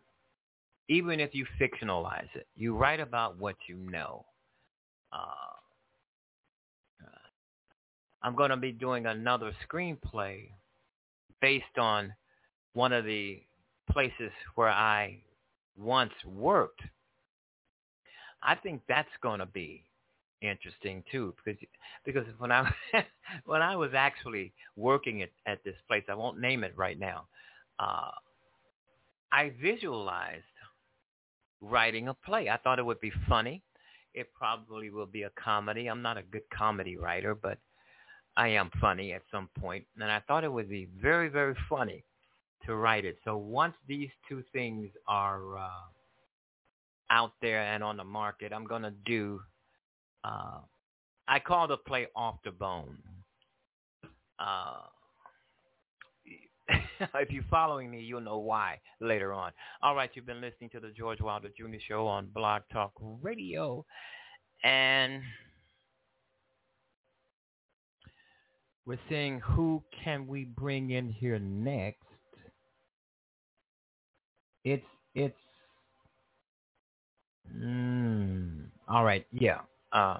Even 0.88 1.20
if 1.20 1.34
you 1.34 1.46
fictionalize 1.60 2.28
it, 2.34 2.48
you 2.56 2.76
write 2.76 2.98
about 3.00 3.38
what 3.38 3.56
you 3.68 3.76
know. 3.76 4.24
Uh, 5.12 5.50
I'm 8.22 8.34
going 8.34 8.50
to 8.50 8.56
be 8.56 8.72
doing 8.72 9.06
another 9.06 9.52
screenplay 9.66 10.48
based 11.40 11.78
on 11.78 12.12
one 12.74 12.92
of 12.92 13.04
the 13.04 13.42
places 13.90 14.30
where 14.54 14.68
I 14.68 15.18
once 15.76 16.12
worked. 16.26 16.82
I 18.42 18.54
think 18.54 18.82
that's 18.88 19.08
going 19.22 19.40
to 19.40 19.46
be 19.46 19.84
interesting 20.42 21.04
too 21.10 21.34
because 21.44 21.60
because 22.04 22.26
when 22.38 22.52
I 22.52 22.70
when 23.44 23.62
I 23.62 23.76
was 23.76 23.90
actually 23.94 24.52
working 24.76 25.22
at, 25.22 25.30
at 25.46 25.62
this 25.64 25.76
place, 25.88 26.04
I 26.08 26.14
won't 26.14 26.40
name 26.40 26.64
it 26.64 26.74
right 26.76 26.98
now. 26.98 27.26
Uh, 27.78 28.10
I 29.32 29.52
visualized 29.62 30.44
writing 31.60 32.08
a 32.08 32.14
play. 32.14 32.48
I 32.48 32.56
thought 32.58 32.78
it 32.78 32.84
would 32.86 33.00
be 33.00 33.12
funny. 33.28 33.62
it 34.14 34.32
probably 34.34 34.90
will 34.90 35.06
be 35.06 35.22
a 35.24 35.30
comedy. 35.30 35.86
I'm 35.88 36.02
not 36.02 36.18
a 36.18 36.22
good 36.22 36.48
comedy 36.56 36.96
writer, 36.96 37.34
but 37.34 37.58
I 38.36 38.48
am 38.48 38.70
funny 38.80 39.12
at 39.12 39.22
some 39.30 39.48
point, 39.58 39.86
and 40.00 40.10
I 40.10 40.20
thought 40.20 40.44
it 40.44 40.52
would 40.52 40.68
be 40.68 40.88
very, 41.00 41.28
very 41.28 41.54
funny 41.68 42.04
to 42.66 42.74
write 42.76 43.04
it. 43.04 43.18
So 43.24 43.36
once 43.36 43.74
these 43.88 44.10
two 44.28 44.42
things 44.52 44.90
are 45.06 45.58
uh, 45.58 45.68
out 47.10 47.32
there 47.40 47.62
and 47.62 47.82
on 47.84 47.96
the 47.96 48.04
market, 48.04 48.52
I'm 48.52 48.64
gonna 48.66 48.92
do. 49.04 49.40
Uh, 50.24 50.60
I 51.28 51.38
call 51.38 51.68
the 51.68 51.76
play 51.76 52.08
off 52.14 52.36
the 52.44 52.50
bone. 52.50 52.98
Uh, 54.38 54.80
if 57.14 57.30
you're 57.30 57.44
following 57.50 57.90
me, 57.90 58.00
you'll 58.00 58.20
know 58.20 58.38
why 58.38 58.78
later 59.00 59.32
on. 59.32 59.52
All 59.82 59.94
right, 59.94 60.10
you've 60.14 60.26
been 60.26 60.40
listening 60.40 60.70
to 60.70 60.80
the 60.80 60.90
George 60.90 61.20
Wilder 61.20 61.48
Jr. 61.56 61.78
Show 61.86 62.06
on 62.06 62.26
Blog 62.34 62.62
Talk 62.72 62.92
Radio, 63.22 63.84
and 64.64 65.22
we're 68.86 68.98
seeing 69.08 69.40
who 69.40 69.82
can 70.04 70.26
we 70.26 70.44
bring 70.44 70.90
in 70.90 71.08
here 71.08 71.38
next. 71.38 71.98
It's 74.64 74.84
it's. 75.14 75.34
Mm, 77.56 78.66
all 78.88 79.04
right, 79.04 79.26
yeah. 79.32 79.60
Uh, 79.92 80.18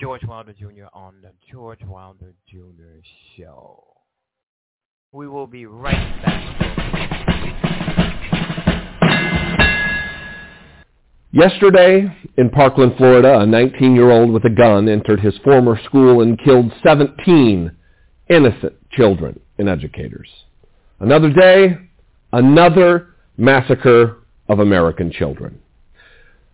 George 0.00 0.22
Wilder 0.24 0.52
Jr. 0.52 0.86
on 0.94 1.14
the 1.22 1.32
George 1.50 1.80
Wilder 1.84 2.32
Jr. 2.48 3.00
Show. 3.36 3.82
We 5.10 5.26
will 5.26 5.48
be 5.48 5.66
right 5.66 6.22
back. 6.22 6.38
Yesterday, 11.32 12.06
in 12.36 12.50
Parkland, 12.50 12.94
Florida, 12.96 13.40
a 13.40 13.44
19-year-old 13.44 14.30
with 14.30 14.44
a 14.44 14.50
gun 14.50 14.88
entered 14.88 15.20
his 15.20 15.36
former 15.44 15.78
school 15.84 16.22
and 16.22 16.38
killed 16.42 16.72
17 16.82 17.70
innocent 18.30 18.74
children 18.92 19.38
and 19.58 19.68
educators. 19.68 20.28
Another 21.00 21.30
day, 21.30 21.76
another 22.32 23.14
massacre 23.36 24.18
of 24.48 24.60
American 24.60 25.12
children. 25.12 25.60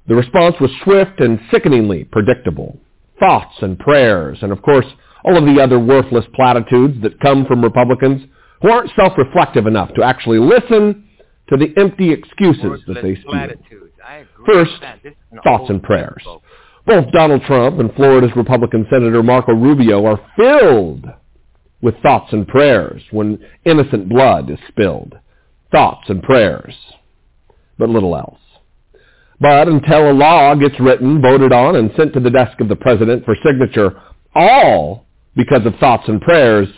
The 0.07 0.15
response 0.15 0.57
was 0.61 0.71
swift 0.83 1.21
and 1.21 1.41
sickeningly 1.51 2.05
predictable. 2.05 2.79
Thoughts 3.19 3.55
and 3.63 3.79
prayers, 3.79 4.39
and 4.43 4.53
of 4.53 4.61
course, 4.63 4.87
all 5.25 5.37
of 5.37 5.45
the 5.45 5.63
other 5.63 5.79
worthless 5.79 6.27
platitudes 6.35 7.01
that 7.03 7.21
come 7.21 7.47
from 7.47 7.63
Republicans 7.63 8.23
who 8.61 8.71
aren't 8.71 8.91
self-reflective 8.97 9.67
enough 9.67 9.93
to 9.95 10.03
actually 10.03 10.39
listen 10.39 11.09
to 11.49 11.57
the 11.57 11.73
empty 11.79 12.11
excuses 12.13 12.83
that 12.87 13.03
they 13.03 13.15
spew. 13.17 13.91
First, 14.47 14.73
thoughts 15.43 15.71
and 15.71 15.83
prayers. 15.83 16.23
Both 16.87 17.11
Donald 17.13 17.43
Trump 17.43 17.81
and 17.81 17.95
Florida's 17.95 18.37
Republican 18.37 18.87
Senator 18.91 19.23
Marco 19.23 19.53
Rubio 19.53 20.05
are 20.05 20.21
filled 20.37 21.07
with 21.81 21.95
thoughts 22.03 22.33
and 22.33 22.47
prayers 22.47 23.03
when 23.11 23.39
innocent 23.65 24.09
blood 24.09 24.51
is 24.51 24.59
spilled. 24.69 25.15
Thoughts 25.73 26.09
and 26.09 26.23
prayers, 26.23 26.75
but 27.79 27.89
little 27.89 28.15
else. 28.17 28.39
But 29.41 29.69
until 29.69 30.11
a 30.11 30.13
law 30.13 30.55
gets 30.55 30.79
written, 30.79 31.21
voted 31.21 31.53
on, 31.53 31.77
and 31.77 31.91
sent 31.97 32.13
to 32.15 32.21
the 32.21 32.31
desk 32.31 32.61
of 32.61 32.69
the 32.69 32.77
president 32.77 33.25
for 33.25 33.37
signature, 33.45 34.01
all 34.35 35.07
because 35.37 35.67
of 35.67 35.75
thoughts 35.77 36.05
and 36.09 36.21
prayers, 36.21 36.69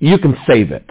you 0.00 0.18
can 0.18 0.36
save 0.46 0.72
it. 0.72 0.88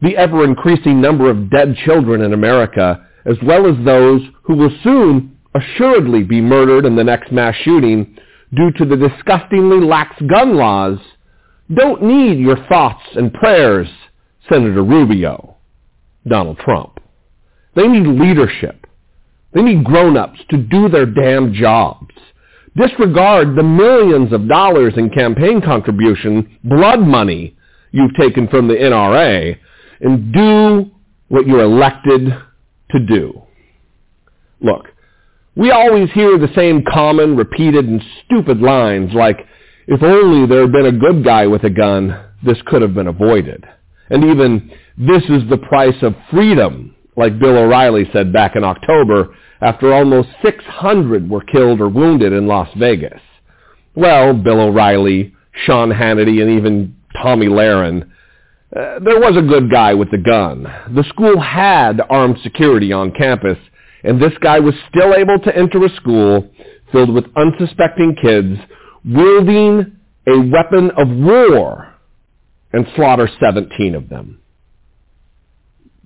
The 0.00 0.16
ever-increasing 0.16 1.00
number 1.00 1.30
of 1.30 1.50
dead 1.50 1.76
children 1.84 2.22
in 2.22 2.32
America, 2.32 3.06
as 3.24 3.36
well 3.44 3.66
as 3.66 3.84
those 3.84 4.22
who 4.42 4.56
will 4.56 4.76
soon 4.82 5.38
assuredly 5.54 6.24
be 6.24 6.40
murdered 6.40 6.86
in 6.86 6.96
the 6.96 7.04
next 7.04 7.30
mass 7.30 7.54
shooting 7.62 8.16
due 8.54 8.72
to 8.78 8.84
the 8.84 8.96
disgustingly 8.96 9.84
lax 9.84 10.20
gun 10.22 10.56
laws, 10.56 10.98
don't 11.74 12.02
need 12.02 12.38
your 12.38 12.56
thoughts 12.66 13.02
and 13.14 13.32
prayers, 13.32 13.88
Senator 14.50 14.82
Rubio, 14.82 15.56
Donald 16.26 16.58
Trump. 16.58 17.00
They 17.74 17.86
need 17.86 18.06
leadership. 18.06 18.81
They 19.52 19.62
need 19.62 19.84
grown-ups 19.84 20.40
to 20.50 20.56
do 20.56 20.88
their 20.88 21.06
damn 21.06 21.52
jobs. 21.52 22.14
Disregard 22.76 23.54
the 23.54 23.62
millions 23.62 24.32
of 24.32 24.48
dollars 24.48 24.94
in 24.96 25.10
campaign 25.10 25.60
contribution, 25.60 26.58
blood 26.64 27.00
money 27.00 27.56
you've 27.90 28.14
taken 28.18 28.48
from 28.48 28.66
the 28.68 28.74
NRA, 28.74 29.56
and 30.00 30.32
do 30.32 30.90
what 31.28 31.46
you're 31.46 31.62
elected 31.62 32.34
to 32.90 33.06
do. 33.06 33.42
Look, 34.60 34.86
we 35.54 35.70
always 35.70 36.10
hear 36.12 36.38
the 36.38 36.52
same 36.54 36.82
common, 36.90 37.36
repeated, 37.36 37.86
and 37.86 38.02
stupid 38.24 38.60
lines 38.60 39.12
like, 39.12 39.38
if 39.86 40.02
only 40.02 40.46
there 40.46 40.62
had 40.62 40.72
been 40.72 40.86
a 40.86 40.92
good 40.92 41.24
guy 41.24 41.46
with 41.46 41.64
a 41.64 41.70
gun, 41.70 42.18
this 42.44 42.58
could 42.66 42.80
have 42.80 42.94
been 42.94 43.08
avoided. 43.08 43.64
And 44.08 44.24
even, 44.24 44.70
this 44.96 45.22
is 45.24 45.48
the 45.50 45.58
price 45.58 46.00
of 46.02 46.14
freedom, 46.30 46.94
like 47.16 47.38
Bill 47.38 47.58
O'Reilly 47.58 48.08
said 48.12 48.32
back 48.32 48.56
in 48.56 48.64
October 48.64 49.34
after 49.60 49.92
almost 49.92 50.28
600 50.42 51.30
were 51.30 51.42
killed 51.42 51.80
or 51.80 51.88
wounded 51.88 52.32
in 52.32 52.46
Las 52.46 52.68
Vegas. 52.76 53.20
Well, 53.94 54.34
Bill 54.34 54.60
O'Reilly, 54.60 55.34
Sean 55.64 55.90
Hannity, 55.90 56.40
and 56.42 56.58
even 56.58 56.96
Tomi 57.22 57.46
Lahren, 57.46 58.08
uh, 58.74 58.98
there 59.00 59.20
was 59.20 59.36
a 59.36 59.42
good 59.46 59.70
guy 59.70 59.94
with 59.94 60.10
the 60.10 60.18
gun. 60.18 60.62
The 60.94 61.04
school 61.10 61.38
had 61.38 62.00
armed 62.08 62.38
security 62.42 62.92
on 62.92 63.12
campus, 63.12 63.58
and 64.02 64.20
this 64.20 64.32
guy 64.40 64.60
was 64.60 64.74
still 64.88 65.14
able 65.14 65.38
to 65.40 65.56
enter 65.56 65.84
a 65.84 65.94
school 65.96 66.50
filled 66.90 67.12
with 67.12 67.24
unsuspecting 67.36 68.16
kids 68.20 68.58
wielding 69.04 69.96
a 70.28 70.38
weapon 70.38 70.90
of 70.96 71.08
war 71.08 71.94
and 72.72 72.86
slaughter 72.96 73.28
17 73.40 73.94
of 73.94 74.08
them. 74.08 74.41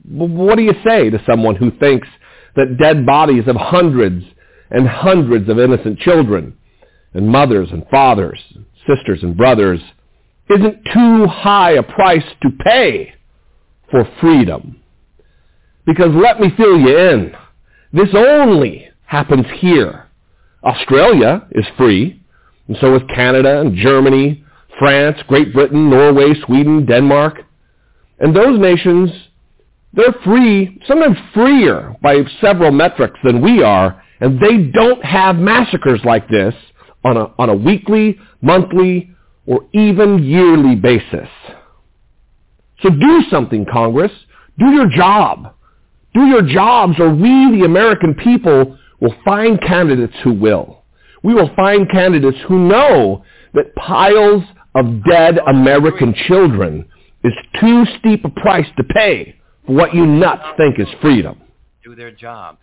What 0.09 0.57
do 0.57 0.63
you 0.63 0.75
say 0.87 1.11
to 1.11 1.23
someone 1.29 1.57
who 1.57 1.71
thinks 1.79 2.09
that 2.55 2.79
dead 2.79 3.05
bodies 3.05 3.45
of 3.47 3.57
hundreds 3.57 4.25
and 4.71 4.89
hundreds 4.89 5.49
of 5.49 5.59
innocent 5.59 5.99
children 5.99 6.57
and 7.13 7.29
mothers 7.29 7.69
and 7.73 7.87
fathers, 7.91 8.39
sisters 8.87 9.23
and 9.23 9.37
brothers 9.37 9.81
isn't 10.49 10.79
too 10.95 11.27
high 11.27 11.73
a 11.73 11.83
price 11.83 12.25
to 12.43 12.51
pay 12.65 13.15
for 13.91 14.09
freedom? 14.21 14.81
Because 15.85 16.11
let 16.15 16.41
me 16.41 16.53
fill 16.57 16.79
you 16.79 16.99
in. 16.99 17.33
This 17.93 18.09
only 18.15 18.89
happens 19.05 19.47
here. 19.59 20.07
Australia 20.65 21.47
is 21.53 21.65
free, 21.77 22.21
and 22.69 22.77
so 22.81 22.95
is 22.97 23.03
Canada 23.15 23.61
and 23.61 23.77
Germany, 23.77 24.45
France, 24.79 25.19
Great 25.29 25.53
Britain, 25.53 25.89
Norway, 25.89 26.35
Sweden, 26.45 26.85
Denmark. 26.87 27.43
And 28.19 28.35
those 28.35 28.59
nations 28.59 29.11
they're 29.93 30.14
free, 30.24 30.80
sometimes 30.87 31.16
freer 31.32 31.95
by 32.03 32.22
several 32.41 32.70
metrics 32.70 33.18
than 33.24 33.41
we 33.41 33.62
are, 33.62 34.03
and 34.20 34.39
they 34.41 34.70
don't 34.70 35.05
have 35.05 35.37
massacres 35.37 36.01
like 36.05 36.28
this 36.28 36.55
on 37.05 37.16
a, 37.16 37.32
on 37.39 37.49
a 37.49 37.55
weekly, 37.55 38.18
monthly, 38.43 39.11
or 39.47 39.66
even 39.72 40.22
yearly 40.22 40.74
basis. 40.74 41.28
So 42.82 42.91
do 42.91 43.22
something, 43.30 43.64
Congress. 43.70 44.12
Do 44.59 44.66
your 44.66 44.89
job. 44.89 45.55
Do 46.14 46.26
your 46.26 46.43
jobs, 46.43 46.95
or 46.99 47.14
we, 47.14 47.59
the 47.59 47.64
American 47.64 48.14
people, 48.14 48.78
will 49.01 49.14
find 49.24 49.61
candidates 49.61 50.14
who 50.24 50.32
will. 50.32 50.82
We 51.22 51.34
will 51.34 51.51
find 51.55 51.91
candidates 51.91 52.39
who 52.49 52.59
know 52.59 53.24
that 53.55 53.74
piles 53.76 54.43
of 54.74 55.05
dead 55.05 55.39
American 55.47 56.14
children 56.26 56.87
is 57.24 57.32
too 57.61 57.84
steep 57.99 58.24
a 58.24 58.28
price 58.30 58.66
to 58.76 58.84
pay 58.84 59.36
what 59.67 59.95
you 59.95 60.07
nuts 60.07 60.45
think 60.57 60.79
is 60.79 60.89
freedom. 61.01 61.41
Do 61.85 61.95
their 61.95 62.11
jobs. 62.11 62.59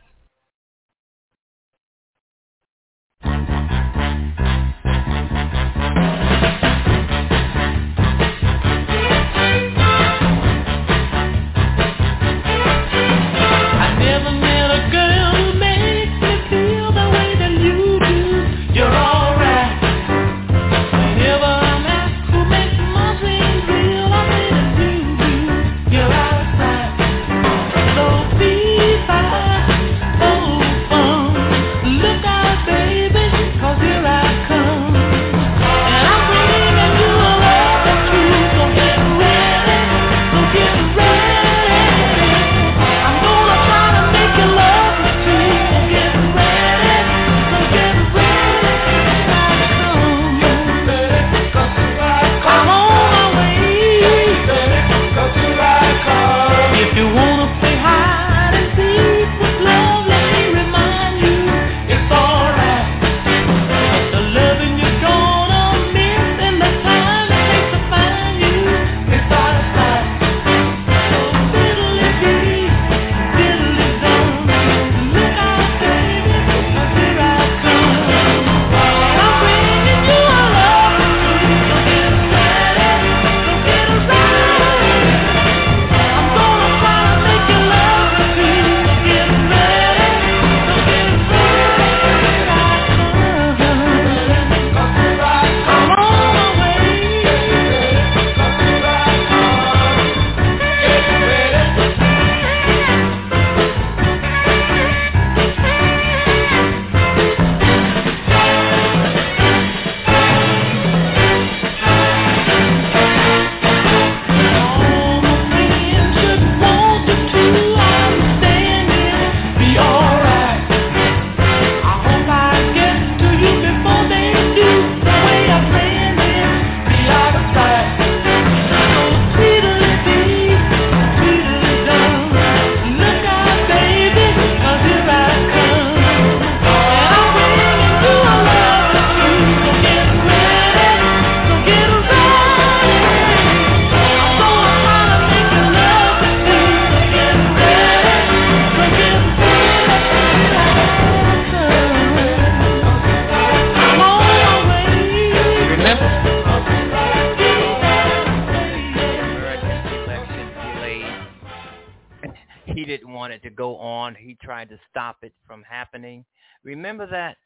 Remember 166.64 167.08
that? 167.08 167.38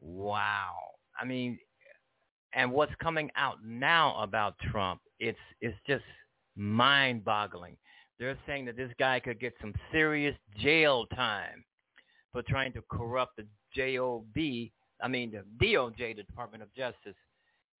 Wow. 0.00 0.74
I 1.20 1.24
mean, 1.24 1.58
and 2.54 2.70
what's 2.72 2.94
coming 3.02 3.30
out 3.36 3.58
now 3.64 4.16
about 4.22 4.54
Trump, 4.70 5.00
it's 5.18 5.38
it's 5.60 5.76
just 5.86 6.04
mind-boggling. 6.56 7.76
They're 8.18 8.38
saying 8.46 8.66
that 8.66 8.76
this 8.76 8.92
guy 8.98 9.18
could 9.18 9.40
get 9.40 9.54
some 9.60 9.74
serious 9.90 10.36
jail 10.58 11.06
time 11.06 11.64
for 12.32 12.42
trying 12.42 12.72
to 12.74 12.82
corrupt 12.90 13.36
the 13.36 13.46
JOB, 13.74 14.70
I 15.02 15.08
mean 15.08 15.32
the 15.32 15.44
DOJ, 15.64 16.16
the 16.16 16.22
Department 16.22 16.62
of 16.62 16.72
Justice, 16.74 17.16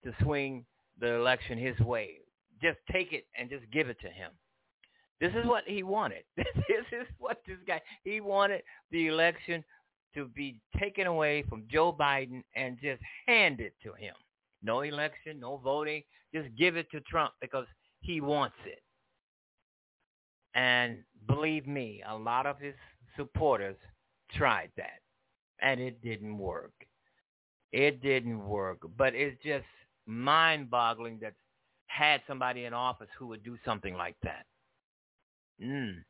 to 0.04 0.12
swing 0.22 0.64
the 1.00 1.14
election 1.14 1.58
his 1.58 1.78
way. 1.80 2.18
Just 2.62 2.78
take 2.90 3.12
it 3.12 3.26
and 3.38 3.50
just 3.50 3.64
give 3.72 3.88
it 3.88 4.00
to 4.00 4.08
him. 4.08 4.30
This 5.20 5.32
is 5.34 5.46
what 5.46 5.64
he 5.66 5.82
wanted. 5.82 6.24
this 6.36 6.46
is 6.92 7.06
what 7.18 7.42
this 7.46 7.58
guy 7.66 7.80
he 8.02 8.20
wanted 8.20 8.62
the 8.90 9.06
election 9.06 9.64
to 10.14 10.26
be 10.28 10.60
taken 10.78 11.06
away 11.06 11.44
from 11.48 11.64
Joe 11.70 11.92
Biden 11.92 12.42
and 12.54 12.78
just 12.80 13.02
hand 13.26 13.60
it 13.60 13.74
to 13.82 13.92
him. 13.92 14.14
No 14.62 14.80
election, 14.80 15.40
no 15.40 15.58
voting, 15.58 16.02
just 16.34 16.48
give 16.56 16.76
it 16.76 16.90
to 16.90 17.00
Trump 17.00 17.32
because 17.40 17.66
he 18.00 18.20
wants 18.20 18.56
it. 18.64 18.82
And 20.54 20.98
believe 21.26 21.66
me, 21.66 22.02
a 22.08 22.16
lot 22.16 22.46
of 22.46 22.58
his 22.58 22.74
supporters 23.16 23.76
tried 24.32 24.70
that 24.76 25.00
and 25.60 25.80
it 25.80 26.02
didn't 26.02 26.38
work. 26.38 26.72
It 27.72 28.02
didn't 28.02 28.46
work, 28.46 28.78
but 28.96 29.14
it's 29.14 29.40
just 29.42 29.64
mind-boggling 30.06 31.18
that 31.22 31.34
had 31.86 32.20
somebody 32.26 32.64
in 32.64 32.74
office 32.74 33.08
who 33.18 33.26
would 33.28 33.42
do 33.42 33.56
something 33.64 33.94
like 33.94 34.16
that. 34.22 34.46
Mm. 35.62 36.02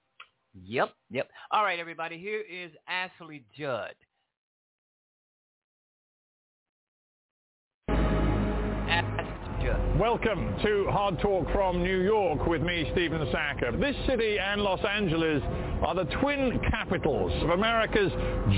Yep, 0.63 0.95
yep. 1.11 1.29
All 1.51 1.65
right, 1.65 1.79
everybody. 1.79 2.19
Here 2.19 2.41
is 2.41 2.71
Ashley 2.87 3.45
Judd. 3.57 3.95
Welcome 9.99 10.55
to 10.65 10.87
Hard 10.91 11.21
Talk 11.21 11.51
from 11.53 11.83
New 11.83 12.01
York 12.01 12.47
with 12.47 12.63
me, 12.63 12.89
Stephen 12.93 13.21
Sackur. 13.29 13.81
This 13.81 13.95
city 14.07 14.39
and 14.39 14.61
Los 14.61 14.81
Angeles 14.85 15.41
are 15.83 15.95
the 15.95 16.05
twin 16.21 16.61
capitals 16.69 17.33
of 17.43 17.51
America's 17.51 18.11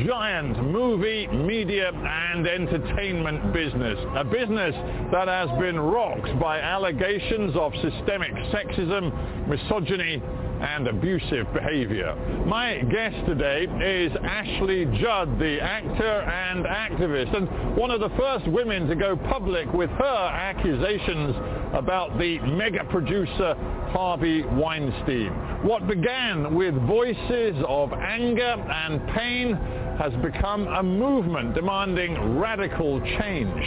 giant 0.07 0.57
movie, 0.65 1.27
media, 1.27 1.93
and 1.93 2.47
entertainment 2.47 3.53
business. 3.53 3.99
A 4.17 4.25
business 4.25 4.75
that 5.13 5.29
has 5.29 5.51
been 5.61 5.79
rocked 5.79 6.41
by 6.41 6.59
allegations 6.59 7.55
of 7.55 7.73
systemic 7.83 8.33
sexism, 8.51 9.47
misogyny, 9.47 10.23
and 10.61 10.89
abusive 10.89 11.53
behavior. 11.53 12.15
My 12.47 12.79
guest 12.79 13.17
today 13.27 13.67
is 13.83 14.13
Ashley 14.23 14.87
Judd, 15.01 15.39
the 15.39 15.61
actor 15.61 16.21
and 16.23 16.65
activist, 16.65 17.37
and 17.37 17.77
one 17.77 17.91
of 17.91 18.01
the 18.01 18.11
first 18.11 18.47
women 18.49 18.89
to 18.89 18.95
go 18.95 19.17
public 19.17 19.73
with 19.73 19.91
her 19.91 20.31
accusations 20.33 21.35
about 21.75 22.19
the 22.19 22.39
mega 22.41 22.85
producer 22.85 23.55
Harvey 23.91 24.43
Weinstein. 24.43 25.33
What 25.63 25.87
began 25.87 26.55
with 26.55 26.75
voices 26.87 27.57
of 27.67 27.93
anger 27.93 28.43
and 28.43 29.07
pain 29.17 29.55
has 29.99 30.13
become 30.23 30.67
a 30.69 30.83
movement 30.83 31.55
demanding 31.55 32.39
radical 32.39 33.01
change. 33.01 33.65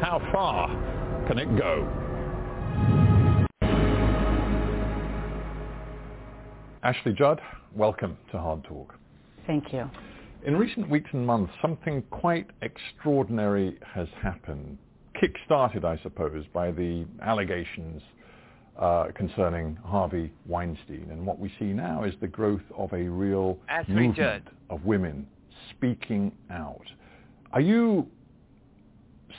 How 0.00 0.20
far 0.32 0.68
can 1.28 1.38
it 1.38 1.56
go? 1.56 3.18
Ashley 6.82 7.12
Judd, 7.12 7.42
welcome 7.76 8.16
to 8.32 8.38
Hard 8.38 8.64
Talk. 8.64 8.94
Thank 9.46 9.70
you. 9.70 9.90
In 10.46 10.56
recent 10.56 10.88
weeks 10.88 11.10
and 11.12 11.26
months, 11.26 11.52
something 11.60 12.02
quite 12.10 12.48
extraordinary 12.62 13.78
has 13.84 14.08
happened, 14.22 14.78
kick-started, 15.20 15.84
I 15.84 15.98
suppose, 16.02 16.46
by 16.54 16.70
the 16.70 17.04
allegations 17.20 18.00
uh, 18.78 19.08
concerning 19.14 19.76
Harvey 19.84 20.32
Weinstein. 20.46 21.08
And 21.10 21.26
what 21.26 21.38
we 21.38 21.52
see 21.58 21.66
now 21.66 22.04
is 22.04 22.14
the 22.22 22.28
growth 22.28 22.62
of 22.74 22.90
a 22.94 23.02
real 23.02 23.58
Ashley 23.68 23.94
movement 23.94 24.16
Judd. 24.16 24.50
of 24.70 24.82
women 24.86 25.26
speaking 25.72 26.32
out. 26.50 26.86
Are 27.52 27.60
you 27.60 28.08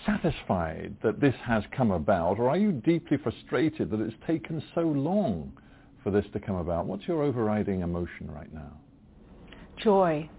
satisfied 0.05 0.95
that 1.01 1.19
this 1.19 1.35
has 1.43 1.63
come 1.75 1.89
about, 1.89 2.37
or 2.37 2.51
are 2.51 2.57
you 2.57 2.71
deeply 2.71 3.17
frustrated 3.17 3.89
that 3.89 3.99
it's 3.99 4.13
taken 4.27 4.61
so 4.75 4.81
long 4.81 5.51
for 6.03 6.11
this 6.11 6.25
to 6.33 6.39
come 6.39 6.55
about? 6.55 6.85
What's 6.85 7.07
your 7.07 7.23
overriding 7.23 7.81
emotion 7.81 8.29
right 8.31 8.51
now? 8.53 8.71
Joy. 9.83 10.29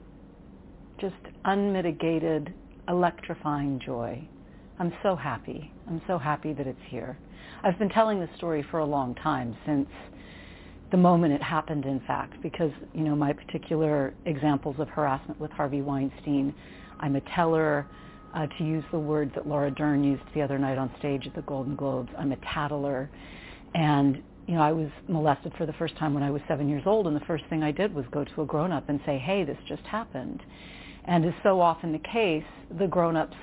Just 1.01 1.15
unmitigated, 1.45 2.53
electrifying 2.89 3.81
joy. 3.85 4.23
I'm 4.79 4.93
so 5.03 5.17
happy. 5.17 5.73
I'm 5.89 6.01
so 6.07 6.19
happy 6.19 6.53
that 6.53 6.67
it's 6.67 6.79
here. 6.89 7.19
I've 7.63 7.79
been 7.79 7.91
telling 7.91 8.21
this 8.21 8.31
story 8.37 8.65
for 8.71 8.81
a 8.81 8.85
long 8.85 9.15
time, 9.17 9.57
since 9.67 9.89
the 10.91 10.97
moment 10.97 11.33
it 11.33 11.43
happened, 11.43 11.85
in 11.85 12.01
fact, 12.07 12.35
because, 12.43 12.71
you 12.93 13.03
know, 13.03 13.17
my 13.17 13.33
particular 13.33 14.15
examples 14.27 14.77
of 14.79 14.89
harassment 14.89 15.41
with 15.41 15.51
Harvey 15.53 15.81
Weinstein, 15.81 16.55
I'm 17.01 17.17
a 17.17 17.21
teller, 17.35 17.87
uh, 18.35 18.47
to 18.59 18.65
use 18.65 18.85
the 18.93 18.99
word 18.99 19.31
that 19.35 19.47
Laura 19.47 19.71
Dern 19.71 20.03
used 20.05 20.23
the 20.35 20.43
other 20.43 20.59
night 20.59 20.79
on 20.79 20.91
stage 20.99 21.27
at 21.27 21.35
the 21.35 21.43
Golden 21.43 21.77
Globes. 21.77 22.11
I'm 22.19 22.33
a 22.33 22.37
tattler. 22.37 23.11
And 23.75 24.23
you 24.47 24.55
know, 24.55 24.61
I 24.61 24.73
was 24.73 24.89
molested 25.09 25.53
for 25.57 25.67
the 25.67 25.73
first 25.75 25.97
time 25.97 26.15
when 26.15 26.23
I 26.23 26.31
was 26.31 26.43
seven 26.49 26.69
years 26.69 26.83
old, 26.87 27.07
and 27.07 27.15
the 27.15 27.25
first 27.27 27.45
thing 27.49 27.63
I 27.63 27.71
did 27.71 27.95
was 27.95 28.05
go 28.11 28.25
to 28.25 28.43
a 28.43 28.47
grown-up 28.47 28.89
and 28.89 29.01
say, 29.07 29.19
hey, 29.19 29.45
this 29.45 29.59
just 29.69 29.85
happened. 29.85 30.43
And 31.05 31.25
as 31.25 31.35
so 31.43 31.61
often 31.61 31.93
the 31.93 31.99
case, 31.99 32.45
the 32.79 32.87
grown-ups 32.87 33.37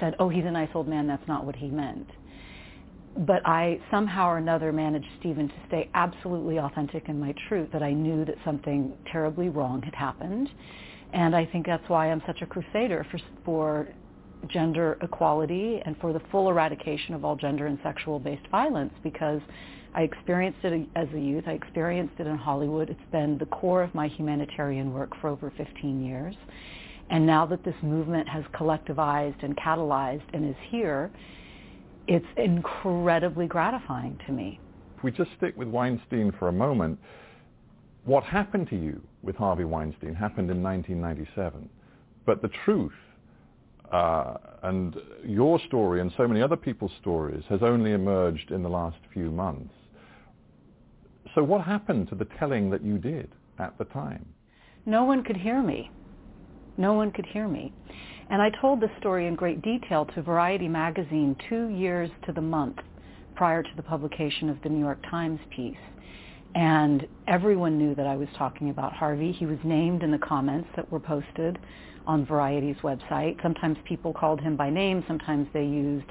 said, 0.00 0.14
oh, 0.18 0.28
he's 0.28 0.44
a 0.44 0.50
nice 0.50 0.68
old 0.74 0.88
man, 0.88 1.06
that's 1.06 1.26
not 1.26 1.44
what 1.44 1.56
he 1.56 1.68
meant. 1.68 2.08
But 3.18 3.46
I 3.46 3.80
somehow 3.90 4.28
or 4.28 4.36
another 4.36 4.72
managed, 4.72 5.06
Stephen, 5.20 5.48
to 5.48 5.54
stay 5.68 5.88
absolutely 5.94 6.58
authentic 6.58 7.08
in 7.08 7.18
my 7.18 7.34
truth, 7.48 7.70
that 7.72 7.82
I 7.82 7.92
knew 7.92 8.26
that 8.26 8.34
something 8.44 8.92
terribly 9.10 9.48
wrong 9.48 9.80
had 9.80 9.94
happened. 9.94 10.50
And 11.14 11.34
I 11.34 11.46
think 11.46 11.64
that's 11.64 11.88
why 11.88 12.10
I'm 12.10 12.22
such 12.26 12.42
a 12.42 12.46
crusader 12.46 13.06
for, 13.10 13.18
for 13.42 13.88
gender 14.48 14.98
equality 15.00 15.80
and 15.86 15.96
for 15.98 16.12
the 16.12 16.20
full 16.30 16.50
eradication 16.50 17.14
of 17.14 17.24
all 17.24 17.36
gender 17.36 17.66
and 17.66 17.78
sexual-based 17.82 18.46
violence, 18.50 18.92
because 19.02 19.40
I 19.96 20.02
experienced 20.02 20.58
it 20.62 20.86
as 20.94 21.08
a 21.14 21.18
youth. 21.18 21.44
I 21.46 21.52
experienced 21.52 22.16
it 22.18 22.26
in 22.26 22.36
Hollywood. 22.36 22.90
It's 22.90 23.10
been 23.10 23.38
the 23.38 23.46
core 23.46 23.82
of 23.82 23.94
my 23.94 24.08
humanitarian 24.08 24.92
work 24.92 25.10
for 25.22 25.28
over 25.28 25.50
15 25.56 26.04
years. 26.04 26.34
And 27.08 27.26
now 27.26 27.46
that 27.46 27.64
this 27.64 27.74
movement 27.82 28.28
has 28.28 28.44
collectivized 28.52 29.42
and 29.42 29.56
catalyzed 29.56 30.34
and 30.34 30.50
is 30.50 30.56
here, 30.68 31.10
it's 32.06 32.26
incredibly 32.36 33.46
gratifying 33.46 34.20
to 34.26 34.32
me. 34.32 34.60
If 34.98 35.02
we 35.02 35.12
just 35.12 35.30
stick 35.38 35.56
with 35.56 35.68
Weinstein 35.68 36.30
for 36.38 36.48
a 36.48 36.52
moment, 36.52 36.98
what 38.04 38.22
happened 38.22 38.68
to 38.68 38.76
you 38.76 39.00
with 39.22 39.36
Harvey 39.36 39.64
Weinstein 39.64 40.14
happened 40.14 40.50
in 40.50 40.62
1997. 40.62 41.70
But 42.26 42.42
the 42.42 42.50
truth 42.66 42.92
uh, 43.90 44.34
and 44.62 44.94
your 45.24 45.58
story 45.60 46.02
and 46.02 46.12
so 46.18 46.28
many 46.28 46.42
other 46.42 46.56
people's 46.56 46.92
stories 47.00 47.44
has 47.48 47.60
only 47.62 47.92
emerged 47.92 48.50
in 48.50 48.62
the 48.62 48.68
last 48.68 48.98
few 49.14 49.30
months. 49.30 49.72
So 51.36 51.44
what 51.44 51.60
happened 51.60 52.08
to 52.08 52.14
the 52.14 52.24
telling 52.40 52.70
that 52.70 52.82
you 52.82 52.96
did 52.96 53.28
at 53.58 53.76
the 53.76 53.84
time? 53.84 54.24
No 54.86 55.04
one 55.04 55.22
could 55.22 55.36
hear 55.36 55.62
me. 55.62 55.90
No 56.78 56.94
one 56.94 57.12
could 57.12 57.26
hear 57.26 57.46
me. 57.46 57.74
And 58.30 58.40
I 58.40 58.50
told 58.58 58.80
this 58.80 58.90
story 58.98 59.26
in 59.26 59.34
great 59.34 59.60
detail 59.60 60.06
to 60.14 60.22
Variety 60.22 60.66
magazine 60.66 61.36
two 61.50 61.68
years 61.68 62.08
to 62.24 62.32
the 62.32 62.40
month 62.40 62.78
prior 63.34 63.62
to 63.62 63.68
the 63.76 63.82
publication 63.82 64.48
of 64.48 64.56
the 64.62 64.70
New 64.70 64.80
York 64.80 64.98
Times 65.10 65.38
piece. 65.54 65.76
And 66.54 67.06
everyone 67.28 67.76
knew 67.76 67.94
that 67.96 68.06
I 68.06 68.16
was 68.16 68.28
talking 68.38 68.70
about 68.70 68.94
Harvey. 68.94 69.30
He 69.30 69.44
was 69.44 69.58
named 69.62 70.02
in 70.02 70.10
the 70.10 70.18
comments 70.18 70.70
that 70.74 70.90
were 70.90 71.00
posted 71.00 71.58
on 72.06 72.24
Variety's 72.24 72.76
website. 72.76 73.42
Sometimes 73.42 73.76
people 73.84 74.14
called 74.14 74.40
him 74.40 74.56
by 74.56 74.70
name. 74.70 75.04
Sometimes 75.06 75.48
they 75.52 75.64
used 75.64 76.10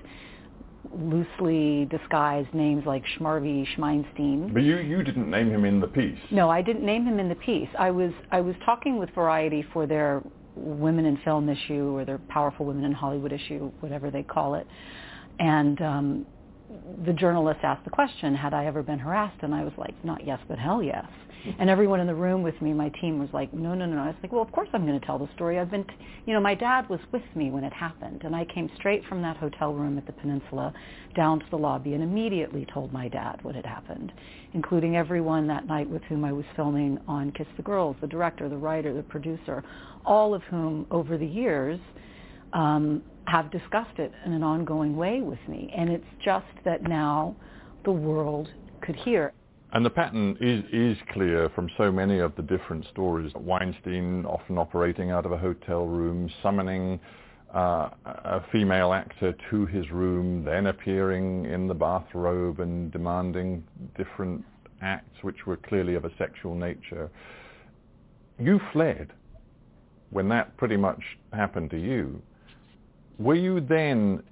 loosely 0.93 1.85
disguised 1.85 2.53
names 2.53 2.85
like 2.85 3.03
Schmarvey, 3.17 3.65
Schmeinstein. 3.75 4.53
But 4.53 4.63
you, 4.63 4.77
you 4.77 5.03
didn't 5.03 5.29
name 5.29 5.49
him 5.49 5.65
in 5.65 5.79
the 5.79 5.87
piece. 5.87 6.17
No, 6.31 6.49
I 6.49 6.61
didn't 6.61 6.85
name 6.85 7.05
him 7.05 7.19
in 7.19 7.29
the 7.29 7.35
piece. 7.35 7.69
I 7.77 7.91
was 7.91 8.11
I 8.31 8.41
was 8.41 8.55
talking 8.65 8.97
with 8.97 9.09
Variety 9.11 9.65
for 9.73 9.85
their 9.87 10.21
women 10.55 11.05
in 11.05 11.17
film 11.17 11.49
issue 11.49 11.95
or 11.95 12.05
their 12.05 12.17
powerful 12.17 12.65
women 12.65 12.85
in 12.85 12.91
Hollywood 12.91 13.31
issue, 13.31 13.71
whatever 13.79 14.09
they 14.09 14.23
call 14.23 14.55
it. 14.55 14.67
And 15.39 15.81
um, 15.81 16.25
the 17.05 17.13
journalist 17.13 17.59
asked 17.63 17.83
the 17.83 17.89
question, 17.89 18.35
had 18.35 18.53
I 18.53 18.65
ever 18.65 18.81
been 18.81 18.99
harassed? 18.99 19.41
And 19.41 19.53
I 19.53 19.63
was 19.63 19.73
like, 19.77 19.93
not 20.03 20.25
yes, 20.25 20.39
but 20.47 20.57
hell 20.57 20.81
yes. 20.81 21.05
And 21.59 21.69
everyone 21.69 21.99
in 21.99 22.07
the 22.07 22.15
room 22.15 22.41
with 22.41 22.59
me, 22.61 22.73
my 22.73 22.89
team 23.01 23.19
was 23.19 23.29
like, 23.33 23.53
no, 23.53 23.75
no, 23.75 23.85
no. 23.85 24.01
I 24.01 24.07
was 24.07 24.15
like, 24.23 24.31
well, 24.31 24.41
of 24.41 24.51
course 24.51 24.69
I'm 24.73 24.85
going 24.85 24.99
to 24.99 25.05
tell 25.05 25.19
the 25.19 25.29
story. 25.35 25.59
I've 25.59 25.71
been, 25.71 25.83
t-. 25.83 25.93
you 26.25 26.33
know, 26.33 26.39
my 26.39 26.55
dad 26.55 26.89
was 26.89 26.99
with 27.11 27.23
me 27.35 27.51
when 27.51 27.63
it 27.63 27.73
happened. 27.73 28.21
And 28.23 28.35
I 28.35 28.45
came 28.45 28.69
straight 28.77 29.03
from 29.07 29.21
that 29.21 29.37
hotel 29.37 29.73
room 29.73 29.97
at 29.97 30.05
the 30.05 30.13
peninsula 30.13 30.73
down 31.15 31.39
to 31.39 31.45
the 31.51 31.57
lobby 31.57 31.93
and 31.93 32.03
immediately 32.03 32.65
told 32.73 32.91
my 32.91 33.07
dad 33.07 33.39
what 33.43 33.55
had 33.55 33.65
happened, 33.65 34.11
including 34.53 34.95
everyone 34.95 35.47
that 35.47 35.67
night 35.67 35.89
with 35.89 36.01
whom 36.03 36.25
I 36.25 36.33
was 36.33 36.45
filming 36.55 36.99
on 37.07 37.31
Kiss 37.31 37.47
the 37.57 37.63
Girls, 37.63 37.95
the 38.01 38.07
director, 38.07 38.49
the 38.49 38.57
writer, 38.57 38.93
the 38.93 39.03
producer, 39.03 39.63
all 40.05 40.33
of 40.33 40.41
whom 40.43 40.85
over 40.91 41.17
the 41.17 41.25
years 41.25 41.79
um, 42.53 43.03
have 43.27 43.51
discussed 43.51 43.97
it 43.97 44.11
in 44.25 44.33
an 44.33 44.43
ongoing 44.43 44.95
way 44.95 45.21
with 45.21 45.39
me. 45.47 45.71
And 45.75 45.89
it's 45.89 46.05
just 46.23 46.45
that 46.63 46.83
now 46.83 47.35
the 47.83 47.91
world 47.91 48.49
could 48.81 48.95
hear. 48.95 49.33
And 49.75 49.85
the 49.85 49.89
pattern 49.89 50.37
is, 50.39 50.63
is 50.71 50.97
clear 51.11 51.49
from 51.49 51.69
so 51.77 51.91
many 51.91 52.19
of 52.19 52.33
the 52.37 52.41
different 52.41 52.85
stories. 52.93 53.33
Weinstein 53.35 54.25
often 54.25 54.57
operating 54.57 55.11
out 55.11 55.25
of 55.25 55.33
a 55.33 55.37
hotel 55.37 55.85
room, 55.85 56.31
summoning 56.41 56.97
uh, 57.53 57.89
a 58.05 58.41
female 58.53 58.93
actor 58.93 59.35
to 59.49 59.65
his 59.65 59.91
room, 59.91 60.45
then 60.45 60.67
appearing 60.67 61.43
in 61.47 61.67
the 61.67 61.73
bathrobe 61.73 62.61
and 62.61 62.89
demanding 62.93 63.65
different 63.97 64.45
acts 64.81 65.21
which 65.23 65.45
were 65.45 65.57
clearly 65.57 65.95
of 65.95 66.05
a 66.05 66.11
sexual 66.17 66.55
nature. 66.55 67.11
You 68.39 68.61
fled 68.71 69.11
when 70.09 70.29
that 70.29 70.55
pretty 70.55 70.77
much 70.77 71.01
happened 71.33 71.69
to 71.71 71.77
you. 71.77 72.21
Were 73.19 73.35
you 73.35 73.59
then, 73.59 74.23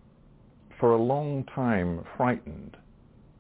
for 0.80 0.94
a 0.94 1.02
long 1.02 1.44
time, 1.54 2.06
frightened 2.16 2.78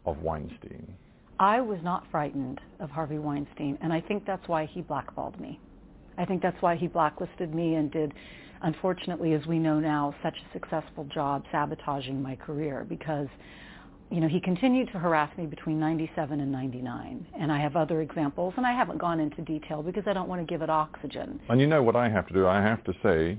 of 0.05 0.17
Weinstein? 0.17 0.97
I 1.44 1.60
was 1.60 1.80
not 1.84 2.06
frightened 2.10 2.61
of 2.80 2.90
Harvey 2.90 3.20
Weinstein, 3.20 3.78
and 3.82 3.91
I 3.91 3.99
think 3.99 4.26
that's 4.26 4.48
why 4.48 4.65
he 4.65 4.80
blackballed 4.80 5.38
me. 5.41 5.60
I 6.18 6.24
think 6.24 6.41
that's 6.41 6.61
why 6.61 6.78
he 6.78 6.88
blacklisted 6.88 7.53
me 7.53 7.76
and 7.76 7.91
did, 7.91 8.14
unfortunately, 8.61 9.34
as 9.34 9.45
we 9.45 9.60
know 9.60 9.78
now, 9.78 10.15
such 10.24 10.38
a 10.38 10.53
successful 10.53 11.03
job 11.14 11.44
sabotaging 11.52 12.22
my 12.22 12.38
career 12.38 12.86
because, 12.88 13.28
you 14.10 14.22
know, 14.22 14.30
he 14.30 14.40
continued 14.40 14.88
to 14.94 14.99
harass 14.99 15.38
me 15.38 15.45
between 15.45 15.82
97 15.82 16.40
and 16.40 16.49
99. 16.49 17.28
And 17.38 17.52
I 17.52 17.60
have 17.60 17.76
other 17.76 17.99
examples, 17.99 18.53
and 18.56 18.65
I 18.65 18.72
haven't 18.72 18.99
gone 18.99 19.20
into 19.20 19.41
detail 19.41 19.84
because 19.84 20.03
I 20.07 20.14
don't 20.14 20.30
want 20.30 20.40
to 20.40 20.49
give 20.49 20.61
it 20.61 20.70
oxygen. 20.70 21.41
And 21.49 21.60
you 21.60 21.68
know 21.68 21.84
what 21.84 21.98
I 21.98 22.07
have 22.07 22.26
to 22.28 22.34
do? 22.34 22.48
I 22.48 22.61
have 22.61 22.86
to 22.86 22.94
say, 23.03 23.38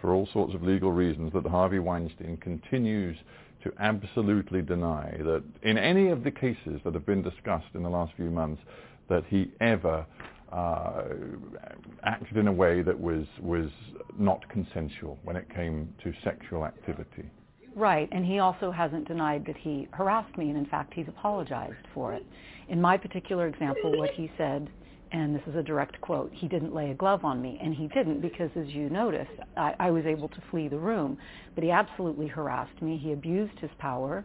for 0.00 0.14
all 0.14 0.26
sorts 0.32 0.54
of 0.54 0.62
legal 0.62 0.90
reasons, 0.90 1.34
that 1.34 1.44
Harvey 1.44 1.80
Weinstein 1.80 2.38
continues 2.38 3.18
to 3.64 3.72
absolutely 3.78 4.62
deny 4.62 5.16
that 5.18 5.42
in 5.62 5.78
any 5.78 6.08
of 6.08 6.24
the 6.24 6.30
cases 6.30 6.80
that 6.84 6.94
have 6.94 7.06
been 7.06 7.22
discussed 7.22 7.74
in 7.74 7.82
the 7.82 7.88
last 7.88 8.12
few 8.16 8.30
months 8.30 8.62
that 9.08 9.24
he 9.28 9.50
ever 9.60 10.06
uh, 10.52 11.04
acted 12.04 12.36
in 12.36 12.46
a 12.48 12.52
way 12.52 12.82
that 12.82 12.98
was 12.98 13.26
was 13.40 13.70
not 14.18 14.46
consensual 14.48 15.18
when 15.24 15.36
it 15.36 15.46
came 15.54 15.92
to 16.02 16.12
sexual 16.22 16.64
activity. 16.64 17.24
Right, 17.74 18.08
and 18.12 18.24
he 18.26 18.38
also 18.38 18.70
hasn't 18.70 19.08
denied 19.08 19.46
that 19.46 19.56
he 19.56 19.88
harassed 19.92 20.36
me, 20.36 20.50
and 20.50 20.58
in 20.58 20.66
fact, 20.66 20.92
he's 20.92 21.08
apologized 21.08 21.86
for 21.94 22.12
it. 22.12 22.26
In 22.68 22.80
my 22.80 22.98
particular 22.98 23.48
example, 23.48 23.96
what 23.96 24.10
he 24.10 24.30
said 24.36 24.68
and 25.12 25.34
this 25.34 25.42
is 25.46 25.54
a 25.54 25.62
direct 25.62 26.00
quote, 26.00 26.32
he 26.32 26.48
didn't 26.48 26.74
lay 26.74 26.90
a 26.90 26.94
glove 26.94 27.24
on 27.24 27.42
me. 27.42 27.58
And 27.62 27.74
he 27.74 27.86
didn't 27.88 28.22
because, 28.22 28.50
as 28.56 28.66
you 28.68 28.88
noticed, 28.88 29.30
I, 29.56 29.74
I 29.78 29.90
was 29.90 30.06
able 30.06 30.28
to 30.28 30.42
flee 30.50 30.68
the 30.68 30.78
room. 30.78 31.18
But 31.54 31.64
he 31.64 31.70
absolutely 31.70 32.28
harassed 32.28 32.80
me. 32.80 32.96
He 32.96 33.12
abused 33.12 33.58
his 33.58 33.70
power. 33.78 34.24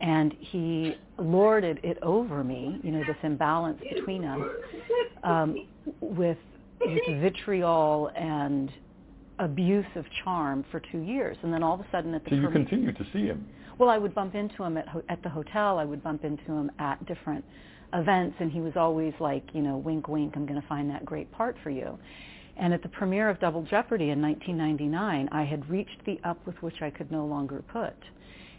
And 0.00 0.34
he 0.38 0.94
lorded 1.18 1.80
it 1.82 1.98
over 2.02 2.44
me, 2.44 2.78
you 2.82 2.90
know, 2.90 3.00
this 3.06 3.16
imbalance 3.22 3.80
between 3.94 4.24
us, 4.26 4.40
um, 5.24 5.66
with, 6.00 6.36
with 6.82 7.22
vitriol 7.22 8.10
and 8.14 8.70
abuse 9.38 9.86
of 9.94 10.04
charm 10.22 10.66
for 10.70 10.82
two 10.92 10.98
years. 11.00 11.38
And 11.42 11.50
then 11.50 11.62
all 11.62 11.74
of 11.74 11.80
a 11.80 11.86
sudden 11.90 12.12
at 12.14 12.24
the... 12.24 12.30
So 12.30 12.36
you 12.36 12.48
continue 12.50 12.92
to 12.92 13.06
see 13.10 13.24
him? 13.24 13.48
Well, 13.78 13.88
I 13.88 13.96
would 13.96 14.14
bump 14.14 14.34
into 14.34 14.62
him 14.62 14.76
at, 14.76 14.86
ho- 14.86 15.02
at 15.08 15.22
the 15.22 15.30
hotel. 15.30 15.78
I 15.78 15.84
would 15.86 16.02
bump 16.02 16.24
into 16.24 16.44
him 16.44 16.70
at 16.78 17.04
different 17.06 17.44
events 17.96 18.36
and 18.38 18.52
he 18.52 18.60
was 18.60 18.74
always 18.76 19.14
like, 19.18 19.44
you 19.52 19.62
know, 19.62 19.76
wink, 19.76 20.08
wink, 20.08 20.34
I'm 20.36 20.46
going 20.46 20.60
to 20.60 20.68
find 20.68 20.88
that 20.90 21.04
great 21.04 21.30
part 21.32 21.56
for 21.62 21.70
you. 21.70 21.98
And 22.56 22.72
at 22.72 22.82
the 22.82 22.88
premiere 22.88 23.28
of 23.28 23.40
Double 23.40 23.62
Jeopardy 23.62 24.10
in 24.10 24.22
1999, 24.22 25.28
I 25.30 25.44
had 25.44 25.68
reached 25.68 26.04
the 26.06 26.18
up 26.24 26.38
with 26.46 26.56
which 26.62 26.80
I 26.80 26.90
could 26.90 27.10
no 27.10 27.26
longer 27.26 27.62
put. 27.72 27.96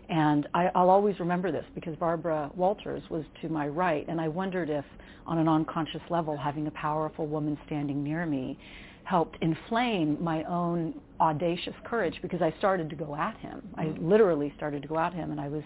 And 0.10 0.48
I, 0.54 0.70
I'll 0.76 0.90
always 0.90 1.20
remember 1.20 1.52
this 1.52 1.66
because 1.76 1.96
Barbara 1.96 2.50
Walters 2.56 3.04
was 3.10 3.26
to 3.42 3.50
my 3.50 3.68
right, 3.68 4.06
and 4.08 4.22
I 4.22 4.28
wondered 4.28 4.70
if, 4.70 4.86
on 5.26 5.38
an 5.38 5.50
unconscious 5.50 6.02
level, 6.10 6.38
having 6.38 6.68
a 6.68 6.72
powerful 6.72 7.28
woman 7.28 7.58
standing 7.66 8.04
near 8.04 8.26
me 8.26 8.58
helped 9.04 9.38
inflame 9.42 10.22
my 10.22 10.44
own 10.44 10.94
audacious 11.20 11.74
courage 11.86 12.20
because 12.22 12.42
I 12.42 12.54
started 12.58 12.90
to 12.90 12.96
go 12.96 13.16
at 13.16 13.38
him. 13.38 13.62
I 13.76 13.86
mm-hmm. 13.86 14.10
literally 14.10 14.54
started 14.58 14.82
to 14.82 14.88
go 14.88 15.00
at 15.00 15.14
him, 15.14 15.32
and 15.32 15.40
I 15.40 15.48
was 15.48 15.64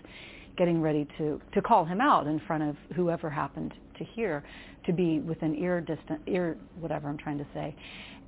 getting 0.58 0.82
ready 0.82 1.08
to, 1.18 1.42
to 1.54 1.62
call 1.62 1.86
him 1.86 2.02
out 2.02 2.28
in 2.28 2.40
front 2.48 2.64
of 2.64 2.76
whoever 2.96 3.30
happened 3.30 3.74
to 3.98 4.04
hear, 4.04 4.44
to 4.86 4.94
be 4.94 5.20
within 5.20 5.56
ear 5.56 5.82
distance, 5.82 6.22
ear, 6.28 6.58
whatever 6.80 7.10
I'm 7.10 7.18
trying 7.18 7.38
to 7.38 7.48
say. 7.54 7.76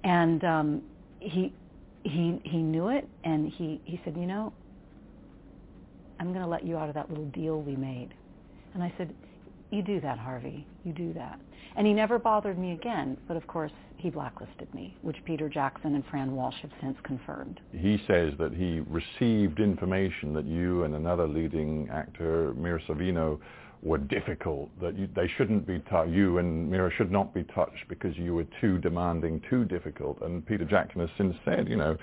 And 0.04 0.44
um, 0.44 0.82
he, 1.20 1.54
he, 2.04 2.40
he 2.44 2.58
knew 2.58 2.90
it, 2.90 3.08
and 3.24 3.52
he, 3.52 3.82
he 3.86 4.00
said, 4.04 4.16
you 4.16 4.26
know, 4.26 4.54
I'm 6.20 6.30
going 6.30 6.44
to 6.44 6.48
let 6.48 6.66
you 6.66 6.78
out 6.78 6.90
of 6.90 6.96
that 6.96 7.10
little 7.10 7.26
deal 7.28 7.62
we 7.62 7.76
made. 7.76 8.10
And 8.74 8.84
I 8.84 8.94
said, 8.98 9.14
you 9.74 9.82
do 9.82 10.00
that, 10.02 10.18
Harvey. 10.18 10.66
You 10.84 10.94
do 10.94 11.14
that. 11.14 11.40
And 11.76 11.88
he 11.88 11.94
never 11.94 12.20
bothered 12.20 12.60
me 12.60 12.74
again, 12.74 13.18
but 13.28 13.36
of 13.36 13.48
course 13.48 13.72
he 13.98 14.10
blacklisted 14.10 14.72
me, 14.74 14.96
which 15.02 15.18
Peter 15.26 15.50
Jackson 15.50 15.96
and 15.96 16.04
Fran 16.10 16.36
Walsh 16.36 16.56
have 16.62 16.72
since 16.82 16.98
confirmed. 17.04 17.60
He 17.72 17.98
says 18.08 18.34
that 18.38 18.54
he 18.54 18.82
received 18.88 19.60
information 19.60 20.34
that 20.34 20.46
you 20.46 20.84
and 20.84 20.94
another 20.94 21.28
leading 21.28 21.90
actor, 21.92 22.54
Mira 22.56 22.82
Sorvino, 22.84 23.40
were 23.82 23.98
difficult, 23.98 24.70
that 24.82 24.98
you, 24.98 25.10
they 25.16 25.30
shouldn't 25.38 25.66
be 25.68 25.82
you 26.08 26.38
and 26.38 26.70
Mira 26.70 26.92
should 26.96 27.12
not 27.12 27.34
be 27.34 27.44
touched 27.44 27.88
because 27.90 28.16
you 28.18 28.36
were 28.36 28.46
too 28.62 28.78
demanding, 28.78 29.42
too 29.50 29.66
difficult. 29.66 30.22
And 30.22 30.46
Peter 30.46 30.66
Jackson 30.66 31.02
has 31.02 31.10
since 31.18 31.36
said, 31.44 31.68
you 31.68 31.76
know, 31.76 31.98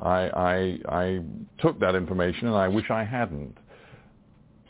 I, 0.00 0.28
I, 0.28 0.78
I 0.88 1.20
took 1.58 1.78
that 1.80 1.94
information 1.94 2.48
and 2.48 2.56
I 2.56 2.68
wish 2.68 2.90
I 2.90 3.04
hadn't. 3.04 3.56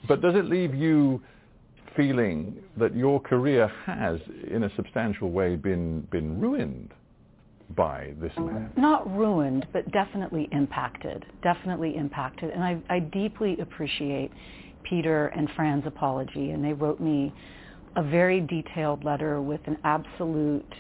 But 0.07 0.21
does 0.21 0.35
it 0.35 0.45
leave 0.45 0.75
you 0.75 1.23
feeling 1.97 2.57
that 2.77 2.95
your 2.95 3.21
career 3.21 3.71
has, 3.87 4.19
in 4.51 4.65
a 4.65 4.75
substantial 4.77 5.31
way, 5.31 5.57
been 5.57 6.07
been 6.11 6.41
ruined 6.41 6.93
by 7.77 8.15
this 8.21 8.33
man? 8.39 8.71
Not 8.77 9.11
ruined, 9.17 9.67
but 9.73 9.91
definitely 9.93 10.49
impacted. 10.53 11.25
Definitely 11.43 11.97
impacted. 11.97 12.51
And 12.51 12.63
I, 12.63 12.79
I 12.89 12.99
deeply 12.99 13.59
appreciate 13.61 14.31
Peter 14.83 15.29
and 15.29 15.49
Fran's 15.57 15.87
apology. 15.87 16.51
And 16.51 16.65
they 16.65 16.73
wrote 16.73 17.01
me 17.01 17.33
a 17.97 18.03
very 18.03 18.41
detailed 18.41 19.05
letter 19.05 19.41
with 19.41 19.61
an 19.67 19.79
absolute 19.85 20.73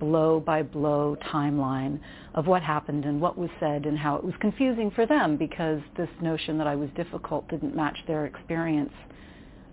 blow-by-blow 0.00 1.16
timeline 1.32 2.00
of 2.34 2.46
what 2.46 2.62
happened 2.62 3.04
and 3.04 3.20
what 3.20 3.38
was 3.38 3.50
said 3.60 3.86
and 3.86 3.96
how 3.96 4.16
it 4.16 4.24
was 4.24 4.34
confusing 4.40 4.90
for 4.90 5.06
them 5.06 5.36
because 5.36 5.80
this 5.96 6.08
notion 6.20 6.58
that 6.58 6.66
I 6.66 6.74
was 6.74 6.90
difficult 6.96 7.48
didn't 7.48 7.76
match 7.76 7.96
their 8.06 8.26
experience 8.26 8.92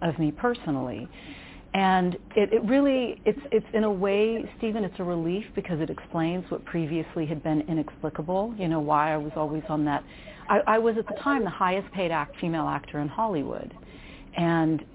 of 0.02 0.18
me 0.20 0.32
personally. 0.32 1.08
And 1.74 2.16
it, 2.38 2.54
it 2.54 2.64
really, 2.64 3.22
it's, 3.26 3.40
it's 3.52 3.66
in 3.74 3.84
a 3.84 3.92
way, 3.92 4.50
Stephen, 4.58 4.86
it's 4.86 4.96
a 5.00 5.04
relief 5.04 5.44
because 5.56 5.82
it 5.82 5.90
explains 5.90 6.50
what 6.50 6.64
previously 6.64 7.26
had 7.26 7.44
been 7.44 7.62
inexplicable, 7.68 8.56
you 8.58 8.70
know, 8.70 8.80
why 8.80 9.14
I 9.14 9.18
was 9.18 9.34
always 9.36 9.64
on 9.68 9.84
that. 9.86 10.02
I, 10.50 10.62
I 10.68 10.78
was 10.78 10.96
at 10.98 11.06
the 11.06 11.20
time 11.22 11.44
the 11.44 11.50
highest 11.50 11.92
paid 11.92 12.12
act, 12.12 12.40
female 12.40 12.68
actor 12.68 13.00
in 13.00 13.10
Hollywood. 13.10 13.74
And 14.38 14.86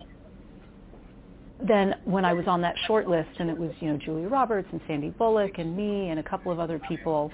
then 1.68 1.96
when 2.04 2.24
I 2.24 2.32
was 2.32 2.46
on 2.46 2.62
that 2.62 2.74
short 2.86 3.08
list 3.08 3.28
and 3.38 3.50
it 3.50 3.58
was, 3.58 3.72
you 3.80 3.92
know, 3.92 3.98
Julia 3.98 4.28
Roberts 4.28 4.68
and 4.72 4.80
Sandy 4.86 5.10
Bullock 5.10 5.58
and 5.58 5.76
me 5.76 6.08
and 6.08 6.18
a 6.18 6.22
couple 6.22 6.50
of 6.50 6.58
other 6.58 6.80
people, 6.88 7.30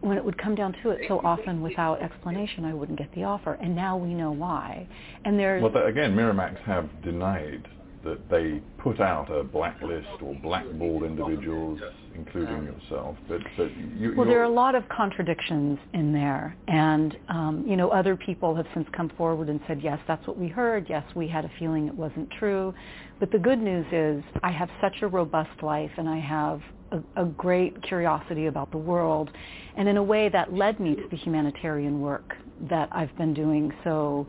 when 0.00 0.16
it 0.16 0.24
would 0.24 0.38
come 0.38 0.54
down 0.54 0.74
to 0.82 0.90
it, 0.90 1.02
so 1.08 1.20
often 1.24 1.60
without 1.60 2.02
explanation, 2.02 2.64
I 2.64 2.74
wouldn't 2.74 2.98
get 2.98 3.12
the 3.14 3.24
offer. 3.24 3.54
And 3.54 3.74
now 3.74 3.96
we 3.96 4.14
know 4.14 4.30
why. 4.30 4.88
And 5.24 5.38
there's 5.38 5.62
Well, 5.62 5.86
again, 5.86 6.14
Miramax 6.14 6.58
have 6.64 6.88
denied 7.02 7.66
that 8.04 8.30
they 8.30 8.62
put 8.78 9.00
out 9.00 9.30
a 9.30 9.44
blacklist 9.44 10.22
or 10.22 10.34
blackballed 10.36 11.02
individuals, 11.02 11.78
including 12.14 12.64
yourself. 12.64 13.16
But, 13.28 13.40
but 13.58 13.70
you, 13.98 14.14
well, 14.16 14.26
there 14.26 14.40
are 14.40 14.44
a 14.44 14.48
lot 14.48 14.74
of 14.74 14.88
contradictions 14.88 15.78
in 15.92 16.12
there, 16.12 16.56
and 16.66 17.16
um, 17.28 17.64
you 17.68 17.76
know, 17.76 17.90
other 17.90 18.16
people 18.16 18.54
have 18.54 18.66
since 18.72 18.88
come 18.96 19.10
forward 19.18 19.50
and 19.50 19.60
said, 19.66 19.80
yes, 19.82 19.98
that's 20.08 20.26
what 20.26 20.38
we 20.38 20.48
heard. 20.48 20.86
Yes, 20.88 21.04
we 21.14 21.28
had 21.28 21.44
a 21.44 21.50
feeling 21.58 21.88
it 21.88 21.94
wasn't 21.94 22.30
true. 22.38 22.72
But 23.18 23.30
the 23.32 23.38
good 23.38 23.58
news 23.58 23.86
is, 23.92 24.24
I 24.42 24.50
have 24.50 24.70
such 24.80 25.02
a 25.02 25.06
robust 25.06 25.62
life, 25.62 25.90
and 25.98 26.08
I 26.08 26.20
have 26.20 26.62
a, 26.92 27.22
a 27.22 27.24
great 27.26 27.82
curiosity 27.82 28.46
about 28.46 28.70
the 28.70 28.78
world, 28.78 29.30
and 29.76 29.88
in 29.88 29.96
a 29.96 30.02
way 30.02 30.28
that 30.28 30.52
led 30.52 30.80
me 30.80 30.94
to 30.94 31.08
the 31.10 31.16
humanitarian 31.16 32.00
work 32.00 32.34
that 32.68 32.88
I've 32.92 33.16
been 33.16 33.34
doing 33.34 33.72
so 33.84 34.26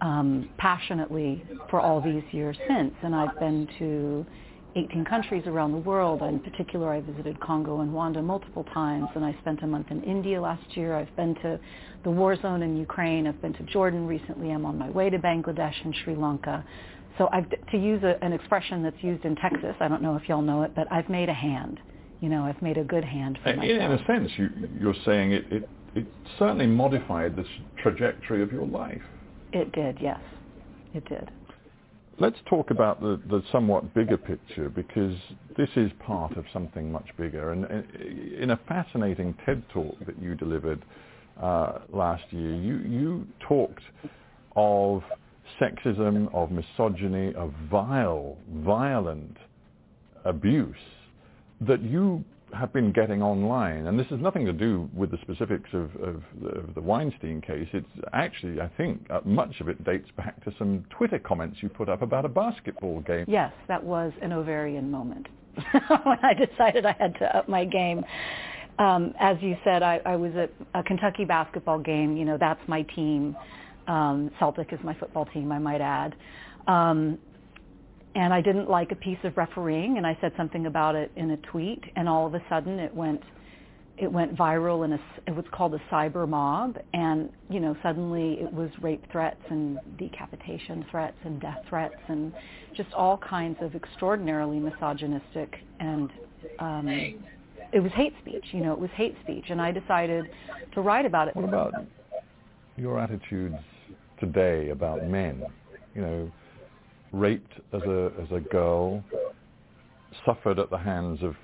um, 0.00 0.48
passionately 0.58 1.44
for 1.70 1.80
all 1.80 2.00
these 2.00 2.22
years 2.30 2.56
since. 2.68 2.92
And 3.02 3.14
I've 3.14 3.38
been 3.38 3.66
to 3.78 4.26
18 4.76 5.06
countries 5.06 5.42
around 5.46 5.72
the 5.72 5.78
world. 5.78 6.22
In 6.22 6.38
particular, 6.38 6.92
I 6.92 7.00
visited 7.00 7.40
Congo 7.40 7.80
and 7.80 7.90
Rwanda 7.90 8.22
multiple 8.22 8.64
times, 8.74 9.08
and 9.14 9.24
I 9.24 9.34
spent 9.40 9.62
a 9.62 9.66
month 9.66 9.86
in 9.90 10.02
India 10.02 10.40
last 10.40 10.76
year. 10.76 10.94
I've 10.94 11.14
been 11.16 11.34
to 11.36 11.58
the 12.04 12.10
war 12.10 12.40
zone 12.40 12.62
in 12.62 12.76
Ukraine. 12.76 13.26
I've 13.26 13.40
been 13.40 13.54
to 13.54 13.62
Jordan 13.64 14.06
recently. 14.06 14.50
I'm 14.50 14.66
on 14.66 14.78
my 14.78 14.90
way 14.90 15.08
to 15.08 15.18
Bangladesh 15.18 15.74
and 15.84 15.94
Sri 16.04 16.14
Lanka. 16.14 16.64
So 17.18 17.28
I've, 17.32 17.48
to 17.70 17.78
use 17.78 18.02
a, 18.02 18.22
an 18.24 18.32
expression 18.32 18.82
that's 18.82 19.02
used 19.02 19.24
in 19.24 19.36
Texas, 19.36 19.74
I 19.80 19.88
don't 19.88 20.02
know 20.02 20.16
if 20.16 20.28
y'all 20.28 20.42
know 20.42 20.62
it, 20.62 20.74
but 20.74 20.90
I've 20.92 21.08
made 21.08 21.28
a 21.28 21.34
hand. 21.34 21.80
You 22.20 22.28
know, 22.28 22.44
I've 22.44 22.60
made 22.62 22.78
a 22.78 22.84
good 22.84 23.04
hand 23.04 23.38
for 23.42 23.50
In, 23.50 23.56
myself. 23.58 23.80
in 23.80 23.92
a 23.92 24.06
sense, 24.06 24.30
you, 24.36 24.48
you're 24.80 24.94
saying 25.04 25.32
it, 25.32 25.44
it, 25.50 25.68
it 25.94 26.06
certainly 26.38 26.66
modified 26.66 27.36
the 27.36 27.44
trajectory 27.82 28.42
of 28.42 28.52
your 28.52 28.66
life. 28.66 29.02
It 29.52 29.72
did, 29.72 29.98
yes. 30.00 30.20
It 30.94 31.04
did. 31.08 31.30
Let's 32.18 32.38
talk 32.48 32.70
about 32.70 33.00
the, 33.00 33.20
the 33.28 33.42
somewhat 33.52 33.92
bigger 33.94 34.16
picture 34.16 34.70
because 34.70 35.14
this 35.58 35.68
is 35.76 35.90
part 36.06 36.36
of 36.38 36.44
something 36.52 36.90
much 36.90 37.08
bigger. 37.18 37.52
And 37.52 37.64
uh, 37.66 38.42
in 38.42 38.50
a 38.50 38.60
fascinating 38.66 39.34
TED 39.44 39.62
talk 39.72 39.94
that 40.06 40.20
you 40.20 40.34
delivered 40.34 40.82
uh, 41.40 41.80
last 41.92 42.24
year, 42.30 42.54
you, 42.54 42.78
you 42.78 43.26
talked 43.46 43.82
of 44.54 45.02
sexism, 45.60 46.32
of 46.34 46.50
misogyny, 46.50 47.34
of 47.34 47.52
vile, 47.70 48.36
violent 48.50 49.36
abuse 50.24 50.76
that 51.60 51.82
you 51.82 52.24
have 52.54 52.72
been 52.72 52.92
getting 52.92 53.22
online, 53.22 53.86
and 53.86 53.98
this 53.98 54.06
has 54.08 54.20
nothing 54.20 54.46
to 54.46 54.52
do 54.52 54.88
with 54.94 55.10
the 55.10 55.18
specifics 55.22 55.68
of, 55.72 55.94
of, 55.96 56.22
the, 56.40 56.48
of 56.48 56.74
the 56.74 56.80
Weinstein 56.80 57.40
case. 57.40 57.68
It's 57.72 57.86
actually, 58.12 58.60
I 58.60 58.70
think, 58.76 59.06
uh, 59.10 59.20
much 59.24 59.60
of 59.60 59.68
it 59.68 59.82
dates 59.84 60.08
back 60.16 60.42
to 60.44 60.52
some 60.58 60.84
Twitter 60.90 61.18
comments 61.18 61.58
you 61.60 61.68
put 61.68 61.88
up 61.88 62.02
about 62.02 62.24
a 62.24 62.28
basketball 62.28 63.00
game. 63.00 63.24
Yes, 63.28 63.52
that 63.68 63.82
was 63.82 64.12
an 64.22 64.32
ovarian 64.32 64.90
moment 64.90 65.26
when 66.04 66.18
I 66.22 66.34
decided 66.34 66.86
I 66.86 66.96
had 66.98 67.14
to 67.18 67.36
up 67.36 67.48
my 67.48 67.64
game. 67.64 68.04
Um, 68.78 69.14
as 69.18 69.36
you 69.40 69.56
said, 69.64 69.82
I, 69.82 70.00
I 70.04 70.16
was 70.16 70.32
at 70.36 70.52
a 70.74 70.82
Kentucky 70.82 71.24
basketball 71.24 71.78
game. 71.78 72.16
You 72.16 72.24
know, 72.24 72.36
that's 72.38 72.60
my 72.68 72.82
team. 72.82 73.36
Um, 73.86 74.30
Celtic 74.38 74.72
is 74.72 74.78
my 74.82 74.94
football 74.94 75.26
team, 75.26 75.52
I 75.52 75.58
might 75.58 75.80
add. 75.80 76.14
Um, 76.66 77.18
and 78.14 78.32
I 78.32 78.40
didn't 78.40 78.68
like 78.68 78.92
a 78.92 78.96
piece 78.96 79.18
of 79.24 79.36
refereeing, 79.36 79.98
and 79.98 80.06
I 80.06 80.16
said 80.20 80.32
something 80.36 80.66
about 80.66 80.94
it 80.94 81.12
in 81.16 81.32
a 81.32 81.36
tweet, 81.36 81.82
and 81.96 82.08
all 82.08 82.26
of 82.26 82.34
a 82.34 82.42
sudden 82.48 82.78
it 82.78 82.94
went 82.94 83.20
it 83.98 84.12
went 84.12 84.36
viral 84.36 84.84
in 84.84 84.92
a 84.92 84.98
it 85.26 85.34
was 85.34 85.44
called 85.52 85.74
a 85.74 85.78
cyber 85.90 86.28
mob 86.28 86.76
and 86.92 87.30
you 87.48 87.60
know 87.60 87.74
suddenly 87.82 88.34
it 88.34 88.52
was 88.52 88.68
rape 88.82 89.02
threats 89.10 89.40
and 89.48 89.78
decapitation 89.98 90.84
threats 90.90 91.16
and 91.24 91.40
death 91.40 91.60
threats 91.68 91.94
and 92.08 92.32
just 92.76 92.92
all 92.92 93.16
kinds 93.16 93.56
of 93.62 93.74
extraordinarily 93.74 94.58
misogynistic 94.58 95.54
and 95.80 96.10
um 96.58 96.88
it 97.72 97.80
was 97.80 97.90
hate 97.92 98.12
speech 98.20 98.44
you 98.52 98.60
know 98.60 98.72
it 98.72 98.78
was 98.78 98.90
hate 98.96 99.16
speech 99.22 99.46
and 99.48 99.60
i 99.62 99.72
decided 99.72 100.26
to 100.74 100.80
write 100.82 101.06
about 101.06 101.28
it 101.28 101.34
What 101.34 101.46
about 101.46 101.72
your 102.76 103.00
attitudes 103.00 103.56
today 104.18 104.70
about 104.70 105.06
men? 105.06 105.42
You 105.94 106.02
know, 106.02 106.32
raped 107.12 107.52
as 107.72 107.82
a 107.82 108.12
as 108.20 108.28
a 108.32 108.40
girl, 108.40 109.02
suffered 110.24 110.58
at 110.58 110.70
the 110.70 110.78
hands 110.78 111.22
of 111.22 111.34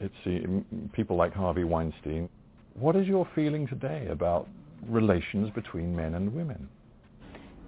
it's 0.00 0.14
uh, 0.26 0.86
people 0.92 1.16
like 1.16 1.32
Harvey 1.32 1.64
Weinstein. 1.64 2.28
What 2.74 2.96
is 2.96 3.06
your 3.06 3.26
feeling 3.34 3.66
today 3.68 4.08
about 4.10 4.48
relations 4.88 5.50
between 5.54 5.94
men 5.94 6.14
and 6.14 6.34
women? 6.34 6.68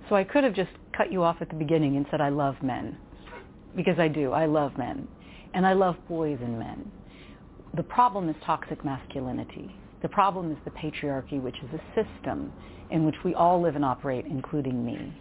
So 0.08 0.16
I 0.16 0.24
could 0.24 0.44
have 0.44 0.54
just 0.54 0.70
cut 0.96 1.12
you 1.12 1.22
off 1.22 1.36
at 1.40 1.48
the 1.48 1.54
beginning 1.54 1.96
and 1.96 2.06
said 2.10 2.20
I 2.20 2.28
love 2.28 2.56
men, 2.62 2.96
because 3.74 3.98
I 3.98 4.08
do. 4.08 4.32
I 4.32 4.46
love 4.46 4.76
men, 4.76 5.08
and 5.54 5.66
I 5.66 5.72
love 5.72 5.96
boys 6.08 6.38
and 6.42 6.58
men. 6.58 6.90
The 7.76 7.82
problem 7.82 8.28
is 8.28 8.36
toxic 8.44 8.84
masculinity. 8.84 9.74
The 10.02 10.08
problem 10.08 10.52
is 10.52 10.58
the 10.64 10.70
patriarchy, 10.70 11.40
which 11.40 11.56
is 11.62 11.70
a 11.80 12.04
system 12.04 12.52
in 12.90 13.04
which 13.04 13.16
we 13.24 13.34
all 13.34 13.60
live 13.60 13.76
and 13.76 13.84
operate, 13.84 14.26
including 14.26 14.84
me. 14.84 15.12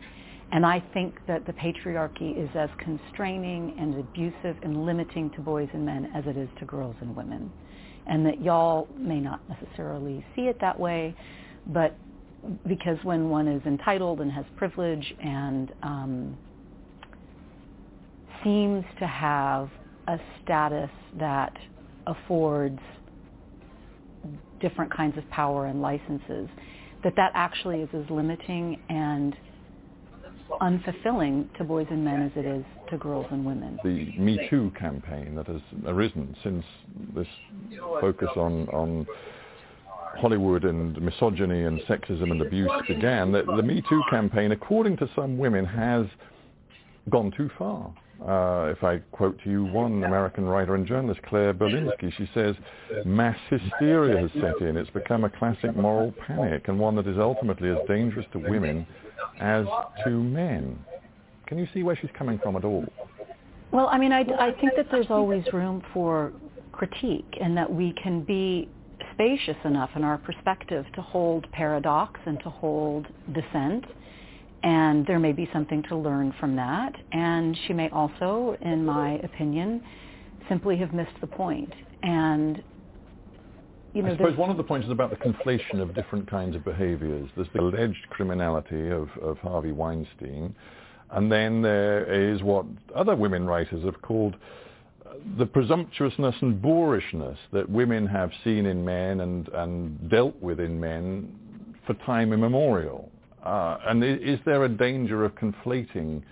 And 0.51 0.65
I 0.65 0.83
think 0.93 1.15
that 1.27 1.45
the 1.45 1.53
patriarchy 1.53 2.41
is 2.41 2.49
as 2.55 2.69
constraining 2.77 3.75
and 3.79 3.99
abusive 3.99 4.55
and 4.63 4.85
limiting 4.85 5.31
to 5.31 5.41
boys 5.41 5.69
and 5.73 5.85
men 5.85 6.11
as 6.15 6.23
it 6.27 6.37
is 6.37 6.49
to 6.59 6.65
girls 6.65 6.95
and 7.01 7.15
women. 7.15 7.51
And 8.07 8.25
that 8.25 8.41
y'all 8.41 8.87
may 8.97 9.19
not 9.19 9.41
necessarily 9.49 10.23
see 10.35 10.43
it 10.43 10.57
that 10.61 10.79
way, 10.79 11.15
but 11.67 11.97
because 12.67 12.97
when 13.03 13.29
one 13.29 13.47
is 13.47 13.61
entitled 13.65 14.21
and 14.21 14.31
has 14.31 14.45
privilege 14.55 15.15
and 15.23 15.71
um, 15.81 16.37
seems 18.43 18.85
to 18.99 19.07
have 19.07 19.69
a 20.07 20.19
status 20.43 20.91
that 21.19 21.57
affords 22.05 22.79
different 24.61 24.95
kinds 24.95 25.17
of 25.17 25.27
power 25.31 25.65
and 25.65 25.81
licenses, 25.81 26.47
that 27.05 27.15
that 27.15 27.31
actually 27.35 27.81
is 27.81 27.89
as 27.93 28.03
limiting 28.09 28.81
and 28.89 29.35
unfulfilling 30.59 31.55
to 31.55 31.63
boys 31.63 31.85
and 31.91 32.03
men 32.03 32.23
as 32.23 32.31
it 32.35 32.45
is 32.45 32.65
to 32.89 32.97
girls 32.97 33.27
and 33.29 33.45
women. 33.45 33.77
The 33.83 34.11
Me 34.17 34.47
Too 34.49 34.71
campaign 34.77 35.35
that 35.35 35.45
has 35.45 35.61
arisen 35.85 36.35
since 36.43 36.65
this 37.15 37.27
focus 38.01 38.29
on, 38.35 38.67
on 38.69 39.05
Hollywood 40.17 40.65
and 40.65 40.99
misogyny 40.99 41.63
and 41.65 41.79
sexism 41.81 42.31
and 42.31 42.41
abuse 42.41 42.71
began, 42.87 43.31
the, 43.31 43.43
the 43.43 43.63
Me 43.63 43.83
Too 43.87 44.01
campaign, 44.09 44.51
according 44.51 44.97
to 44.97 45.09
some 45.15 45.37
women, 45.37 45.63
has 45.63 46.07
gone 47.11 47.31
too 47.37 47.51
far. 47.55 47.93
Uh, 48.21 48.71
if 48.71 48.83
I 48.83 48.97
quote 49.11 49.39
to 49.43 49.49
you 49.49 49.65
one 49.65 50.03
American 50.03 50.45
writer 50.45 50.75
and 50.75 50.87
journalist, 50.87 51.21
Claire 51.27 51.53
Berlinski, 51.53 52.13
she 52.17 52.29
says, 52.33 52.55
mass 53.05 53.37
hysteria 53.49 54.19
has 54.21 54.31
set 54.41 54.67
in. 54.67 54.77
It's 54.77 54.89
become 54.89 55.25
a 55.25 55.29
classic 55.29 55.75
moral 55.75 56.13
panic 56.25 56.67
and 56.67 56.79
one 56.79 56.95
that 56.95 57.07
is 57.07 57.17
ultimately 57.17 57.69
as 57.69 57.77
dangerous 57.87 58.25
to 58.31 58.39
women 58.39 58.87
as 59.39 59.65
to 60.05 60.09
men. 60.09 60.79
Can 61.47 61.57
you 61.57 61.67
see 61.73 61.83
where 61.83 61.95
she's 61.95 62.09
coming 62.17 62.39
from 62.39 62.55
at 62.55 62.63
all? 62.63 62.85
Well, 63.71 63.87
I 63.87 63.97
mean, 63.97 64.13
I, 64.13 64.21
I 64.39 64.51
think 64.59 64.73
that 64.77 64.87
there's 64.89 65.09
always 65.09 65.43
room 65.51 65.83
for 65.93 66.31
critique 66.71 67.37
and 67.41 67.55
that 67.57 67.71
we 67.71 67.93
can 68.01 68.23
be 68.23 68.69
spacious 69.13 69.57
enough 69.65 69.89
in 69.95 70.03
our 70.03 70.17
perspective 70.17 70.85
to 70.95 71.01
hold 71.01 71.49
paradox 71.51 72.19
and 72.25 72.39
to 72.39 72.49
hold 72.49 73.07
dissent. 73.33 73.85
And 74.65 75.05
there 75.05 75.19
may 75.19 75.31
be 75.31 75.47
something 75.53 75.83
to 75.89 75.95
learn 75.95 76.33
from 76.39 76.55
that. 76.55 76.93
And 77.11 77.55
she 77.67 77.73
may 77.73 77.87
also, 77.89 78.57
in 78.61 78.83
my 78.83 79.13
opinion, 79.23 79.81
simply 80.49 80.75
have 80.77 80.91
missed 80.91 81.13
the 81.21 81.27
point. 81.27 81.71
And 82.01 82.63
you 83.93 84.01
know, 84.01 84.11
I 84.11 84.17
suppose 84.17 84.37
one 84.37 84.49
of 84.49 84.57
the 84.57 84.63
points 84.63 84.85
is 84.87 84.91
about 84.91 85.11
the 85.11 85.17
conflation 85.17 85.81
of 85.81 85.93
different 85.93 86.29
kinds 86.29 86.55
of 86.55 86.65
behaviors. 86.65 87.29
There's 87.35 87.47
the 87.53 87.61
alleged 87.61 88.09
criminality 88.09 88.89
of, 88.89 89.07
of 89.21 89.37
Harvey 89.37 89.71
Weinstein, 89.71 90.53
and 91.11 91.31
then 91.31 91.61
there 91.61 92.03
is 92.03 92.43
what 92.43 92.65
other 92.93 93.15
women 93.15 93.45
writers 93.45 93.85
have 93.85 94.01
called 94.01 94.35
the 95.37 95.45
presumptuousness 95.45 96.35
and 96.41 96.61
boorishness 96.61 97.37
that 97.53 97.69
women 97.69 98.05
have 98.05 98.31
seen 98.43 98.65
in 98.65 98.83
men 98.83 99.21
and, 99.21 99.47
and 99.49 100.09
dealt 100.09 100.35
with 100.41 100.59
in 100.59 100.77
men 100.77 101.33
for 101.87 101.93
time 102.05 102.33
immemorial. 102.33 103.09
Uh, 103.45 103.77
and 103.87 104.03
is 104.03 104.39
there 104.45 104.63
a 104.63 104.69
danger 104.69 105.23
of 105.23 105.33
conflating 105.35 106.23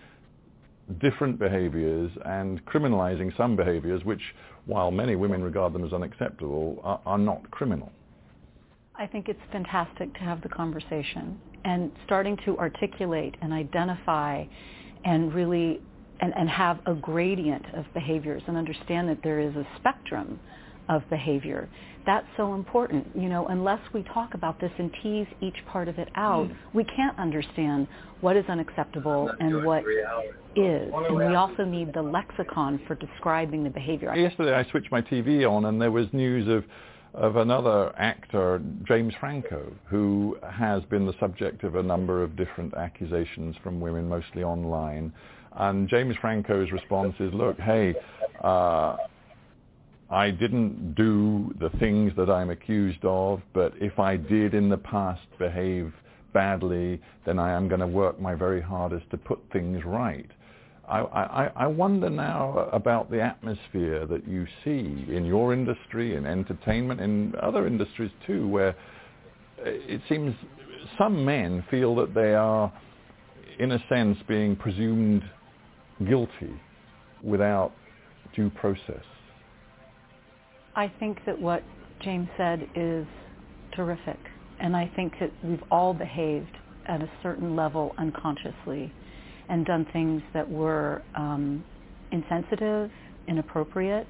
different 0.99 1.39
behaviors 1.39 2.11
and 2.25 2.63
criminalizing 2.65 3.35
some 3.37 3.55
behaviors 3.55 4.03
which, 4.03 4.21
while 4.65 4.91
many 4.91 5.15
women 5.15 5.43
regard 5.43 5.73
them 5.73 5.85
as 5.85 5.93
unacceptable, 5.93 6.79
are, 6.83 6.99
are 7.05 7.17
not 7.17 7.49
criminal? 7.51 7.91
I 8.95 9.07
think 9.07 9.29
it's 9.29 9.39
fantastic 9.51 10.13
to 10.13 10.19
have 10.19 10.41
the 10.41 10.49
conversation 10.49 11.39
and 11.65 11.91
starting 12.05 12.37
to 12.45 12.57
articulate 12.57 13.35
and 13.41 13.53
identify 13.53 14.45
and 15.05 15.33
really 15.33 15.81
and, 16.19 16.33
and 16.35 16.47
have 16.49 16.79
a 16.85 16.93
gradient 16.93 17.65
of 17.75 17.85
behaviors 17.93 18.43
and 18.47 18.55
understand 18.55 19.09
that 19.09 19.19
there 19.23 19.39
is 19.39 19.55
a 19.55 19.67
spectrum 19.79 20.39
of 20.89 21.01
behavior. 21.09 21.69
That's 22.05 22.27
so 22.35 22.53
important. 22.53 23.07
You 23.15 23.29
know, 23.29 23.47
unless 23.47 23.79
we 23.93 24.03
talk 24.03 24.33
about 24.33 24.59
this 24.59 24.71
and 24.77 24.91
tease 25.01 25.27
each 25.41 25.55
part 25.67 25.87
of 25.87 25.99
it 25.99 26.09
out, 26.15 26.49
we 26.73 26.83
can't 26.83 27.17
understand 27.17 27.87
what 28.21 28.35
is 28.35 28.45
unacceptable 28.49 29.29
and 29.39 29.65
what 29.65 29.83
is. 30.55 30.91
And 30.93 31.15
we 31.15 31.35
also 31.35 31.63
need 31.63 31.93
the 31.93 32.01
lexicon 32.01 32.79
for 32.87 32.95
describing 32.95 33.63
the 33.63 33.69
behavior. 33.69 34.13
Yesterday 34.15 34.53
I 34.53 34.69
switched 34.69 34.91
my 34.91 35.01
TV 35.01 35.49
on 35.49 35.65
and 35.65 35.81
there 35.81 35.91
was 35.91 36.07
news 36.13 36.47
of 36.47 36.63
of 37.13 37.35
another 37.35 37.93
actor, 37.97 38.59
James 38.87 39.13
Franco, 39.19 39.71
who 39.85 40.35
has 40.51 40.83
been 40.85 41.05
the 41.05 41.13
subject 41.19 41.63
of 41.63 41.75
a 41.75 41.83
number 41.83 42.23
of 42.23 42.35
different 42.35 42.73
accusations 42.73 43.55
from 43.61 43.79
women, 43.79 44.09
mostly 44.09 44.43
online. 44.43 45.13
And 45.55 45.87
James 45.87 46.15
Franco's 46.19 46.71
response 46.71 47.13
is, 47.19 47.31
look, 47.31 47.59
hey, 47.59 47.93
uh, 48.43 48.97
I 50.13 50.29
didn't 50.29 50.93
do 50.93 51.51
the 51.59 51.71
things 51.79 52.13
that 52.17 52.29
I'm 52.29 52.51
accused 52.51 53.03
of, 53.03 53.41
but 53.51 53.73
if 53.81 53.97
I 53.97 54.15
did 54.15 54.53
in 54.53 54.69
the 54.69 54.77
past 54.77 55.21
behave 55.39 55.91
badly, 56.35 57.01
then 57.25 57.39
I 57.39 57.51
am 57.53 57.67
going 57.67 57.81
to 57.81 57.87
work 57.87 58.21
my 58.21 58.35
very 58.35 58.61
hardest 58.61 59.09
to 59.09 59.17
put 59.17 59.39
things 59.51 59.81
right. 59.83 60.29
I, 60.87 60.99
I, 60.99 61.51
I 61.55 61.67
wonder 61.67 62.11
now 62.11 62.69
about 62.71 63.09
the 63.09 63.21
atmosphere 63.21 64.05
that 64.05 64.27
you 64.27 64.45
see 64.63 65.07
in 65.11 65.25
your 65.25 65.51
industry, 65.51 66.15
in 66.15 66.27
entertainment, 66.27 67.01
in 67.01 67.33
other 67.41 67.65
industries 67.65 68.11
too, 68.27 68.47
where 68.47 68.69
uh, 68.69 69.63
it 69.65 70.01
seems 70.09 70.35
some 70.95 71.25
men 71.25 71.63
feel 71.71 71.95
that 71.95 72.13
they 72.13 72.35
are, 72.35 72.71
in 73.57 73.71
a 73.71 73.83
sense, 73.89 74.19
being 74.27 74.55
presumed 74.55 75.23
guilty 76.07 76.53
without 77.23 77.71
due 78.35 78.51
process. 78.51 79.03
I 80.75 80.91
think 80.99 81.19
that 81.25 81.39
what 81.39 81.63
James 82.01 82.27
said 82.37 82.67
is 82.75 83.05
terrific. 83.75 84.19
And 84.59 84.75
I 84.75 84.91
think 84.95 85.13
that 85.19 85.31
we've 85.43 85.63
all 85.71 85.93
behaved 85.93 86.55
at 86.87 87.01
a 87.01 87.09
certain 87.21 87.55
level 87.55 87.93
unconsciously 87.97 88.91
and 89.49 89.65
done 89.65 89.85
things 89.93 90.21
that 90.33 90.49
were 90.49 91.01
um, 91.15 91.63
insensitive, 92.11 92.89
inappropriate, 93.27 94.07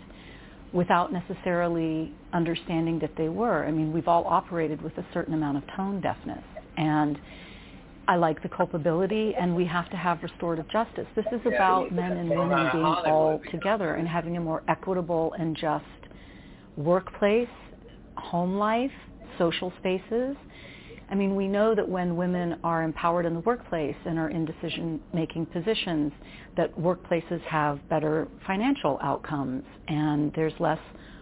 without 0.74 1.14
necessarily 1.14 2.12
understanding 2.34 3.00
that 3.00 3.12
they 3.18 3.30
were. 3.30 3.66
I 3.66 3.72
mean, 3.72 3.94
we've 3.94 4.08
all 4.08 4.26
operated 4.26 4.82
with 4.82 4.98
a 4.98 5.06
certain 5.14 5.34
amount 5.34 5.58
of 5.58 5.64
tone 5.76 6.02
deafness. 6.02 6.44
And 6.78 7.18
I 8.08 8.16
like 8.16 8.42
the 8.42 8.50
culpability, 8.50 9.34
and 9.40 9.56
we 9.56 9.66
have 9.66 9.90
to 9.92 9.96
have 9.96 10.22
restorative 10.24 10.70
justice. 10.72 11.06
This 11.16 11.26
is 11.32 11.42
about 11.46 11.92
men 11.92 12.14
and 12.14 12.30
women 12.30 12.70
being 12.74 12.84
all 12.84 13.40
together 13.52 13.96
and 13.96 14.08
having 14.08 14.36
a 14.36 14.42
more 14.42 14.64
equitable 14.68 15.34
and 15.38 15.56
just 15.56 15.86
workplace, 16.78 17.48
home 18.16 18.58
life, 18.58 18.92
social 19.38 19.72
spaces. 19.80 20.36
I 21.10 21.16
mean, 21.16 21.36
we 21.36 21.48
know 21.48 21.76
that 21.76 21.88
when 21.88 22.16
women 22.16 22.60
are 22.64 22.84
empowered 22.84 23.26
in 23.26 23.34
the 23.34 23.40
workplace 23.42 23.96
and 24.06 24.18
are 24.18 24.30
in 24.30 24.46
decision-making 24.46 25.46
positions, 25.48 26.12
that 26.58 26.74
workplaces 26.78 27.42
have 27.42 27.88
better 27.90 28.28
financial 28.48 29.00
outcomes 29.02 29.64
and 29.88 30.32
there's 30.36 30.54
less 30.60 30.80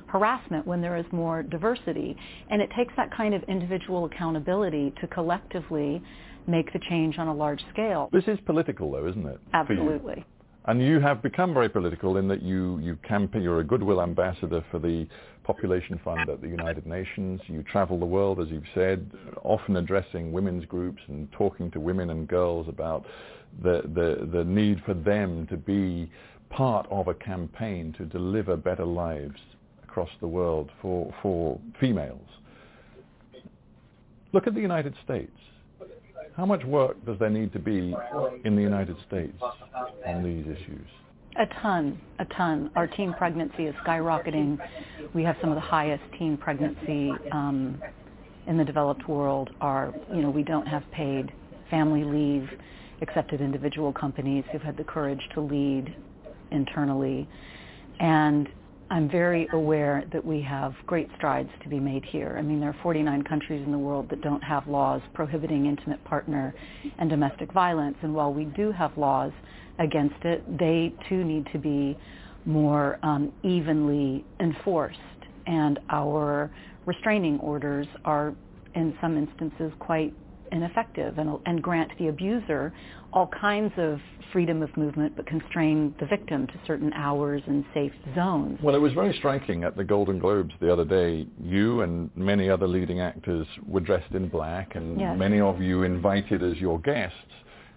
harassment 0.08 0.68
when 0.68 0.82
there 0.82 0.98
is 0.98 1.06
more 1.12 1.42
diversity. 1.42 2.16
And 2.50 2.62
it 2.62 2.70
takes 2.76 2.94
that 2.98 3.16
kind 3.16 3.34
of 3.34 3.44
individual 3.44 4.06
accountability 4.06 4.94
to 5.02 5.08
collectively 5.08 6.02
make 6.48 6.72
the 6.74 6.80
change 6.90 7.18
on 7.18 7.28
a 7.28 7.34
large 7.34 7.62
scale. 7.72 8.10
This 8.12 8.24
is 8.28 8.38
political, 8.46 8.92
though, 8.92 9.08
isn't 9.08 9.26
it? 9.26 9.40
Absolutely. 9.54 10.26
And 10.66 10.82
you 10.82 11.00
have 11.00 11.24
become 11.24 11.54
very 11.56 11.70
political 11.70 12.18
in 12.18 12.28
that 12.28 12.44
you, 12.44 12.78
you 12.80 12.96
campaign, 12.98 13.42
you're 13.42 13.62
a 13.62 13.64
goodwill 13.64 14.02
ambassador 14.02 14.64
for 14.70 14.78
the 14.78 15.08
Population 15.44 16.00
Fund 16.04 16.30
at 16.30 16.40
the 16.40 16.48
United 16.48 16.86
Nations. 16.86 17.42
You 17.48 17.64
travel 17.64 18.00
the 18.00 18.06
world, 18.06 18.40
as 18.40 18.48
you've 18.50 18.64
said, 18.76 19.10
often 19.44 19.78
addressing 19.78 20.32
women's 20.32 20.66
groups 20.66 21.02
and 21.08 21.32
talking 21.32 21.72
to 21.72 21.80
women 21.80 22.12
and 22.12 22.28
girls 22.28 22.68
about 22.70 23.06
the, 23.64 23.82
the, 23.96 24.30
the 24.32 24.44
need 24.44 24.84
for 24.86 24.94
them 24.94 25.48
to 25.48 25.58
be 25.58 26.12
part 26.52 26.86
of 26.92 27.08
a 27.08 27.16
campaign 27.16 27.94
to 27.98 28.06
deliver 28.06 28.56
better 28.56 28.86
lives 28.86 29.40
across 29.84 30.10
the 30.20 30.28
world 30.28 30.70
for, 30.80 31.12
for 31.24 31.60
females. 31.80 32.28
Look 34.32 34.46
at 34.46 34.54
the 34.54 34.62
United 34.62 34.94
States. 35.04 35.32
How 36.36 36.46
much 36.46 36.64
work 36.64 37.04
does 37.06 37.18
there 37.20 37.30
need 37.30 37.52
to 37.54 37.60
be 37.60 37.94
in 38.46 38.56
the 38.56 38.62
United 38.62 38.96
States 39.08 39.38
on 40.06 40.24
these 40.24 40.46
issues? 40.46 40.88
A 41.38 41.46
ton, 41.62 42.00
a 42.20 42.26
ton. 42.26 42.72
Our 42.76 42.88
teen 42.88 43.14
pregnancy 43.14 43.64
is 43.64 43.76
skyrocketing. 43.86 44.58
We 45.14 45.24
have 45.24 45.36
some 45.42 45.50
of 45.50 45.56
the 45.56 45.62
highest 45.62 46.04
teen 46.18 46.38
pregnancy 46.38 47.12
um, 47.32 47.82
in 48.48 48.58
the 48.58 48.66
developed 48.66 49.08
world. 49.08 49.50
Our, 49.62 49.94
you 50.14 50.22
know, 50.22 50.30
we 50.30 50.44
don't 50.44 50.68
have 50.68 50.84
paid 50.92 51.32
family 51.70 52.04
leave 52.04 52.50
except 53.02 53.34
at 53.34 53.42
individual 53.42 53.92
companies 53.94 54.44
who've 54.52 54.62
had 54.62 54.78
the 54.78 54.84
courage 54.84 55.22
to 55.34 55.42
lead 55.42 55.96
internally. 56.52 57.28
And 58.00 58.48
I'm 58.92 59.10
very 59.10 59.48
aware 59.54 60.04
that 60.12 60.24
we 60.24 60.42
have 60.42 60.74
great 60.86 61.08
strides 61.16 61.48
to 61.64 61.70
be 61.70 61.80
made 61.80 62.04
here. 62.04 62.36
I 62.38 62.42
mean, 62.42 62.60
there 62.60 62.72
are 62.72 62.76
49 62.84 63.24
countries 63.24 63.64
in 63.66 63.72
the 63.72 63.78
world 63.78 64.10
that 64.10 64.20
don't 64.20 64.44
have 64.44 64.68
laws 64.68 65.02
prohibiting 65.14 65.66
intimate 65.66 66.04
partner 66.04 66.54
and 67.00 67.10
domestic 67.10 67.54
violence. 67.54 67.96
And 68.02 68.14
while 68.14 68.34
we 68.34 68.44
do 68.44 68.70
have 68.74 68.98
laws 68.98 69.32
against 69.80 70.26
it, 70.26 70.44
they 70.60 70.94
too 71.08 71.24
need 71.24 71.48
to 71.54 71.58
be 71.58 71.98
more 72.44 73.00
um, 73.02 73.32
evenly 73.44 74.26
enforced. 74.42 75.00
And 75.48 75.80
our 75.90 76.52
restraining 76.86 77.40
orders 77.40 77.88
are, 78.04 78.36
in 78.76 78.94
some 79.00 79.18
instances, 79.18 79.72
quite 79.80 80.14
ineffective 80.52 81.18
and, 81.18 81.38
and 81.46 81.62
grant 81.62 81.92
the 82.00 82.08
abuser 82.08 82.74
all 83.14 83.28
kinds 83.28 83.74
of 83.78 84.00
freedom 84.32 84.62
of 84.62 84.76
movement 84.78 85.14
but 85.16 85.26
constrain 85.26 85.94
the 86.00 86.06
victim 86.06 86.48
to 86.48 86.54
certain 86.66 86.94
hours 86.94 87.42
and 87.48 87.66
safe 87.74 87.92
zones. 88.16 88.58
Well, 88.64 88.76
it 88.76 88.80
was 88.80 88.94
very 88.94 89.14
striking 89.18 89.64
at 89.64 89.76
the 89.76 89.84
Golden 89.84 90.20
Globes 90.20 90.54
the 90.62 90.72
other 90.72 90.86
day. 90.86 91.28
You 91.44 91.82
and 91.82 92.10
many 92.16 92.50
other 92.50 92.68
leading 92.68 93.02
actors 93.02 93.46
were 93.68 93.82
dressed 93.82 94.12
in 94.14 94.30
black 94.30 94.76
and 94.76 95.00
Yes. 95.00 95.18
many 95.18 95.40
of 95.40 95.62
you 95.62 95.84
invited 95.84 96.44
as 96.44 96.58
your 96.58 96.80
guests 96.80 97.16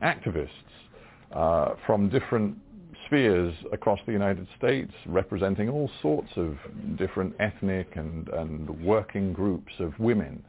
activists 0.02 0.48
uh, 1.32 1.74
from 1.86 2.08
different 2.08 2.56
spheres 3.06 3.54
across 3.72 3.98
the 4.06 4.12
United 4.12 4.46
States 4.56 4.92
representing 5.06 5.68
all 5.68 5.90
sorts 6.02 6.30
of 6.36 6.56
different 6.96 7.34
ethnic 7.40 7.88
and, 7.96 8.28
and 8.28 8.68
working 8.84 9.32
groups 9.32 9.72
of 9.78 9.98
women. 9.98 10.42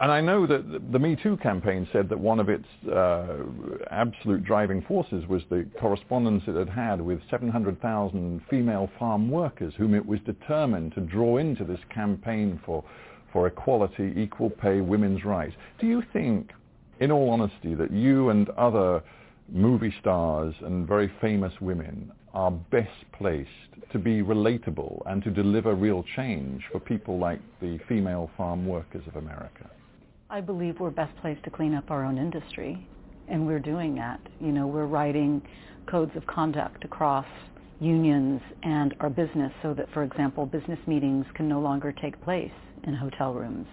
And 0.00 0.10
I 0.10 0.20
know 0.20 0.46
that 0.46 0.70
the- 0.70 0.78
the 0.78 0.98
Me 0.98 1.16
Too 1.16 1.36
campaign 1.38 1.86
said 1.92 2.08
that 2.10 2.18
one 2.18 2.40
of 2.40 2.48
its 2.48 2.66
uh, 2.86 3.44
absolute 3.90 4.44
driving 4.44 4.82
forces 4.82 5.26
was 5.26 5.42
the 5.48 5.66
correspondence 5.78 6.46
it 6.46 6.54
had 6.56 6.68
had 6.68 7.00
with 7.00 7.20
700,000 7.30 8.42
female 8.50 8.90
farm 8.98 9.30
workers 9.30 9.74
whom 9.76 9.94
it 9.94 10.04
was 10.04 10.20
determined 10.20 10.92
to 10.94 11.00
draw 11.00 11.38
into 11.38 11.64
this 11.64 11.80
campaign 11.88 12.60
for, 12.66 12.84
for 13.32 13.46
equality, 13.46 14.12
equal 14.16 14.50
pay, 14.50 14.80
women's 14.80 15.24
rights. 15.24 15.54
Do 15.78 15.86
you 15.86 16.02
think, 16.12 16.52
in 17.00 17.10
all 17.10 17.30
honesty, 17.30 17.74
that 17.74 17.90
you 17.90 18.28
and 18.28 18.50
other 18.50 19.02
movie 19.48 19.94
stars 20.00 20.54
and 20.62 20.86
very 20.86 21.08
famous 21.20 21.52
women 21.60 22.12
are 22.34 22.50
best 22.50 22.88
placed 23.12 23.50
to 23.92 23.98
be 23.98 24.22
relatable 24.22 25.02
and 25.06 25.22
to 25.22 25.30
deliver 25.30 25.74
real 25.74 26.04
change 26.16 26.62
for 26.72 26.80
people 26.80 27.18
like 27.18 27.40
the 27.60 27.78
female 27.88 28.30
farm 28.36 28.66
workers 28.66 29.02
of 29.06 29.16
America? 29.16 29.70
I 30.30 30.40
believe 30.40 30.80
we're 30.80 30.90
best 30.90 31.14
placed 31.20 31.44
to 31.44 31.50
clean 31.50 31.74
up 31.74 31.90
our 31.90 32.04
own 32.04 32.16
industry, 32.16 32.86
and 33.28 33.46
we're 33.46 33.58
doing 33.58 33.94
that. 33.96 34.20
You 34.40 34.52
know, 34.52 34.66
we're 34.66 34.86
writing 34.86 35.42
codes 35.90 36.12
of 36.16 36.26
conduct 36.26 36.84
across 36.84 37.26
unions 37.80 38.40
and 38.62 38.94
our 39.00 39.10
business 39.10 39.52
so 39.62 39.74
that, 39.74 39.92
for 39.92 40.04
example, 40.04 40.46
business 40.46 40.78
meetings 40.86 41.26
can 41.34 41.48
no 41.48 41.60
longer 41.60 41.92
take 41.92 42.18
place 42.22 42.52
in 42.84 42.94
hotel 42.94 43.34
rooms. 43.34 43.66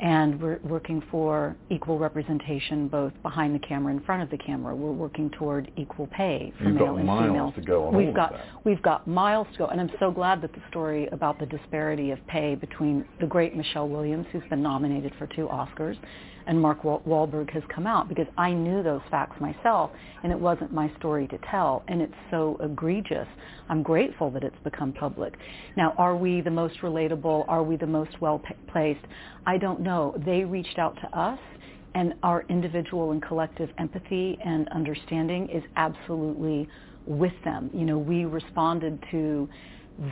And 0.00 0.40
we're 0.40 0.60
working 0.62 1.02
for 1.10 1.56
equal 1.70 1.98
representation 1.98 2.86
both 2.86 3.12
behind 3.22 3.54
the 3.54 3.58
camera 3.58 3.90
and 3.90 4.00
in 4.00 4.06
front 4.06 4.22
of 4.22 4.30
the 4.30 4.38
camera. 4.38 4.74
We're 4.74 4.92
working 4.92 5.28
toward 5.30 5.72
equal 5.76 6.06
pay 6.08 6.52
for 6.56 6.64
You've 6.64 6.74
male 6.74 6.86
got 6.86 6.96
and 6.96 7.06
miles 7.06 7.26
female. 7.26 7.52
to 7.52 7.60
go 7.62 7.86
on 7.88 7.96
we've 7.96 8.14
got 8.14 8.34
we've 8.64 8.82
got 8.82 9.08
miles 9.08 9.48
to 9.52 9.58
go, 9.58 9.66
and 9.66 9.80
I'm 9.80 9.90
so 9.98 10.10
glad 10.10 10.40
that 10.42 10.52
the 10.52 10.60
story 10.70 11.08
about 11.10 11.38
the 11.40 11.46
disparity 11.46 12.12
of 12.12 12.24
pay 12.28 12.54
between 12.54 13.04
the 13.20 13.26
great 13.26 13.56
Michelle 13.56 13.88
Williams, 13.88 14.26
who's 14.32 14.42
been 14.48 14.62
nominated 14.62 15.12
for 15.18 15.26
two 15.26 15.48
Oscars, 15.48 15.96
and 16.48 16.60
Mark 16.60 16.82
Wa- 16.82 17.00
Wahlberg 17.06 17.50
has 17.50 17.62
come 17.72 17.86
out 17.86 18.08
because 18.08 18.26
I 18.36 18.52
knew 18.52 18.82
those 18.82 19.02
facts 19.10 19.40
myself, 19.40 19.90
and 20.24 20.32
it 20.32 20.38
wasn't 20.38 20.72
my 20.72 20.90
story 20.98 21.28
to 21.28 21.38
tell, 21.50 21.84
and 21.88 22.02
it's 22.02 22.14
so 22.30 22.56
egregious. 22.60 23.28
I'm 23.68 23.82
grateful 23.82 24.30
that 24.32 24.42
it's 24.42 24.58
become 24.64 24.92
public. 24.92 25.34
Now, 25.76 25.94
are 25.98 26.16
we 26.16 26.40
the 26.40 26.50
most 26.50 26.78
relatable? 26.80 27.44
Are 27.46 27.62
we 27.62 27.76
the 27.76 27.86
most 27.86 28.20
well 28.20 28.42
placed? 28.72 29.04
I 29.46 29.58
don't 29.58 29.80
know. 29.80 30.14
They 30.24 30.44
reached 30.44 30.78
out 30.78 30.96
to 31.02 31.18
us, 31.18 31.38
and 31.94 32.14
our 32.22 32.44
individual 32.48 33.12
and 33.12 33.22
collective 33.22 33.70
empathy 33.78 34.38
and 34.44 34.68
understanding 34.70 35.48
is 35.50 35.62
absolutely 35.76 36.68
with 37.06 37.32
them. 37.44 37.70
You 37.72 37.84
know, 37.84 37.98
we 37.98 38.24
responded 38.24 38.98
to 39.10 39.48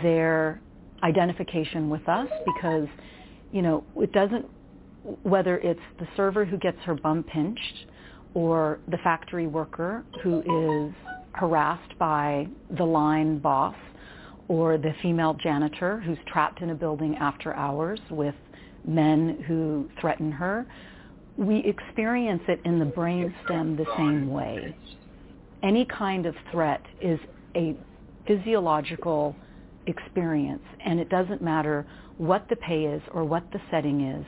their 0.03 0.61
identification 1.03 1.89
with 1.91 2.09
us 2.09 2.29
because, 2.45 2.89
you 3.53 3.63
know, 3.63 3.85
it 3.97 4.13
doesn't, 4.13 4.47
whether 5.23 5.59
it's 5.59 5.81
the 5.99 6.07
server 6.17 6.45
who 6.45 6.57
gets 6.59 6.79
her 6.85 6.95
bum 6.95 7.23
pinched 7.23 7.87
or 8.35 8.79
the 8.89 8.99
factory 8.99 9.47
worker 9.47 10.05
who 10.23 10.41
is 10.41 10.95
harassed 11.33 11.99
by 11.99 12.47
the 12.77 12.85
line 12.85 13.39
boss 13.39 13.77
or 14.49 14.79
the 14.79 14.93
female 15.03 15.35
janitor 15.35 16.01
who's 16.01 16.19
trapped 16.27 16.61
in 16.61 16.71
a 16.71 16.75
building 16.75 17.17
after 17.17 17.55
hours 17.55 18.01
with 18.11 18.35
men 18.87 19.43
who 19.47 19.89
threaten 20.01 20.31
her, 20.31 20.67
we 21.37 21.59
experience 21.65 22.43
it 22.49 22.61
in 22.65 22.79
the 22.79 22.85
brainstem 22.85 23.77
the 23.77 23.87
same 23.97 24.31
way. 24.31 24.75
Any 25.63 25.85
kind 25.85 26.27
of 26.27 26.35
threat 26.53 26.83
is 27.03 27.19
a 27.55 27.77
physiological 28.27 29.37
experience, 29.87 30.63
and 30.85 30.99
it 30.99 31.09
doesn't 31.09 31.43
matter 31.43 31.87
what 32.19 32.47
the 32.49 32.57
pay 32.57 32.85
is 32.85 33.03
or 33.13 33.25
what 33.25 33.45
the 33.53 33.61
setting 33.71 34.01
is. 34.03 34.25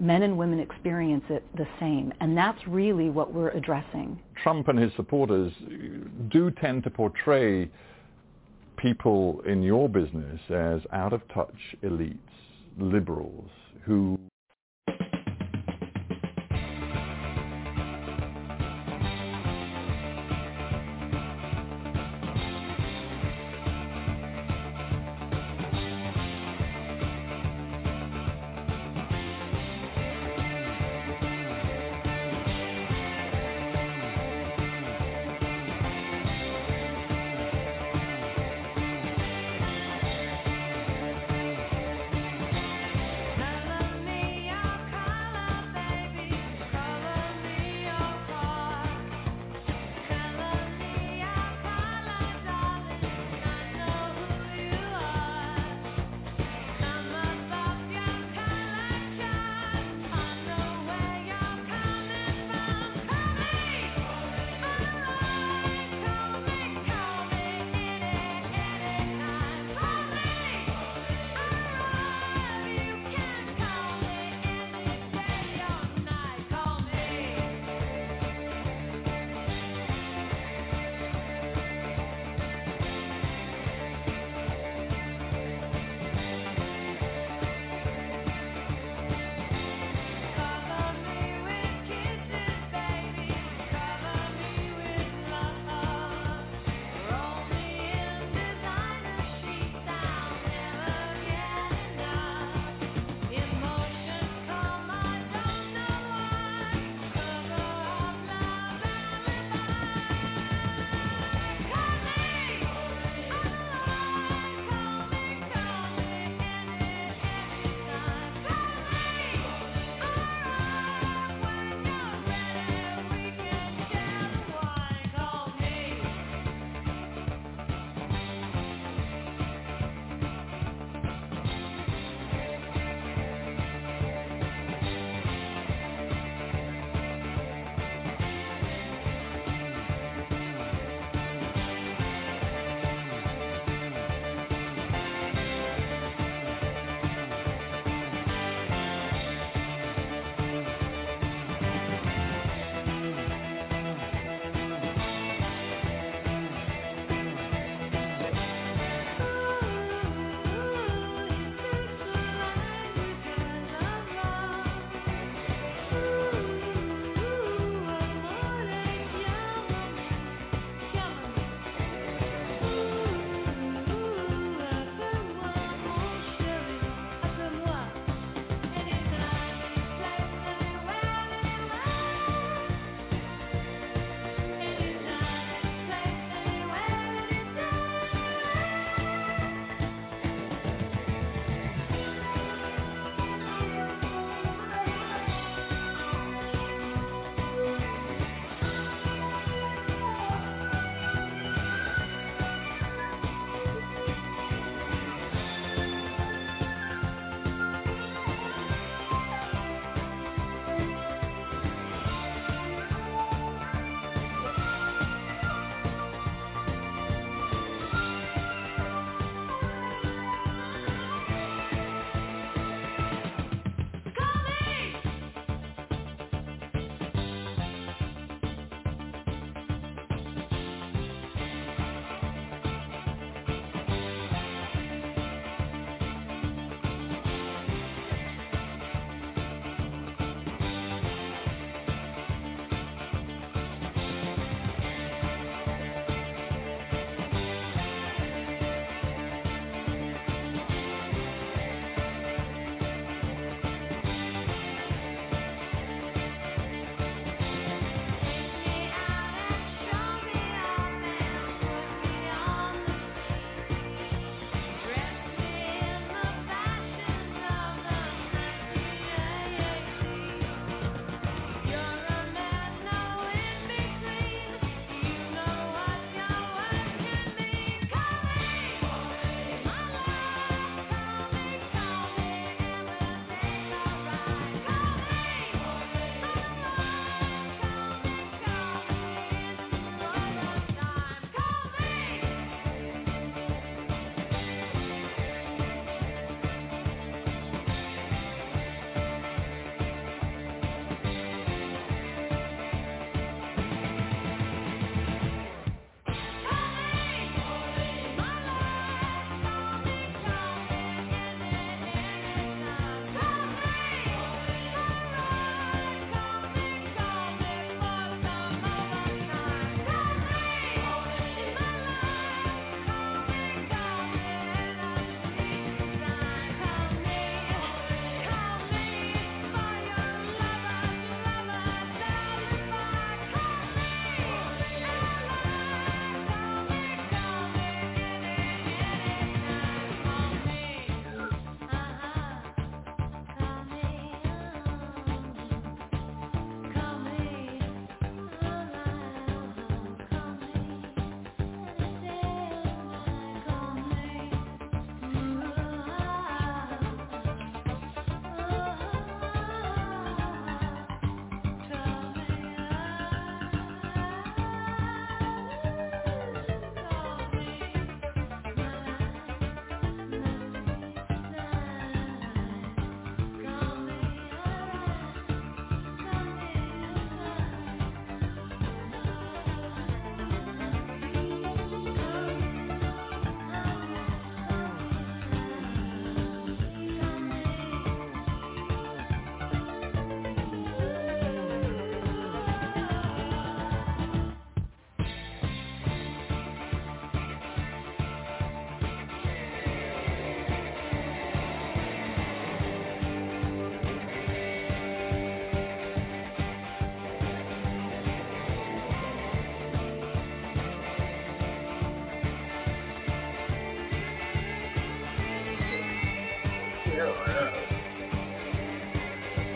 Men 0.00 0.22
and 0.22 0.36
women 0.36 0.58
experience 0.58 1.24
it 1.28 1.44
the 1.56 1.66
same. 1.78 2.12
And 2.20 2.36
that's 2.36 2.58
really 2.66 3.10
what 3.10 3.32
we're 3.32 3.50
addressing. 3.50 4.20
Trump 4.42 4.68
and 4.68 4.78
his 4.78 4.90
supporters 4.96 5.52
do 6.30 6.50
tend 6.50 6.84
to 6.84 6.90
portray 6.90 7.70
people 8.76 9.42
in 9.46 9.62
your 9.62 9.88
business 9.88 10.40
as 10.48 10.80
out 10.92 11.12
of 11.12 11.20
touch 11.28 11.54
elites, 11.82 12.16
liberals, 12.78 13.50
who 13.84 14.18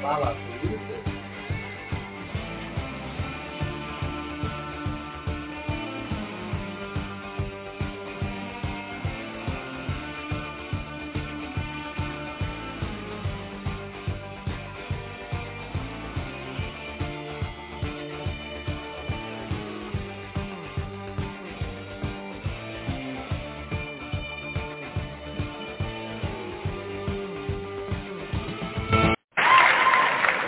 fala 0.04 0.34
bonita 0.60 1.03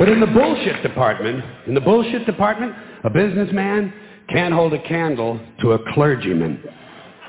But 0.07 0.13
in 0.13 0.21
the 0.21 0.27
bullshit 0.29 0.85
department, 0.85 1.45
in 1.67 1.75
the 1.75 1.81
bullshit 1.81 2.27
department, 2.27 2.73
a 3.03 3.11
businessman 3.11 3.93
can't 4.29 4.55
hold 4.55 4.73
a 4.73 4.81
candle 4.87 5.41
to 5.63 5.73
a 5.73 5.93
clergyman. 5.95 6.63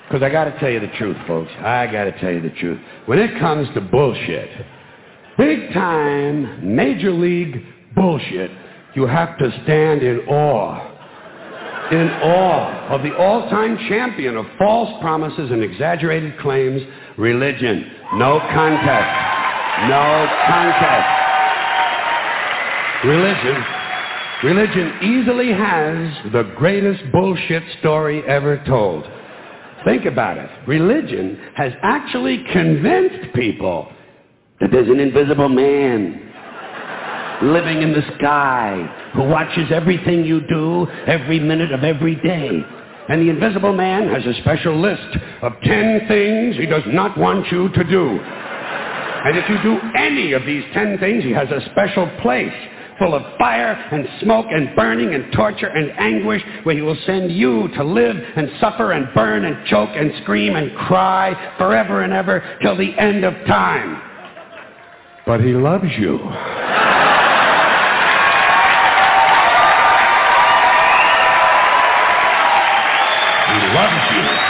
Because 0.04 0.22
I 0.22 0.30
got 0.30 0.44
to 0.44 0.60
tell 0.60 0.70
you 0.70 0.80
the 0.80 0.92
truth, 1.00 1.18
folks. 1.26 1.52
I 1.58 1.88
got 1.88 2.04
to 2.04 2.12
tell 2.20 2.32
you 2.32 2.40
the 2.40 2.52
truth. 2.52 2.80
When 3.08 3.18
it 3.18 3.40
comes 3.40 3.68
to 3.74 3.82
bullshit, 3.82 4.52
big 5.40 5.74
time, 5.74 6.76
major 6.76 7.12
league 7.12 7.64
bullshit, 7.96 8.52
you 8.94 9.08
have 9.08 9.40
to 9.40 9.62
stand 9.64 10.04
in 10.04 10.20
awe. 10.28 11.90
In 11.92 12.10
awe 12.10 12.90
of 12.90 13.02
the 13.02 13.18
all-time 13.18 13.76
champion 13.90 14.38
of 14.38 14.46
false 14.60 15.02
promises 15.02 15.50
and 15.50 15.64
exaggerated 15.64 16.38
claims, 16.42 16.84
religion. 17.18 17.92
No 18.18 18.40
contest. 18.40 19.90
No 19.90 20.28
contest. 20.46 21.27
Religion, 23.06 23.64
religion 24.44 25.00
easily 25.04 25.52
has 25.54 26.32
the 26.32 26.52
greatest 26.58 27.04
bullshit 27.12 27.62
story 27.80 28.24
ever 28.28 28.64
told. 28.66 29.04
Think 29.86 30.06
about 30.06 30.40
it. 30.40 30.50
Religion 30.68 31.40
has 31.56 31.74
actually 31.84 32.44
convinced 32.52 33.36
people 33.36 33.92
that 34.60 34.72
there's 34.72 34.90
an 34.90 35.00
invisible 35.00 35.48
man 35.48 36.24
living 37.44 37.84
in 37.84 37.94
the 37.94 38.02
sky 38.18 39.12
who 39.14 39.26
watches 39.30 39.72
everything 39.72 40.26
you 40.26 40.42
do 40.48 40.88
every 41.06 41.40
minute 41.40 41.72
of 41.72 41.84
every 41.84 42.16
day. 42.16 42.50
And 43.10 43.22
the 43.22 43.30
invisible 43.30 43.74
man 43.74 44.08
has 44.10 44.26
a 44.26 44.42
special 44.42 44.82
list 44.82 45.18
of 45.44 45.54
10 45.64 46.08
things 46.08 46.56
he 46.56 46.66
does 46.66 46.84
not 46.88 47.16
want 47.16 47.52
you 47.52 47.70
to 47.70 47.84
do. 47.84 48.20
And 48.20 49.38
if 49.38 49.48
you 49.50 49.62
do 49.62 49.80
any 49.96 50.34
of 50.34 50.48
these 50.48 50.64
10 50.74 50.98
things, 50.98 51.24
he 51.24 51.32
has 51.32 51.50
a 51.52 51.62
special 51.70 52.10
place 52.24 52.52
full 53.00 53.14
of 53.14 53.38
fire 53.38 53.74
and 53.92 54.08
smoke 54.22 54.48
and 54.50 54.76
burning 54.76 55.14
and 55.14 55.32
torture 55.34 55.68
and 55.68 55.92
anguish 56.00 56.42
where 56.64 56.76
he 56.76 56.82
will 56.82 56.98
send 57.06 57.32
you 57.32 57.68
to 57.76 57.84
live 57.84 58.16
and 58.36 58.50
suffer 58.60 58.92
and 58.94 59.14
burn 59.14 59.46
and 59.46 59.66
choke 59.68 59.90
and 59.94 60.12
scream 60.24 60.56
and 60.56 60.76
cry 60.78 61.56
forever 61.58 62.04
and 62.04 62.14
ever 62.14 62.58
till 62.62 62.76
the 62.76 62.98
end 62.98 63.24
of 63.24 63.34
time. 63.46 64.02
But 65.26 65.42
he 65.42 65.54
loves 65.54 65.86
you. 65.98 66.18
He 73.48 73.74
loves 73.74 74.12
you. 74.14 74.48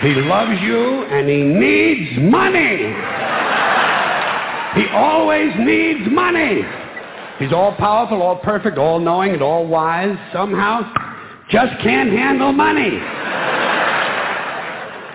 He 0.00 0.14
loves 0.14 0.60
you 0.62 1.04
and 1.04 1.28
he 1.28 1.42
needs 1.42 2.18
money. 2.30 3.37
He 4.74 4.86
always 4.92 5.52
needs 5.58 6.10
money. 6.10 6.62
He's 7.38 7.52
all 7.52 7.74
powerful, 7.76 8.20
all 8.20 8.36
perfect, 8.36 8.78
all 8.78 8.98
knowing, 8.98 9.32
and 9.32 9.42
all 9.42 9.66
wise. 9.66 10.16
Somehow, 10.32 10.92
just 11.50 11.72
can't 11.82 12.10
handle 12.10 12.52
money. 12.52 12.98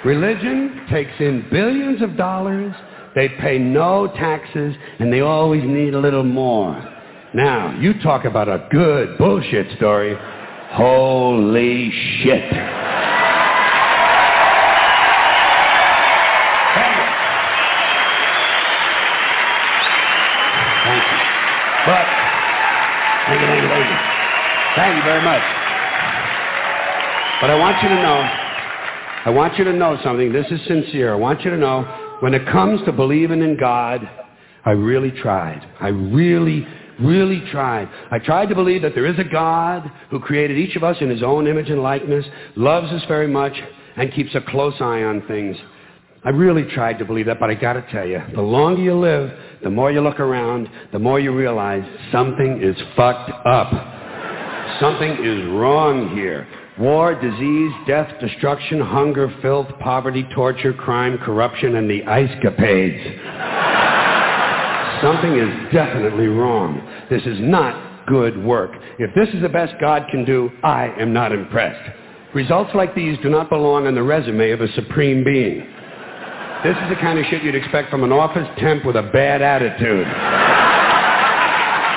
Religion 0.05 0.88
takes 0.89 1.11
in 1.19 1.47
billions 1.51 2.01
of 2.01 2.17
dollars. 2.17 2.73
They 3.15 3.30
pay 3.30 3.57
no 3.59 4.07
taxes, 4.07 4.75
and 4.99 5.13
they 5.13 5.21
always 5.21 5.63
need 5.63 5.93
a 5.93 5.99
little 5.99 6.23
more. 6.23 6.73
Now, 7.34 7.77
you 7.80 8.01
talk 8.01 8.25
about 8.25 8.47
a 8.47 8.67
good 8.71 9.17
bullshit 9.17 9.77
story. 9.77 10.15
Holy 10.71 11.91
shit. 12.21 12.51
Thank 24.94 25.06
you 25.06 25.10
very 25.10 25.24
much. 25.24 25.41
But 27.41 27.49
I 27.49 27.56
want 27.56 27.82
you 27.82 27.90
to 27.90 27.95
know, 27.95 28.30
I 29.26 29.30
want 29.32 29.57
you 29.57 29.64
to 29.64 29.74
know 29.74 29.98
something. 30.03 30.32
This 30.32 30.45
is 30.52 30.60
sincere. 30.68 31.11
I 31.11 31.15
want 31.15 31.41
you 31.41 31.49
to 31.49 31.57
know, 31.57 32.18
when 32.20 32.36
it 32.36 32.45
comes 32.52 32.80
to 32.86 32.91
believing 32.91 33.41
in 33.41 33.57
God, 33.57 34.07
I 34.64 34.70
really 34.70 35.10
tried. 35.10 35.68
I 35.80 35.88
really, 35.88 36.68
really 36.99 37.41
tried. 37.49 37.90
I 38.11 38.20
tried 38.20 38.49
to 38.49 38.56
believe 38.56 38.84
that 38.84 38.94
there 38.94 39.07
is 39.07 39.18
a 39.18 39.24
God 39.24 39.91
who 40.11 40.20
created 40.20 40.60
each 40.60 40.76
of 40.76 40.84
us 40.84 40.98
in 41.02 41.10
his 41.10 41.24
own 41.24 41.48
image 41.48 41.72
and 41.72 41.82
likeness, 41.82 42.24
loves 42.56 42.91
us 42.91 43.02
very 43.07 43.28
much, 43.28 43.53
and 43.98 44.14
keeps 44.14 44.36
a 44.36 44.41
close 44.41 44.76
eye 44.80 45.02
on 45.02 45.26
things. 45.28 45.57
I 46.24 46.30
really 46.30 46.72
tried 46.72 46.99
to 46.99 47.06
believe 47.06 47.26
that, 47.26 47.40
but 47.40 47.49
I 47.49 47.56
got 47.56 47.74
to 47.74 47.86
tell 47.91 48.06
you, 48.06 48.22
the 48.36 48.44
longer 48.44 48.84
you 48.84 48.94
live, 48.94 49.32
the 49.64 49.72
more 49.72 49.91
you 49.91 50.02
look 50.02 50.20
around, 50.20 50.70
the 50.91 50.99
more 50.99 51.20
you 51.20 51.36
realize 51.36 51.84
something 52.11 52.61
is 52.61 52.78
fucked 52.95 53.32
up. 53.48 53.93
Something 54.80 55.12
is 55.24 55.45
wrong 55.52 56.16
here. 56.16 56.48
War, 56.80 57.14
disease, 57.14 57.72
death, 57.86 58.12
destruction, 58.20 58.82
hunger, 58.82 59.34
filth, 59.41 59.68
poverty, 59.80 60.26
torture, 60.34 60.74
crime, 60.74 61.18
corruption, 61.20 61.76
and 61.76 61.90
the 61.90 62.04
ice 62.06 62.32
capades. 62.44 63.00
Something 65.04 65.38
is 65.38 65.74
definitely 65.74 66.28
wrong. 66.28 66.82
This 67.10 67.22
is 67.24 67.38
not 67.40 68.08
good 68.08 68.44
work. 68.44 68.72
If 68.98 69.14
this 69.14 69.30
is 69.36 69.41
the 69.41 69.50
best 69.50 69.74
God 69.80 70.08
can 70.10 70.26
do, 70.26 70.50
I 70.64 70.88
am 71.00 71.14
not 71.14 71.32
impressed. 71.32 71.91
Results 72.34 72.72
like 72.74 72.95
these 72.95 73.18
do 73.22 73.30
not 73.30 73.50
belong 73.50 73.86
on 73.86 73.94
the 73.94 74.02
resume 74.02 74.50
of 74.52 74.62
a 74.62 74.72
supreme 74.74 75.24
being. 75.24 75.60
This 76.64 76.76
is 76.82 76.90
the 76.90 76.95
kind 77.00 77.20
of 77.20 77.26
shit 77.26 77.44
you'd 77.44 77.56
expect 77.56 77.91
from 77.91 78.04
an 78.04 78.12
office 78.12 78.48
temp 78.58 78.86
with 78.86 78.95
a 78.95 79.04
bad 79.14 79.41
attitude. 79.41 80.08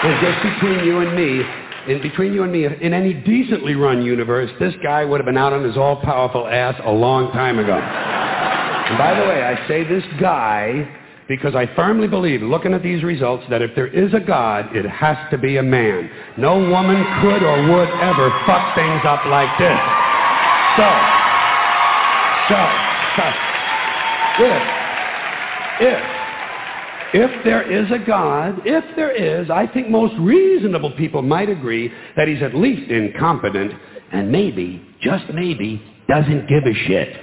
And 0.03 0.20
just 0.20 0.43
between 0.43 0.85
you 0.85 0.98
and 1.01 1.16
me, 1.16 1.65
in 1.88 2.02
between 2.02 2.32
you 2.32 2.42
and 2.42 2.52
me, 2.52 2.66
in 2.66 2.92
any 2.92 3.12
decently 3.12 3.74
run 3.74 4.02
universe, 4.02 4.50
this 4.58 4.74
guy 4.82 5.04
would 5.04 5.20
have 5.20 5.26
been 5.26 5.36
out 5.36 5.52
on 5.52 5.64
his 5.64 5.76
all-powerful 5.76 6.46
ass 6.46 6.74
a 6.84 6.92
long 6.92 7.32
time 7.32 7.58
ago. 7.58 7.76
And 7.76 8.98
by 8.98 9.14
the 9.14 9.26
way, 9.26 9.42
I 9.42 9.66
say 9.68 9.84
this 9.84 10.04
guy 10.20 10.88
because 11.28 11.56
I 11.56 11.66
firmly 11.74 12.06
believe, 12.06 12.40
looking 12.42 12.72
at 12.72 12.82
these 12.82 13.02
results, 13.02 13.44
that 13.50 13.60
if 13.60 13.74
there 13.74 13.88
is 13.88 14.14
a 14.14 14.20
God, 14.20 14.74
it 14.76 14.86
has 14.86 15.16
to 15.30 15.38
be 15.38 15.56
a 15.56 15.62
man. 15.62 16.08
No 16.38 16.58
woman 16.58 17.02
could 17.20 17.42
or 17.42 17.62
would 17.66 17.88
ever 18.00 18.30
fuck 18.46 18.76
things 18.76 19.02
up 19.04 19.26
like 19.26 19.50
this. 19.58 19.78
So, 20.78 20.86
so, 22.46 22.58
so, 23.16 23.24
if, 24.38 24.62
if, 25.80 26.15
if 27.14 27.44
there 27.44 27.70
is 27.70 27.90
a 27.90 27.98
God, 28.04 28.62
if 28.64 28.84
there 28.96 29.12
is, 29.12 29.48
I 29.50 29.66
think 29.68 29.88
most 29.88 30.14
reasonable 30.18 30.92
people 30.92 31.22
might 31.22 31.48
agree 31.48 31.90
that 32.16 32.28
he's 32.28 32.42
at 32.42 32.54
least 32.54 32.90
incompetent 32.90 33.72
and 34.12 34.30
maybe, 34.30 34.82
just 35.00 35.24
maybe, 35.32 35.82
doesn't 36.08 36.48
give 36.48 36.64
a 36.64 36.74
shit. 36.86 37.16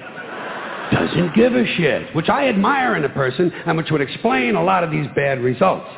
Doesn't 0.91 1.35
give 1.35 1.55
a 1.55 1.65
shit, 1.75 2.15
which 2.15 2.29
I 2.29 2.49
admire 2.49 2.95
in 2.95 3.03
a 3.03 3.09
person 3.09 3.51
and 3.65 3.77
which 3.77 3.89
would 3.89 4.01
explain 4.01 4.55
a 4.55 4.63
lot 4.63 4.83
of 4.83 4.91
these 4.91 5.07
bad 5.15 5.39
results. 5.39 5.89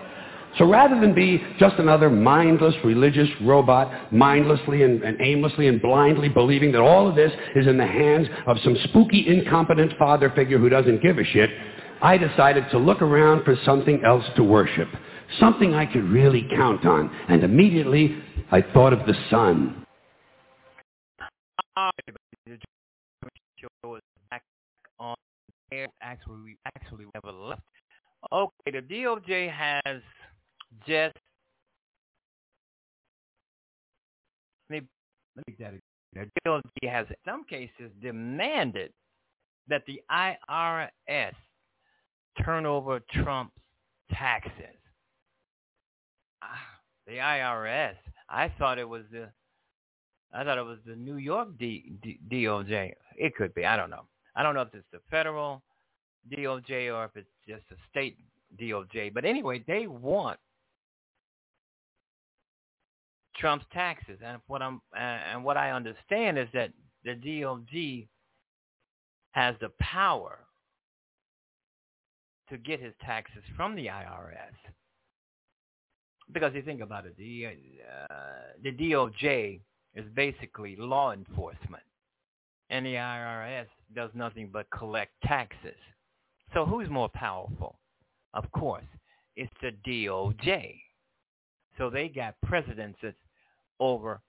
So 0.58 0.66
rather 0.66 1.00
than 1.00 1.14
be 1.14 1.44
just 1.60 1.76
another 1.80 2.10
mindless 2.10 2.76
religious 2.84 3.28
robot, 3.42 4.14
mindlessly 4.14 4.84
and, 4.84 5.04
and, 5.04 5.18
aimlessly 5.20 5.68
and 5.68 5.82
blindly 5.82 6.30
believing 6.30 6.72
that 6.72 6.82
all 6.82 7.10
of 7.10 7.16
this 7.16 7.32
is 7.56 7.68
in 7.68 7.78
the 7.78 7.86
hands 7.86 8.28
of 8.48 8.58
some 8.64 8.78
spooky, 8.86 9.28
incompetent 9.28 9.94
father 10.00 10.30
figure 10.30 10.58
who 10.58 10.70
doesn't 10.70 11.02
give 11.02 11.18
a 11.18 11.26
shit, 11.26 11.50
I 12.02 12.18
decided 12.18 12.66
to 12.72 12.78
look 12.78 13.02
around 13.02 13.44
for 13.46 13.56
something 13.66 14.04
else 14.06 14.26
to 14.36 14.44
worship, 14.44 14.90
something 15.40 15.74
I 15.74 15.86
could 15.86 16.04
really 16.04 16.48
count 16.56 16.86
on. 16.86 17.10
And 17.30 17.44
immediately 17.44 18.18
I 18.52 18.62
thought 18.62 18.94
of 18.94 19.00
the 19.06 19.14
sun. 19.30 19.86
Actually, 26.02 27.06
we 27.06 27.32
left. 27.32 27.62
Okay, 28.32 28.72
the 28.72 28.82
DOJ 28.82 29.52
has 29.52 30.02
just 30.88 31.16
let 34.70 34.82
me 34.82 34.88
let 35.36 35.48
me 35.48 35.56
get 35.58 35.72
that 36.14 36.22
again. 36.24 36.32
The 36.46 36.50
DOJ 36.50 36.90
has 36.90 37.08
in 37.10 37.16
some 37.26 37.44
cases 37.44 37.92
demanded 38.02 38.92
that 39.68 39.84
the 39.86 40.02
IRS 40.12 41.34
turn 42.44 42.66
over 42.66 43.00
Trump's 43.12 43.56
taxes. 44.12 44.78
Ah, 46.42 46.48
the 47.08 47.14
IRS. 47.14 47.96
I 48.30 48.52
thought 48.58 48.80
it 48.80 48.88
was 48.88 49.04
the 49.12 49.30
I 50.34 50.44
thought 50.44 50.58
it 50.58 50.66
was 50.66 50.80
the 50.86 50.96
New 50.96 51.18
York 51.18 51.50
D, 51.58 51.94
D, 52.04 52.20
DOJ. 52.30 52.94
It 53.16 53.36
could 53.36 53.54
be. 53.54 53.66
I 53.66 53.78
don't 53.78 53.90
know. 53.90 54.06
I 54.36 54.44
don't 54.44 54.54
know 54.54 54.62
if 54.62 54.74
it's 54.74 54.86
the 54.92 55.00
federal 55.10 55.64
DOJ 56.30 56.94
or 56.94 57.06
if 57.06 57.12
it's 57.16 57.30
just 57.48 57.64
a 57.72 57.76
state 57.90 58.18
DOJ. 58.60 59.14
But 59.14 59.24
anyway, 59.24 59.64
they 59.66 59.88
want 59.88 60.38
Trump's 63.38 63.66
taxes, 63.72 64.20
and 64.24 64.40
what 64.48 64.62
I'm 64.62 64.82
and 64.98 65.44
what 65.44 65.58
I 65.58 65.72
understand 65.72 66.38
is 66.38 66.48
that 66.54 66.72
the 67.04 67.16
DOJ 67.16 68.08
has 69.32 69.56
the 69.62 69.70
power 69.80 70.40
to 72.50 72.58
get 72.58 72.82
his 72.82 72.94
taxes 73.04 73.44
from 73.56 73.76
the 73.76 73.88
IRS. 73.88 74.56
Because 76.32 76.54
you 76.56 76.62
think 76.62 76.82
about 76.82 77.06
it, 77.06 77.16
the 77.18 77.48
uh, 78.10 78.16
the 78.64 78.72
DOJ 78.72 79.60
is 79.94 80.06
basically 80.16 80.76
law 80.76 81.12
enforcement, 81.12 81.84
and 82.70 82.86
the 82.86 82.96
IRS 82.96 83.68
does 83.96 84.10
nothing 84.16 84.50
but 84.52 84.66
collect 84.72 85.12
taxes. 85.24 85.78
So 86.54 86.66
who's 86.66 86.90
more 86.90 87.10
powerful? 87.10 87.80
Of 88.34 88.52
course, 88.52 88.86
it's 89.36 89.54
the 89.62 89.72
DOJ. 89.88 90.80
So 91.78 91.90
they 91.90 92.10
got 92.10 92.36
precedences 92.42 93.14
over 93.80 94.22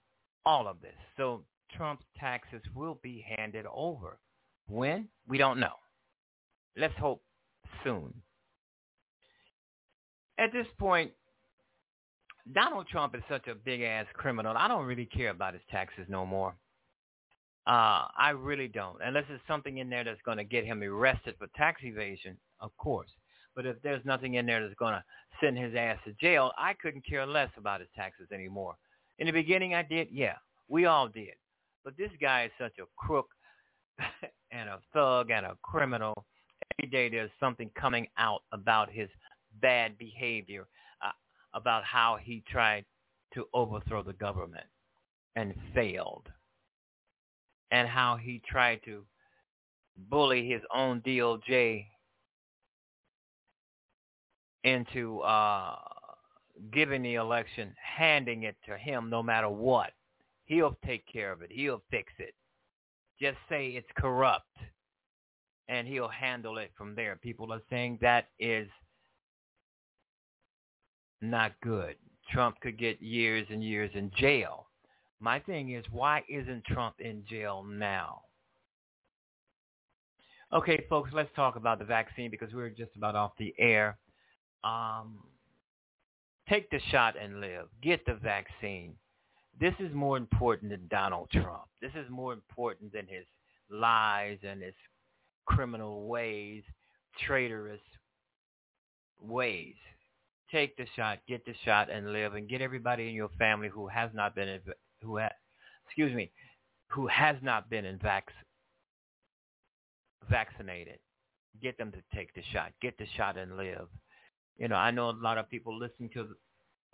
all 0.44 0.68
of 0.68 0.80
this. 0.80 0.94
So 1.16 1.43
Trump's 1.76 2.05
taxes 2.18 2.62
will 2.74 2.98
be 3.02 3.24
handed 3.36 3.66
over. 3.72 4.18
When? 4.68 5.09
We 5.28 5.38
don't 5.38 5.60
know. 5.60 5.74
Let's 6.76 6.97
hope 6.98 7.22
soon. 7.84 8.12
At 10.38 10.52
this 10.52 10.66
point, 10.78 11.12
Donald 12.52 12.86
Trump 12.88 13.14
is 13.14 13.22
such 13.28 13.48
a 13.48 13.55
big 13.55 13.82
ass 13.82 14.06
criminal. 14.14 14.56
I 14.56 14.68
don't 14.68 14.86
really 14.86 15.06
care 15.06 15.30
about 15.30 15.55
his 15.55 15.62
taxes 15.70 16.06
no 16.09 16.24
more. 16.24 16.55
Uh, 17.66 18.06
I 18.16 18.30
really 18.36 18.68
don't. 18.68 18.98
Unless 19.02 19.24
there's 19.28 19.40
something 19.48 19.78
in 19.78 19.90
there 19.90 20.05
that's 20.05 20.20
going 20.24 20.38
to 20.38 20.44
get 20.44 20.64
him 20.64 20.82
arrested 20.82 21.34
for 21.38 21.48
tax 21.56 21.80
evasion, 21.82 22.36
of 22.60 22.70
course. 22.76 23.10
But 23.56 23.66
if 23.66 23.76
there's 23.82 24.05
nothing 24.05 24.34
in 24.34 24.47
there 24.47 24.62
that's 24.62 24.78
going 24.78 24.93
to 24.94 25.05
send 25.40 25.59
his 25.59 25.74
ass 25.74 25.98
to 26.05 26.12
jail, 26.12 26.52
I 26.56 26.74
couldn't 26.74 27.06
care 27.06 27.26
less 27.26 27.51
about 27.56 27.80
his 27.80 27.88
taxes 27.97 28.28
anymore. 28.32 28.74
In 29.18 29.26
the 29.26 29.32
beginning, 29.32 29.74
I 29.74 29.82
did. 29.82 30.09
Yeah, 30.12 30.34
we 30.68 30.84
all 30.84 31.09
did. 31.09 31.34
But 31.84 31.97
this 31.97 32.10
guy 32.20 32.44
is 32.44 32.52
such 32.59 32.78
a 32.78 32.84
crook 32.97 33.28
and 34.52 34.68
a 34.68 34.78
thug 34.93 35.30
and 35.30 35.47
a 35.47 35.56
criminal. 35.62 36.26
Every 36.78 36.90
day 36.90 37.08
there's 37.08 37.30
something 37.40 37.70
coming 37.78 38.06
out 38.18 38.42
about 38.52 38.90
his 38.90 39.08
bad 39.60 39.96
behavior, 39.98 40.66
uh, 41.02 41.12
about 41.54 41.84
how 41.84 42.18
he 42.22 42.42
tried 42.48 42.84
to 43.34 43.46
overthrow 43.54 44.02
the 44.02 44.12
government 44.14 44.66
and 45.36 45.54
failed, 45.74 46.28
and 47.70 47.88
how 47.88 48.16
he 48.16 48.40
tried 48.48 48.80
to 48.84 49.04
bully 50.10 50.48
his 50.48 50.62
own 50.74 51.00
DOJ 51.02 51.86
into 54.64 55.20
uh, 55.20 55.76
giving 56.72 57.02
the 57.02 57.14
election, 57.14 57.74
handing 57.76 58.42
it 58.44 58.56
to 58.66 58.76
him 58.76 59.08
no 59.08 59.22
matter 59.22 59.48
what. 59.48 59.92
He'll 60.46 60.76
take 60.84 61.04
care 61.10 61.32
of 61.32 61.42
it. 61.42 61.50
He'll 61.50 61.82
fix 61.90 62.12
it. 62.18 62.34
Just 63.20 63.38
say 63.48 63.68
it's 63.68 63.88
corrupt 63.96 64.56
and 65.68 65.86
he'll 65.86 66.09
handle 66.09 66.59
it 66.59 66.70
from 66.76 66.94
there. 66.94 67.16
People 67.16 67.52
are 67.52 67.62
saying 67.70 67.98
that 68.01 68.28
is 68.38 68.68
not 71.20 71.52
good. 71.62 71.97
Trump 72.30 72.60
could 72.60 72.78
get 72.78 73.01
years 73.01 73.47
and 73.51 73.62
years 73.62 73.90
in 73.94 74.10
jail. 74.16 74.66
My 75.20 75.38
thing 75.38 75.72
is, 75.72 75.84
why 75.90 76.22
isn't 76.28 76.64
Trump 76.64 76.97
in 77.01 77.24
jail 77.28 77.64
now? 77.66 78.22
Okay, 80.52 80.84
folks, 80.88 81.10
let's 81.12 81.30
talk 81.34 81.56
about 81.56 81.78
the 81.78 81.84
vaccine 81.84 82.30
because 82.30 82.52
we're 82.52 82.68
just 82.68 82.94
about 82.97 83.16
off 83.16 83.32
the 83.38 83.55
air. 83.59 83.98
Um, 84.62 85.18
take 86.48 86.70
the 86.70 86.80
shot 86.90 87.14
and 87.20 87.40
live. 87.40 87.66
Get 87.82 88.05
the 88.06 88.14
vaccine. 88.14 88.94
This 89.59 89.74
is 89.80 89.93
more 89.94 90.16
important 90.16 90.70
than 90.70 90.86
Donald 90.88 91.30
Trump. 91.30 91.64
This 91.80 91.93
is 91.94 92.09
more 92.10 92.32
important 92.32 92.93
than 92.93 93.06
his 93.06 93.24
lies 93.70 94.38
and 94.47 94.62
his 94.62 94.74
criminal 95.47 96.06
ways, 96.09 96.62
traitorous 97.27 97.81
ways. 99.20 99.74
Take 100.51 100.77
the 100.77 100.86
shot, 100.94 101.18
get 101.27 101.44
the 101.44 101.55
shot, 101.64 101.90
and 101.90 102.12
live, 102.12 102.35
and 102.35 102.48
get 102.48 102.60
everybody 102.60 103.09
in 103.09 103.14
your 103.14 103.31
family 103.39 103.68
who 103.68 103.89
has 103.89 104.10
not 104.14 104.35
been 104.35 104.60
who 105.02 105.18
ha, 105.18 105.28
excuse 105.86 106.14
me, 106.14 106.31
who 106.89 107.06
has 107.09 107.36
not 107.43 107.68
been 107.68 107.85
in 107.85 107.98
vac, 107.98 108.28
vaccinated. 110.31 110.98
Get 111.62 111.78
them 111.78 111.90
to 111.93 111.98
take 112.14 112.32
the 112.35 112.43
shot. 112.52 112.73
Get 112.82 112.98
the 112.98 113.06
shot 113.16 113.39
and 113.39 113.56
live. 113.56 113.89
You 114.59 114.68
know, 114.68 114.77
I 114.77 114.90
know 114.90 115.10
a 115.10 115.18
lot 115.20 115.39
of 115.39 115.51
people 115.51 115.77
listening 115.78 116.10
to 116.10 116.28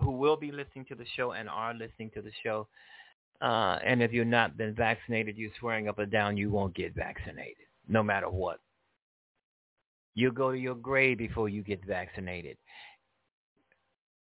who 0.01 0.13
will 0.13 0.37
be 0.37 0.51
listening 0.51 0.85
to 0.87 0.95
the 0.95 1.07
show 1.17 1.33
and 1.33 1.49
are 1.49 1.75
listening 1.75 2.11
to 2.15 2.23
the 2.23 2.33
show. 2.43 2.69
Uh, 3.41 3.79
and 3.85 4.03
if 4.03 4.13
you're 4.13 4.25
not 4.25 4.57
been 4.57 4.75
vaccinated, 4.75 5.37
you're 5.37 5.51
swearing 5.59 5.89
up 5.89 5.99
and 5.99 6.11
down 6.11 6.37
you 6.37 6.51
won't 6.51 6.75
get 6.75 6.95
vaccinated, 6.95 7.67
no 7.89 8.03
matter 8.03 8.31
what. 8.31 8.61
You'll 10.15 10.33
go 10.33 10.53
to 10.53 10.59
your 10.59 10.75
grave 10.75 11.19
before 11.19 11.49
you 11.49 11.63
get 11.63 11.85
vaccinated. 11.87 12.57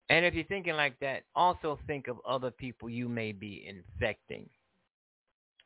And 0.09 0.25
if 0.25 0.33
you're 0.33 0.43
thinking 0.43 0.75
like 0.75 0.99
that, 0.99 1.23
also 1.35 1.79
think 1.87 2.07
of 2.07 2.17
other 2.27 2.51
people 2.51 2.89
you 2.89 3.07
may 3.07 3.31
be 3.31 3.65
infecting 3.67 4.49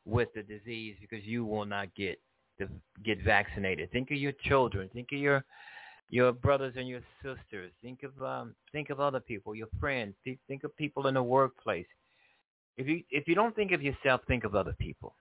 with 0.05 0.29
the 0.35 0.43
disease 0.43 0.95
because 1.01 1.25
you 1.25 1.43
will 1.45 1.65
not 1.65 1.93
get 1.95 2.19
get 3.03 3.21
vaccinated. 3.23 3.91
Think 3.91 4.11
of 4.11 4.17
your 4.17 4.31
children. 4.43 4.89
Think 4.93 5.09
of 5.11 5.19
your 5.19 5.43
your 6.09 6.31
brothers 6.31 6.75
and 6.77 6.87
your 6.87 7.01
sisters. 7.23 7.71
Think 7.81 8.03
of 8.03 8.23
um, 8.23 8.55
think 8.71 8.89
of 8.89 8.99
other 8.99 9.19
people, 9.19 9.55
your 9.55 9.67
friends. 9.79 10.15
Think, 10.23 10.39
think 10.47 10.63
of 10.63 10.75
people 10.77 11.07
in 11.07 11.15
the 11.15 11.23
workplace. 11.23 11.87
If 12.77 12.87
you 12.87 13.01
if 13.09 13.27
you 13.27 13.35
don't 13.35 13.55
think 13.55 13.71
of 13.71 13.81
yourself, 13.81 14.21
think 14.27 14.43
of 14.43 14.55
other 14.55 14.75
people. 14.79 15.15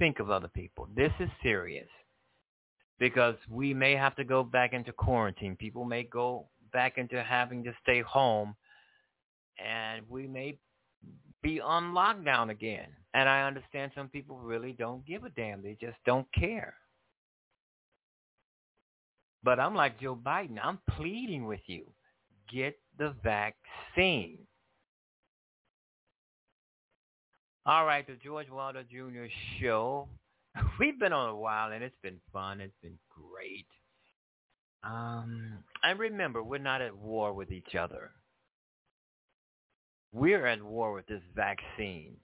Think 0.00 0.18
of 0.18 0.30
other 0.30 0.48
people. 0.48 0.88
This 0.96 1.12
is 1.20 1.28
serious 1.42 1.86
because 2.98 3.36
we 3.50 3.72
may 3.74 3.94
have 3.94 4.16
to 4.16 4.24
go 4.24 4.42
back 4.42 4.72
into 4.72 4.92
quarantine. 4.92 5.56
People 5.56 5.84
may 5.84 6.04
go 6.04 6.48
back 6.72 6.98
into 6.98 7.22
having 7.22 7.62
to 7.64 7.72
stay 7.82 8.00
home, 8.00 8.56
and 9.62 10.02
we 10.08 10.26
may 10.26 10.58
be 11.42 11.60
on 11.60 11.92
lockdown 11.92 12.50
again. 12.50 12.88
And 13.12 13.28
I 13.28 13.42
understand 13.46 13.92
some 13.94 14.08
people 14.08 14.38
really 14.38 14.72
don't 14.72 15.06
give 15.06 15.24
a 15.24 15.30
damn. 15.30 15.62
They 15.62 15.76
just 15.78 15.98
don't 16.06 16.26
care. 16.32 16.74
But 19.42 19.60
I'm 19.60 19.74
like 19.74 20.00
Joe 20.00 20.16
Biden. 20.16 20.58
I'm 20.62 20.78
pleading 20.96 21.46
with 21.46 21.60
you. 21.66 21.84
Get 22.52 22.78
the 22.98 23.14
vaccine. 23.22 24.38
All 27.70 27.86
right, 27.86 28.04
the 28.04 28.16
George 28.16 28.50
Wilder 28.50 28.82
Jr. 28.82 29.26
show. 29.60 30.08
We've 30.80 30.98
been 30.98 31.12
on 31.12 31.28
a 31.28 31.36
while 31.36 31.70
and 31.70 31.84
it's 31.84 31.94
been 32.02 32.18
fun. 32.32 32.60
It's 32.60 32.74
been 32.82 32.98
great. 33.08 33.68
Um, 34.82 35.52
and 35.84 35.96
remember, 35.96 36.42
we're 36.42 36.58
not 36.58 36.82
at 36.82 36.96
war 36.96 37.32
with 37.32 37.52
each 37.52 37.76
other. 37.76 38.10
We're 40.12 40.46
at 40.46 40.60
war 40.60 40.92
with 40.92 41.06
this 41.06 41.22
vaccine. 41.36 42.16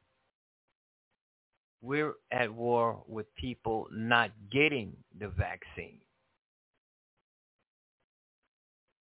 We're 1.80 2.14
at 2.32 2.52
war 2.52 3.04
with 3.06 3.32
people 3.36 3.86
not 3.92 4.32
getting 4.50 4.96
the 5.16 5.28
vaccine. 5.28 6.00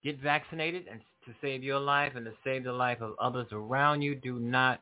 Get 0.03 0.19
vaccinated 0.19 0.83
and 0.91 0.99
to 1.27 1.31
save 1.41 1.63
your 1.63 1.79
life 1.79 2.11
and 2.17 2.25
to 2.25 2.33
save 2.43 2.65
the 2.65 2.73
life 2.73 2.99
of 2.99 3.13
others 3.21 3.47
around 3.53 4.01
you. 4.01 4.15
Do 4.15 4.37
not. 4.37 4.81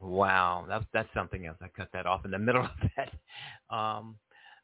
Wow, 0.00 0.66
that's 0.68 0.84
that's 0.92 1.08
something 1.14 1.46
else. 1.46 1.56
I 1.62 1.68
cut 1.68 1.88
that 1.92 2.06
off 2.06 2.24
in 2.24 2.30
the 2.30 2.38
middle 2.40 2.64
of 2.64 2.90
that, 2.96 3.74
um, 3.74 4.16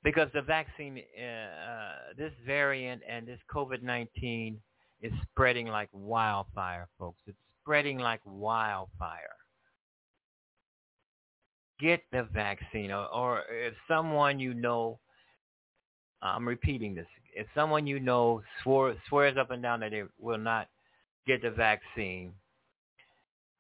because 0.03 0.29
the 0.35 0.43
vaccine, 0.43 0.99
uh, 1.19 2.13
this 2.17 2.33
variant 2.47 3.03
and 3.09 3.27
this 3.27 3.41
COVID 3.53 3.83
nineteen 3.83 4.61
is 5.01 5.13
spreading 5.31 5.67
like 5.69 5.89
wildfire, 5.93 6.89
folks. 6.99 7.19
It's 7.27 7.37
spreading 7.63 7.99
like 7.99 8.21
wildfire. 8.25 9.37
Get 11.81 12.03
the 12.13 12.25
vaccine, 12.33 12.93
or, 12.93 13.07
or 13.09 13.43
if 13.51 13.75
someone 13.89 14.39
you 14.39 14.55
know 14.55 15.01
I'm 16.23 16.47
repeating 16.47 16.95
this. 16.95 17.07
If 17.35 17.47
someone 17.55 17.87
you 17.87 17.99
know 17.99 18.43
swore, 18.63 18.95
swears 19.09 19.37
up 19.37 19.51
and 19.51 19.63
down 19.63 19.81
that 19.81 19.91
they 19.91 20.05
will 20.19 20.39
not 20.39 20.69
get 21.27 21.43
the 21.43 21.51
vaccine, 21.51 22.33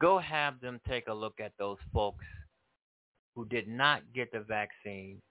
go 0.02 0.18
have 0.18 0.60
them 0.60 0.80
take 0.88 1.06
a 1.06 1.14
look 1.14 1.38
at 1.40 1.52
those 1.58 1.78
folks 1.94 2.24
who 3.36 3.46
did 3.46 3.68
not 3.68 4.02
get 4.12 4.32
the 4.32 4.40
vaccine 4.40 5.22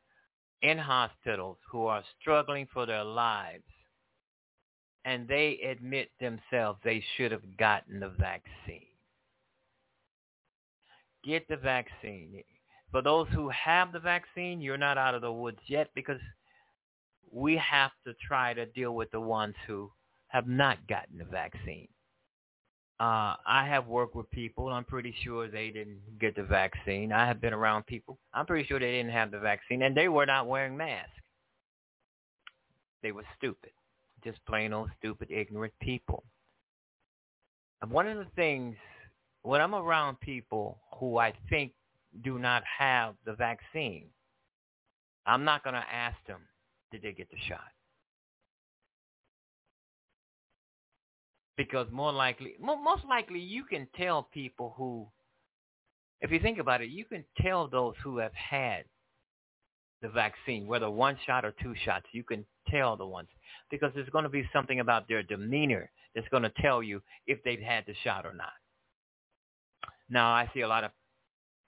in 0.61 0.77
hospitals 0.77 1.57
who 1.69 1.87
are 1.87 2.03
struggling 2.19 2.65
for 2.73 2.85
their 2.85 3.03
lives 3.03 3.63
and 5.03 5.27
they 5.27 5.59
admit 5.69 6.09
themselves 6.21 6.79
they 6.83 7.03
should 7.15 7.31
have 7.33 7.57
gotten 7.57 7.99
the 7.99 8.09
vaccine. 8.09 8.85
Get 11.25 11.47
the 11.49 11.57
vaccine. 11.57 12.41
For 12.91 13.01
those 13.01 13.27
who 13.33 13.49
have 13.49 13.91
the 13.91 13.99
vaccine, 13.99 14.61
you're 14.61 14.77
not 14.77 14.97
out 14.97 15.15
of 15.15 15.21
the 15.21 15.31
woods 15.31 15.59
yet 15.67 15.89
because 15.95 16.19
we 17.31 17.57
have 17.57 17.91
to 18.05 18.13
try 18.25 18.53
to 18.53 18.65
deal 18.67 18.95
with 18.95 19.11
the 19.11 19.19
ones 19.19 19.55
who 19.67 19.91
have 20.27 20.47
not 20.47 20.87
gotten 20.87 21.17
the 21.17 21.25
vaccine. 21.25 21.87
Uh, 23.01 23.35
I 23.47 23.65
have 23.67 23.87
worked 23.87 24.15
with 24.15 24.29
people. 24.29 24.67
I'm 24.67 24.83
pretty 24.83 25.11
sure 25.23 25.47
they 25.47 25.71
didn't 25.71 26.19
get 26.19 26.35
the 26.35 26.43
vaccine. 26.43 27.11
I 27.11 27.25
have 27.25 27.41
been 27.41 27.51
around 27.51 27.87
people. 27.87 28.19
I'm 28.31 28.45
pretty 28.45 28.67
sure 28.67 28.79
they 28.79 28.91
didn't 28.91 29.09
have 29.09 29.31
the 29.31 29.39
vaccine, 29.39 29.81
and 29.81 29.97
they 29.97 30.07
were 30.07 30.27
not 30.27 30.45
wearing 30.45 30.77
masks. 30.77 31.09
They 33.01 33.11
were 33.11 33.23
stupid, 33.35 33.71
just 34.23 34.37
plain 34.45 34.71
old 34.71 34.91
stupid, 34.99 35.31
ignorant 35.31 35.73
people. 35.81 36.23
And 37.81 37.89
one 37.89 38.05
of 38.07 38.19
the 38.19 38.27
things 38.35 38.75
when 39.41 39.61
I'm 39.61 39.73
around 39.73 40.19
people 40.19 40.77
who 40.99 41.17
I 41.17 41.33
think 41.49 41.71
do 42.23 42.37
not 42.37 42.61
have 42.77 43.15
the 43.25 43.33
vaccine, 43.33 44.09
I'm 45.25 45.43
not 45.43 45.63
going 45.63 45.73
to 45.73 45.85
ask 45.91 46.17
them, 46.27 46.41
did 46.91 47.01
they 47.01 47.13
get 47.13 47.31
the 47.31 47.37
shot? 47.47 47.71
Because 51.61 51.85
more 51.91 52.11
likely, 52.11 52.55
most 52.59 53.05
likely, 53.07 53.39
you 53.39 53.63
can 53.63 53.87
tell 53.95 54.27
people 54.33 54.73
who, 54.75 55.07
if 56.19 56.31
you 56.31 56.39
think 56.39 56.57
about 56.57 56.81
it, 56.81 56.89
you 56.89 57.05
can 57.05 57.23
tell 57.39 57.67
those 57.67 57.93
who 58.03 58.17
have 58.17 58.33
had 58.33 58.85
the 60.01 60.09
vaccine, 60.09 60.65
whether 60.65 60.89
one 60.89 61.15
shot 61.27 61.45
or 61.45 61.53
two 61.61 61.75
shots, 61.85 62.07
you 62.13 62.23
can 62.23 62.43
tell 62.67 62.97
the 62.97 63.05
ones 63.05 63.27
because 63.69 63.91
there's 63.93 64.09
going 64.09 64.23
to 64.23 64.29
be 64.29 64.49
something 64.51 64.79
about 64.79 65.07
their 65.07 65.21
demeanor 65.21 65.91
that's 66.15 66.27
going 66.29 66.41
to 66.41 66.51
tell 66.63 66.81
you 66.81 66.99
if 67.27 67.37
they've 67.43 67.61
had 67.61 67.83
the 67.85 67.93
shot 68.03 68.25
or 68.25 68.33
not. 68.33 68.53
Now, 70.09 70.31
I 70.31 70.49
see 70.55 70.61
a 70.61 70.67
lot 70.67 70.83
of 70.83 70.89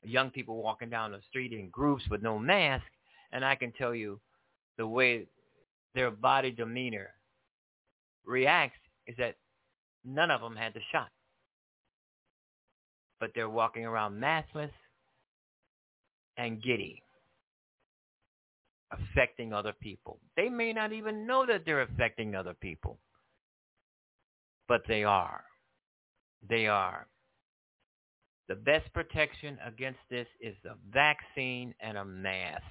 young 0.02 0.32
people 0.32 0.64
walking 0.64 0.90
down 0.90 1.12
the 1.12 1.20
street 1.30 1.54
in 1.54 1.70
groups 1.70 2.04
with 2.10 2.24
no 2.24 2.40
mask, 2.40 2.86
and 3.32 3.46
I 3.46 3.54
can 3.54 3.72
tell 3.74 3.94
you 3.94 4.20
the 4.80 4.88
way 4.88 5.28
their 5.94 6.10
body 6.10 6.50
demeanor 6.50 7.12
reacts 8.26 8.80
is 9.06 9.16
that 9.18 9.36
None 10.06 10.32
of 10.32 10.42
them 10.42 10.56
had 10.56 10.74
the 10.74 10.82
shot. 10.92 11.10
But 13.20 13.32
they're 13.36 13.50
walking 13.50 13.86
around 13.86 14.20
maskless 14.20 14.72
and 16.38 16.62
giddy, 16.62 17.02
affecting 18.92 19.54
other 19.54 19.74
people. 19.82 20.20
They 20.36 20.50
may 20.50 20.74
not 20.74 20.92
even 20.92 21.26
know 21.26 21.46
that 21.46 21.64
they're 21.66 21.84
affecting 21.84 22.36
other 22.36 22.54
people, 22.54 23.00
but 24.68 24.82
they 24.88 25.04
are. 25.04 25.44
They 26.50 26.68
are. 26.68 27.08
The 28.50 28.56
best 28.56 28.92
protection 28.94 29.58
against 29.66 30.00
this 30.10 30.28
is 30.42 30.56
a 30.66 30.76
vaccine 30.92 31.74
and 31.80 31.98
a 31.98 32.04
mask. 32.04 32.64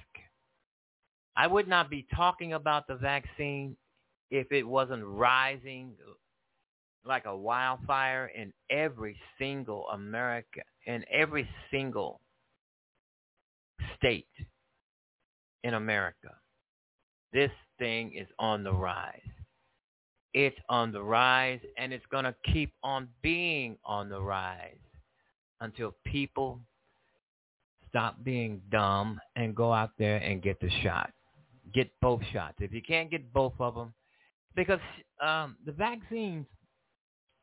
I 1.35 1.47
would 1.47 1.67
not 1.67 1.89
be 1.89 2.05
talking 2.15 2.53
about 2.53 2.85
the 2.87 2.95
vaccine 2.95 3.75
if 4.29 4.51
it 4.51 4.63
wasn't 4.63 5.03
rising 5.03 5.93
like 7.05 7.25
a 7.25 7.35
wildfire 7.35 8.31
in 8.35 8.53
every 8.69 9.17
single 9.37 9.87
America, 9.89 10.61
in 10.85 11.03
every 11.11 11.47
single 11.71 12.21
state 13.97 14.27
in 15.63 15.73
America. 15.73 16.35
This 17.31 17.51
thing 17.79 18.13
is 18.13 18.27
on 18.39 18.63
the 18.63 18.73
rise. 18.73 19.19
It's 20.33 20.57
on 20.69 20.91
the 20.91 21.01
rise 21.01 21.59
and 21.77 21.93
it's 21.93 22.05
going 22.11 22.25
to 22.25 22.35
keep 22.51 22.73
on 22.83 23.07
being 23.21 23.77
on 23.85 24.09
the 24.09 24.21
rise 24.21 24.77
until 25.61 25.95
people 26.05 26.59
stop 27.89 28.23
being 28.23 28.61
dumb 28.71 29.19
and 29.35 29.55
go 29.55 29.71
out 29.71 29.91
there 29.99 30.17
and 30.17 30.41
get 30.41 30.59
the 30.59 30.69
shot. 30.81 31.11
Get 31.73 31.89
both 32.01 32.21
shots. 32.31 32.55
If 32.59 32.73
you 32.73 32.81
can't 32.81 33.09
get 33.09 33.31
both 33.33 33.53
of 33.59 33.75
them, 33.75 33.93
because 34.55 34.79
um, 35.21 35.55
the 35.65 35.71
vaccines 35.71 36.45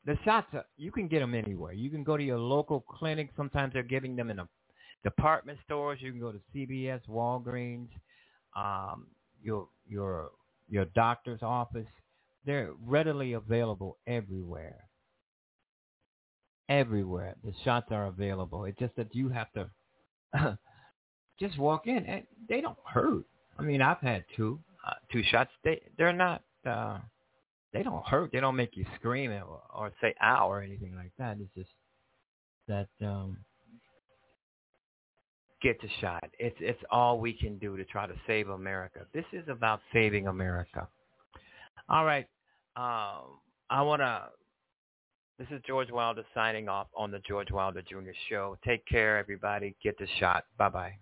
the 0.04 0.16
shots 0.24 0.48
are, 0.54 0.64
you 0.76 0.90
can 0.90 1.08
get 1.08 1.20
them 1.20 1.34
anywhere. 1.34 1.72
You 1.72 1.90
can 1.90 2.04
go 2.04 2.16
to 2.16 2.22
your 2.22 2.38
local 2.38 2.80
clinic. 2.80 3.30
Sometimes 3.36 3.72
they're 3.72 3.82
giving 3.82 4.16
them 4.16 4.30
in 4.30 4.38
a 4.38 4.48
department 5.04 5.58
stores. 5.64 5.98
You 6.00 6.10
can 6.12 6.20
go 6.20 6.32
to 6.32 6.40
CVS, 6.54 7.00
Walgreens, 7.08 7.88
um, 8.56 9.08
your 9.42 9.68
your 9.86 10.30
your 10.68 10.86
doctor's 10.86 11.42
office. 11.42 11.86
They're 12.46 12.72
readily 12.86 13.34
available 13.34 13.98
everywhere. 14.06 14.84
Everywhere, 16.68 17.36
the 17.44 17.52
shots 17.64 17.88
are 17.90 18.06
available. 18.06 18.64
It's 18.64 18.78
just 18.78 18.96
that 18.96 19.14
you 19.14 19.28
have 19.28 19.48
to 19.54 19.70
just 21.40 21.58
walk 21.58 21.86
in, 21.86 22.06
and 22.06 22.26
they 22.48 22.60
don't 22.60 22.78
hurt. 22.86 23.24
I 23.58 23.62
mean, 23.62 23.82
I've 23.82 24.00
had 24.00 24.24
two 24.36 24.60
uh, 24.86 24.94
two 25.12 25.22
shots. 25.24 25.50
They 25.64 25.82
they're 25.98 26.12
not. 26.12 26.42
Uh, 26.64 27.00
they 27.72 27.82
don't 27.82 28.04
hurt. 28.06 28.30
They 28.32 28.40
don't 28.40 28.56
make 28.56 28.76
you 28.76 28.84
scream 28.96 29.30
or, 29.30 29.60
or 29.74 29.92
say 30.00 30.14
ow 30.22 30.50
or 30.50 30.62
anything 30.62 30.94
like 30.94 31.12
that. 31.18 31.38
It's 31.40 31.54
just 31.54 31.70
that 32.68 32.88
um, 33.06 33.38
get 35.62 35.80
the 35.80 35.88
shot. 36.00 36.24
It's 36.38 36.56
it's 36.60 36.82
all 36.90 37.20
we 37.20 37.32
can 37.32 37.58
do 37.58 37.76
to 37.76 37.84
try 37.84 38.06
to 38.06 38.14
save 38.26 38.48
America. 38.48 39.00
This 39.14 39.24
is 39.32 39.44
about 39.48 39.80
saving 39.92 40.26
America. 40.26 40.88
All 41.88 42.04
right. 42.04 42.26
Um, 42.76 43.38
I 43.68 43.82
want 43.82 44.00
to. 44.00 44.22
This 45.38 45.48
is 45.50 45.62
George 45.66 45.90
Wilder 45.90 46.24
signing 46.34 46.68
off 46.68 46.88
on 46.94 47.10
the 47.10 47.18
George 47.20 47.50
Wilder 47.50 47.82
Jr. 47.82 48.10
Show. 48.28 48.58
Take 48.64 48.86
care, 48.86 49.16
everybody. 49.16 49.74
Get 49.82 49.96
the 49.98 50.06
shot. 50.18 50.44
Bye 50.58 50.68
bye. 50.68 50.92